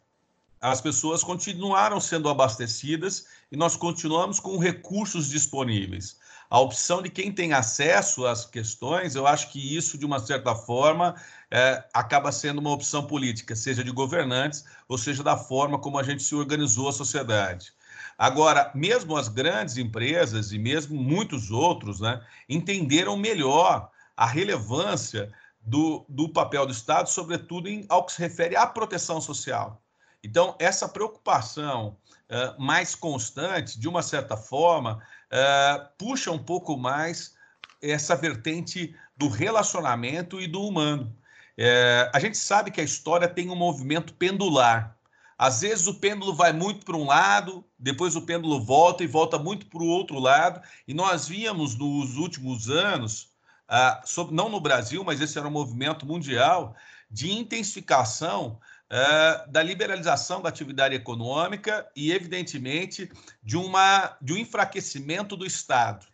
as 0.61 0.79
pessoas 0.79 1.23
continuaram 1.23 1.99
sendo 1.99 2.29
abastecidas 2.29 3.25
e 3.51 3.57
nós 3.57 3.75
continuamos 3.75 4.39
com 4.39 4.57
recursos 4.57 5.27
disponíveis. 5.27 6.17
A 6.49 6.59
opção 6.59 7.01
de 7.01 7.09
quem 7.09 7.31
tem 7.31 7.53
acesso 7.53 8.25
às 8.25 8.45
questões, 8.45 9.15
eu 9.15 9.27
acho 9.27 9.51
que 9.51 9.75
isso, 9.75 9.97
de 9.97 10.05
uma 10.05 10.19
certa 10.19 10.55
forma, 10.55 11.15
é, 11.51 11.83
acaba 11.93 12.31
sendo 12.31 12.59
uma 12.59 12.71
opção 12.71 13.05
política, 13.05 13.55
seja 13.55 13.83
de 13.83 13.91
governantes, 13.91 14.63
ou 14.87 14.97
seja 14.97 15.23
da 15.23 15.35
forma 15.35 15.77
como 15.79 15.99
a 15.99 16.03
gente 16.03 16.23
se 16.23 16.35
organizou 16.35 16.87
a 16.87 16.93
sociedade. 16.93 17.73
Agora, 18.17 18.71
mesmo 18.73 19.15
as 19.15 19.27
grandes 19.27 19.77
empresas 19.77 20.51
e 20.51 20.57
mesmo 20.57 20.95
muitos 20.95 21.51
outros 21.51 21.99
né, 21.99 22.21
entenderam 22.49 23.15
melhor 23.17 23.91
a 24.15 24.25
relevância 24.25 25.31
do, 25.61 26.05
do 26.07 26.29
papel 26.29 26.65
do 26.65 26.71
Estado, 26.71 27.09
sobretudo 27.09 27.67
em, 27.67 27.85
ao 27.89 28.05
que 28.05 28.13
se 28.13 28.19
refere 28.19 28.55
à 28.55 28.65
proteção 28.65 29.19
social. 29.19 29.81
Então, 30.23 30.55
essa 30.59 30.89
preocupação 30.89 31.97
uh, 32.29 32.61
mais 32.61 32.95
constante, 32.95 33.79
de 33.79 33.87
uma 33.87 34.01
certa 34.01 34.35
forma, 34.35 35.01
uh, 35.31 35.87
puxa 35.97 36.31
um 36.31 36.39
pouco 36.39 36.77
mais 36.77 37.35
essa 37.81 38.15
vertente 38.15 38.95
do 39.15 39.27
relacionamento 39.27 40.41
e 40.41 40.47
do 40.47 40.61
humano. 40.61 41.15
É, 41.57 42.09
a 42.13 42.19
gente 42.19 42.37
sabe 42.37 42.69
que 42.69 42.79
a 42.79 42.83
história 42.83 43.27
tem 43.27 43.49
um 43.49 43.55
movimento 43.55 44.13
pendular. 44.13 44.95
Às 45.37 45.61
vezes 45.61 45.87
o 45.87 45.95
pêndulo 45.95 46.33
vai 46.35 46.53
muito 46.53 46.85
para 46.85 46.95
um 46.95 47.05
lado, 47.05 47.63
depois 47.77 48.15
o 48.15 48.21
pêndulo 48.21 48.63
volta 48.63 49.03
e 49.03 49.07
volta 49.07 49.37
muito 49.37 49.65
para 49.67 49.81
o 49.81 49.87
outro 49.87 50.19
lado. 50.19 50.61
E 50.87 50.93
nós 50.93 51.27
víamos 51.27 51.75
nos 51.75 52.15
últimos 52.17 52.69
anos, 52.69 53.29
ah, 53.67 54.01
sobre, 54.05 54.35
não 54.35 54.49
no 54.49 54.59
Brasil, 54.59 55.03
mas 55.03 55.19
esse 55.19 55.37
era 55.37 55.47
um 55.47 55.51
movimento 55.51 56.05
mundial, 56.05 56.75
de 57.09 57.31
intensificação 57.31 58.59
ah, 58.89 59.45
da 59.49 59.61
liberalização 59.61 60.41
da 60.41 60.49
atividade 60.49 60.95
econômica 60.95 61.85
e, 61.95 62.11
evidentemente, 62.11 63.11
de, 63.43 63.57
uma, 63.57 64.17
de 64.21 64.33
um 64.33 64.37
enfraquecimento 64.37 65.35
do 65.35 65.45
Estado. 65.45 66.05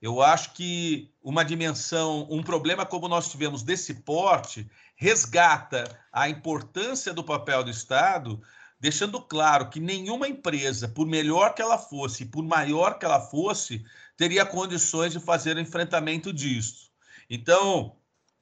Eu 0.00 0.22
acho 0.22 0.52
que 0.52 1.10
uma 1.22 1.44
dimensão, 1.44 2.26
um 2.30 2.42
problema 2.42 2.86
como 2.86 3.08
nós 3.08 3.30
tivemos 3.30 3.62
desse 3.62 3.94
porte, 3.94 4.70
resgata 4.94 5.84
a 6.12 6.28
importância 6.28 7.12
do 7.12 7.24
papel 7.24 7.64
do 7.64 7.70
Estado, 7.70 8.40
deixando 8.80 9.20
claro 9.20 9.68
que 9.68 9.80
nenhuma 9.80 10.28
empresa, 10.28 10.88
por 10.88 11.06
melhor 11.06 11.54
que 11.54 11.62
ela 11.62 11.78
fosse, 11.78 12.26
por 12.26 12.42
maior 12.42 12.98
que 12.98 13.04
ela 13.04 13.20
fosse, 13.20 13.84
teria 14.16 14.46
condições 14.46 15.12
de 15.12 15.20
fazer 15.20 15.56
o 15.56 15.60
enfrentamento 15.60 16.32
disso. 16.32 16.90
Então, 17.28 17.96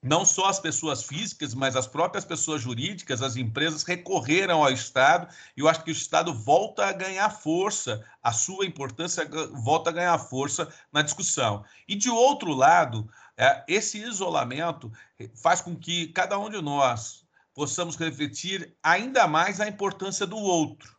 não 0.05 0.23
só 0.23 0.51
as 0.51 0.61
pessoas 0.61 1.03
físicas, 1.03 1.55
mas 1.55 1.75
as 1.75 1.87
próprias 1.87 2.27
pessoas 2.27 2.61
jurídicas, 2.61 3.23
as 3.23 3.37
empresas 3.37 3.83
recorreram 3.85 4.63
ao 4.63 4.71
Estado 4.71 5.27
e 5.57 5.61
eu 5.61 5.69
acho 5.69 5.83
que 5.83 5.91
o 5.91 5.93
Estado 5.93 6.35
volta 6.35 6.85
a 6.85 6.93
ganhar 6.93 7.31
força, 7.31 8.05
a 8.23 8.31
sua 8.31 8.67
importância 8.67 9.27
volta 9.55 9.89
a 9.89 9.93
ganhar 9.95 10.19
força 10.19 10.69
na 10.93 11.01
discussão. 11.01 11.65
E 11.89 11.95
de 11.95 12.11
outro 12.11 12.53
lado, 12.53 13.09
é, 13.35 13.65
esse 13.67 13.97
isolamento 13.97 14.93
faz 15.35 15.63
com 15.63 15.75
que 15.75 16.09
cada 16.09 16.39
um 16.39 16.51
de 16.51 16.61
nós 16.61 17.25
possamos 17.55 17.97
refletir 17.97 18.77
ainda 18.83 19.27
mais 19.27 19.59
a 19.59 19.67
importância 19.67 20.27
do 20.27 20.37
outro, 20.37 20.95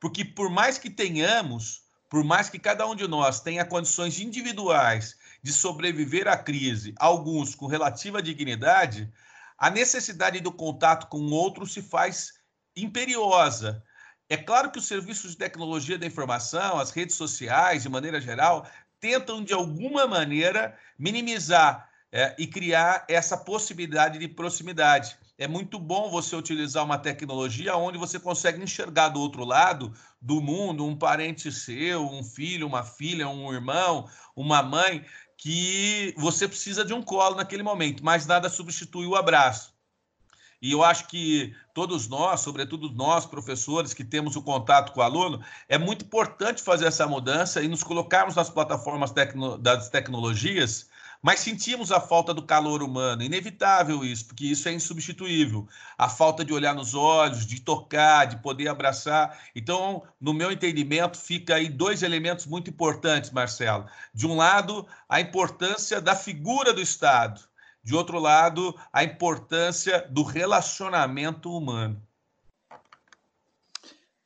porque 0.00 0.24
por 0.24 0.48
mais 0.48 0.78
que 0.78 0.88
tenhamos, 0.88 1.82
por 2.08 2.24
mais 2.24 2.48
que 2.48 2.58
cada 2.58 2.86
um 2.86 2.94
de 2.94 3.06
nós 3.06 3.40
tenha 3.40 3.66
condições 3.66 4.18
individuais 4.18 5.14
de 5.46 5.52
sobreviver 5.52 6.26
à 6.26 6.36
crise, 6.36 6.92
alguns 6.98 7.54
com 7.54 7.68
relativa 7.68 8.20
dignidade, 8.20 9.08
a 9.56 9.70
necessidade 9.70 10.40
do 10.40 10.50
contato 10.50 11.06
com 11.06 11.30
outro 11.30 11.64
se 11.64 11.80
faz 11.80 12.32
imperiosa. 12.74 13.80
É 14.28 14.36
claro 14.36 14.72
que 14.72 14.80
os 14.80 14.88
serviços 14.88 15.30
de 15.30 15.36
tecnologia 15.36 15.96
da 15.96 16.04
informação, 16.04 16.80
as 16.80 16.90
redes 16.90 17.14
sociais, 17.14 17.84
de 17.84 17.88
maneira 17.88 18.20
geral, 18.20 18.68
tentam, 18.98 19.40
de 19.40 19.54
alguma 19.54 20.04
maneira, 20.04 20.76
minimizar 20.98 21.88
é, 22.10 22.34
e 22.36 22.48
criar 22.48 23.04
essa 23.08 23.36
possibilidade 23.36 24.18
de 24.18 24.26
proximidade. 24.26 25.16
É 25.38 25.46
muito 25.46 25.78
bom 25.78 26.10
você 26.10 26.34
utilizar 26.34 26.82
uma 26.82 26.98
tecnologia 26.98 27.76
onde 27.76 27.98
você 27.98 28.18
consegue 28.18 28.60
enxergar 28.60 29.10
do 29.10 29.20
outro 29.20 29.44
lado 29.44 29.92
do 30.20 30.40
mundo 30.40 30.84
um 30.84 30.96
parente 30.96 31.52
seu, 31.52 32.04
um 32.10 32.24
filho, 32.24 32.66
uma 32.66 32.82
filha, 32.82 33.28
um 33.28 33.52
irmão, 33.52 34.08
uma 34.34 34.62
mãe, 34.62 35.04
que 35.36 36.14
você 36.16 36.48
precisa 36.48 36.84
de 36.84 36.94
um 36.94 37.02
colo 37.02 37.36
naquele 37.36 37.62
momento, 37.62 38.04
mas 38.04 38.26
nada 38.26 38.48
substitui 38.48 39.06
o 39.06 39.14
abraço. 39.14 39.74
E 40.60 40.72
eu 40.72 40.82
acho 40.82 41.06
que 41.08 41.54
todos 41.74 42.08
nós, 42.08 42.40
sobretudo 42.40 42.90
nós, 42.90 43.26
professores, 43.26 43.92
que 43.92 44.02
temos 44.02 44.36
o 44.36 44.42
contato 44.42 44.92
com 44.92 45.00
o 45.00 45.02
aluno, 45.02 45.44
é 45.68 45.76
muito 45.76 46.04
importante 46.04 46.62
fazer 46.62 46.86
essa 46.86 47.06
mudança 47.06 47.62
e 47.62 47.68
nos 47.68 47.82
colocarmos 47.82 48.34
nas 48.34 48.48
plataformas 48.48 49.12
tecno, 49.12 49.58
das 49.58 49.90
tecnologias 49.90 50.88
Mas 51.22 51.40
sentimos 51.40 51.90
a 51.90 52.00
falta 52.00 52.32
do 52.32 52.42
calor 52.42 52.82
humano, 52.82 53.22
inevitável 53.22 54.04
isso, 54.04 54.26
porque 54.26 54.44
isso 54.44 54.68
é 54.68 54.72
insubstituível. 54.72 55.66
A 55.98 56.08
falta 56.08 56.44
de 56.44 56.52
olhar 56.52 56.74
nos 56.74 56.94
olhos, 56.94 57.46
de 57.46 57.60
tocar, 57.60 58.26
de 58.26 58.36
poder 58.36 58.68
abraçar. 58.68 59.38
Então, 59.54 60.02
no 60.20 60.32
meu 60.32 60.52
entendimento, 60.52 61.18
fica 61.18 61.56
aí 61.56 61.68
dois 61.68 62.02
elementos 62.02 62.46
muito 62.46 62.70
importantes, 62.70 63.30
Marcelo. 63.30 63.86
De 64.14 64.26
um 64.26 64.36
lado, 64.36 64.86
a 65.08 65.20
importância 65.20 66.00
da 66.00 66.14
figura 66.14 66.72
do 66.72 66.80
Estado. 66.80 67.40
De 67.82 67.94
outro 67.94 68.18
lado, 68.18 68.74
a 68.92 69.04
importância 69.04 70.06
do 70.10 70.22
relacionamento 70.22 71.56
humano. 71.56 72.02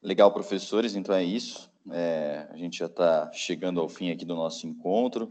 Legal, 0.03 0.33
professores, 0.33 0.95
então 0.95 1.15
é 1.15 1.23
isso. 1.23 1.71
É, 1.91 2.47
a 2.51 2.57
gente 2.57 2.79
já 2.79 2.87
está 2.87 3.31
chegando 3.33 3.81
ao 3.81 3.89
fim 3.89 4.11
aqui 4.11 4.25
do 4.25 4.35
nosso 4.35 4.67
encontro. 4.67 5.31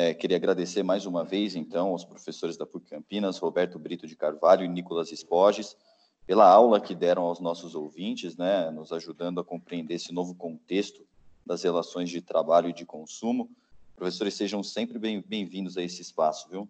É, 0.00 0.14
queria 0.14 0.36
agradecer 0.36 0.84
mais 0.84 1.06
uma 1.06 1.24
vez, 1.24 1.56
então, 1.56 1.88
aos 1.88 2.04
professores 2.04 2.56
da 2.56 2.64
PUC 2.64 2.88
Campinas, 2.88 3.36
Roberto 3.38 3.80
Brito 3.80 4.06
de 4.06 4.14
Carvalho 4.14 4.64
e 4.64 4.68
Nicolas 4.68 5.10
Espoges, 5.10 5.76
pela 6.24 6.48
aula 6.48 6.80
que 6.80 6.94
deram 6.94 7.24
aos 7.24 7.40
nossos 7.40 7.74
ouvintes, 7.74 8.36
né, 8.36 8.70
nos 8.70 8.92
ajudando 8.92 9.40
a 9.40 9.44
compreender 9.44 9.94
esse 9.94 10.14
novo 10.14 10.36
contexto 10.36 11.04
das 11.44 11.64
relações 11.64 12.10
de 12.10 12.20
trabalho 12.20 12.70
e 12.70 12.72
de 12.72 12.86
consumo. 12.86 13.50
Professores, 13.96 14.34
sejam 14.34 14.62
sempre 14.62 15.00
bem-vindos 15.00 15.74
bem 15.74 15.82
a 15.82 15.84
esse 15.84 16.00
espaço, 16.00 16.48
viu? 16.48 16.68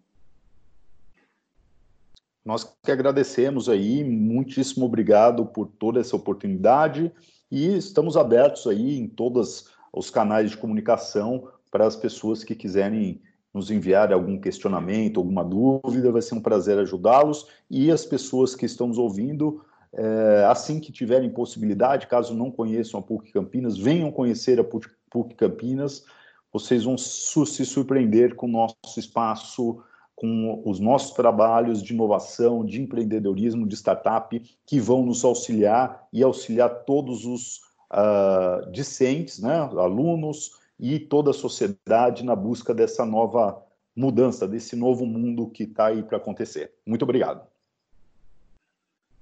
Nós 2.43 2.63
que 2.63 2.91
agradecemos 2.91 3.69
aí, 3.69 4.03
muitíssimo 4.03 4.87
obrigado 4.87 5.45
por 5.45 5.67
toda 5.67 5.99
essa 5.99 6.15
oportunidade 6.15 7.11
e 7.51 7.77
estamos 7.77 8.17
abertos 8.17 8.65
aí 8.65 8.97
em 8.97 9.07
todos 9.07 9.69
os 9.93 10.09
canais 10.09 10.49
de 10.49 10.57
comunicação 10.57 11.47
para 11.71 11.85
as 11.85 11.95
pessoas 11.95 12.43
que 12.43 12.55
quiserem 12.55 13.21
nos 13.53 13.71
enviar 13.71 14.13
algum 14.13 14.39
questionamento, 14.39 15.19
alguma 15.19 15.43
dúvida, 15.43 16.11
vai 16.11 16.21
ser 16.21 16.35
um 16.35 16.41
prazer 16.41 16.77
ajudá-los. 16.77 17.47
E 17.69 17.91
as 17.91 18.05
pessoas 18.05 18.55
que 18.55 18.65
estão 18.65 18.87
nos 18.87 18.97
ouvindo, 18.97 19.63
é, 19.93 20.45
assim 20.47 20.79
que 20.79 20.91
tiverem 20.91 21.29
possibilidade, 21.29 22.07
caso 22.07 22.35
não 22.35 22.51
conheçam 22.51 22.99
a 22.99 23.03
PUC 23.03 23.31
Campinas, 23.31 23.77
venham 23.77 24.11
conhecer 24.11 24.59
a 24.59 24.63
PUC 24.63 25.35
Campinas, 25.35 26.05
vocês 26.51 26.83
vão 26.83 26.97
se 26.97 27.65
surpreender 27.65 28.35
com 28.35 28.47
o 28.47 28.51
nosso 28.51 28.99
espaço, 28.99 29.81
com 30.15 30.61
os 30.65 30.79
nossos 30.79 31.11
trabalhos 31.11 31.81
de 31.81 31.93
inovação, 31.93 32.65
de 32.65 32.81
empreendedorismo, 32.81 33.67
de 33.67 33.75
startup, 33.75 34.41
que 34.65 34.79
vão 34.79 35.05
nos 35.05 35.23
auxiliar 35.23 36.07
e 36.11 36.21
auxiliar 36.21 36.83
todos 36.83 37.25
os 37.25 37.61
uh, 37.93 38.69
discentes, 38.71 39.39
né, 39.39 39.59
alunos, 39.59 40.51
e 40.79 40.97
toda 40.99 41.31
a 41.31 41.33
sociedade 41.33 42.23
na 42.23 42.35
busca 42.35 42.73
dessa 42.73 43.05
nova 43.05 43.61
mudança, 43.95 44.47
desse 44.47 44.75
novo 44.75 45.05
mundo 45.05 45.49
que 45.49 45.63
está 45.63 45.87
aí 45.87 46.01
para 46.01 46.17
acontecer. 46.17 46.71
Muito 46.85 47.03
obrigado. 47.03 47.45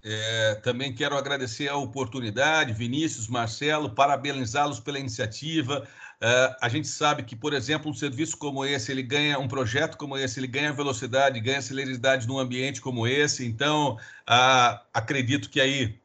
É, 0.03 0.55
também 0.55 0.93
quero 0.93 1.17
agradecer 1.17 1.67
a 1.67 1.75
oportunidade, 1.75 2.71
Vinícius, 2.71 3.27
Marcelo, 3.27 3.89
parabenizá-los 3.89 4.79
pela 4.79 4.99
iniciativa. 4.99 5.87
É, 6.21 6.55
a 6.61 6.69
gente 6.69 6.87
sabe 6.87 7.23
que, 7.23 7.35
por 7.35 7.53
exemplo, 7.53 7.89
um 7.89 7.93
serviço 7.93 8.37
como 8.37 8.63
esse, 8.63 8.91
ele 8.91 9.03
ganha 9.03 9.39
um 9.39 9.47
projeto 9.47 9.97
como 9.97 10.17
esse, 10.17 10.39
ele 10.39 10.47
ganha 10.47 10.71
velocidade, 10.71 11.39
ganha 11.39 11.61
celeridade 11.61 12.27
num 12.27 12.37
ambiente 12.37 12.79
como 12.79 13.07
esse. 13.07 13.45
Então, 13.45 13.97
ah, 14.25 14.81
acredito 14.93 15.49
que 15.49 15.59
aí 15.59 15.99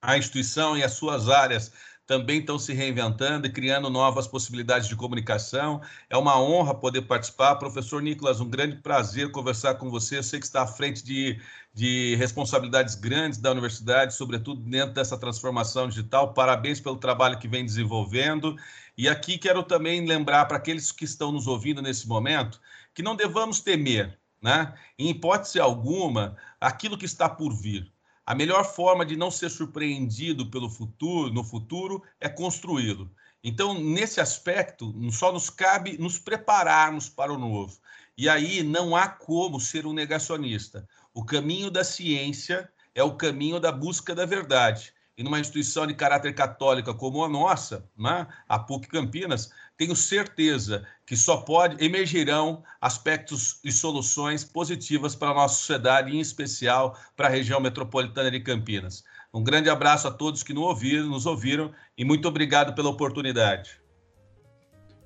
a 0.00 0.16
instituição 0.16 0.76
e 0.76 0.82
as 0.82 0.92
suas 0.92 1.28
áreas 1.28 1.72
também 2.12 2.40
estão 2.40 2.58
se 2.58 2.74
reinventando 2.74 3.46
e 3.46 3.50
criando 3.50 3.88
novas 3.88 4.26
possibilidades 4.26 4.86
de 4.86 4.94
comunicação. 4.94 5.80
É 6.10 6.16
uma 6.16 6.38
honra 6.38 6.74
poder 6.74 7.00
participar. 7.02 7.56
Professor 7.56 8.02
Nicolas, 8.02 8.38
um 8.38 8.50
grande 8.50 8.76
prazer 8.76 9.30
conversar 9.30 9.76
com 9.76 9.88
você. 9.88 10.18
Eu 10.18 10.22
sei 10.22 10.38
que 10.38 10.44
está 10.44 10.60
à 10.60 10.66
frente 10.66 11.02
de, 11.02 11.40
de 11.72 12.14
responsabilidades 12.16 12.96
grandes 12.96 13.38
da 13.38 13.50
universidade, 13.50 14.14
sobretudo 14.14 14.60
dentro 14.60 14.92
dessa 14.92 15.16
transformação 15.16 15.88
digital. 15.88 16.34
Parabéns 16.34 16.80
pelo 16.80 16.96
trabalho 16.96 17.38
que 17.38 17.48
vem 17.48 17.64
desenvolvendo. 17.64 18.56
E 18.94 19.08
aqui 19.08 19.38
quero 19.38 19.62
também 19.62 20.04
lembrar 20.04 20.44
para 20.44 20.58
aqueles 20.58 20.92
que 20.92 21.06
estão 21.06 21.32
nos 21.32 21.46
ouvindo 21.46 21.80
nesse 21.80 22.06
momento 22.06 22.60
que 22.92 23.02
não 23.02 23.16
devamos 23.16 23.60
temer, 23.60 24.18
né? 24.42 24.74
em 24.98 25.08
hipótese 25.08 25.58
alguma, 25.58 26.36
aquilo 26.60 26.98
que 26.98 27.06
está 27.06 27.26
por 27.26 27.54
vir. 27.54 27.90
A 28.24 28.34
melhor 28.34 28.64
forma 28.64 29.04
de 29.04 29.16
não 29.16 29.30
ser 29.30 29.50
surpreendido 29.50 30.50
pelo 30.50 30.70
futuro, 30.70 31.32
no 31.32 31.42
futuro, 31.42 32.02
é 32.20 32.28
construí-lo. 32.28 33.10
Então, 33.42 33.74
nesse 33.74 34.20
aspecto, 34.20 34.94
só 35.10 35.32
nos 35.32 35.50
cabe 35.50 35.98
nos 35.98 36.18
prepararmos 36.18 37.08
para 37.08 37.32
o 37.32 37.38
novo. 37.38 37.78
E 38.16 38.28
aí 38.28 38.62
não 38.62 38.94
há 38.94 39.08
como 39.08 39.60
ser 39.60 39.86
um 39.86 39.92
negacionista. 39.92 40.88
O 41.12 41.24
caminho 41.24 41.70
da 41.70 41.82
ciência 41.82 42.70
é 42.94 43.02
o 43.02 43.16
caminho 43.16 43.58
da 43.58 43.72
busca 43.72 44.14
da 44.14 44.24
verdade 44.24 44.94
e 45.16 45.22
numa 45.22 45.38
instituição 45.40 45.86
de 45.86 45.94
caráter 45.94 46.34
católica 46.34 46.94
como 46.94 47.24
a 47.24 47.28
nossa, 47.28 47.88
né, 47.96 48.26
a 48.48 48.58
PUC 48.58 48.88
Campinas, 48.88 49.50
tenho 49.76 49.94
certeza 49.94 50.86
que 51.06 51.16
só 51.16 51.38
pode 51.38 51.84
emergirão 51.84 52.62
aspectos 52.80 53.60
e 53.64 53.70
soluções 53.70 54.44
positivas 54.44 55.14
para 55.14 55.30
a 55.30 55.34
nossa 55.34 55.56
sociedade, 55.56 56.16
em 56.16 56.20
especial 56.20 56.98
para 57.16 57.28
a 57.28 57.30
região 57.30 57.60
metropolitana 57.60 58.30
de 58.30 58.40
Campinas. 58.40 59.04
Um 59.34 59.42
grande 59.42 59.70
abraço 59.70 60.06
a 60.08 60.10
todos 60.10 60.42
que 60.42 60.52
nos 60.52 60.64
ouviram, 60.64 61.08
nos 61.08 61.26
ouviram 61.26 61.72
e 61.96 62.04
muito 62.04 62.28
obrigado 62.28 62.74
pela 62.74 62.90
oportunidade. 62.90 63.80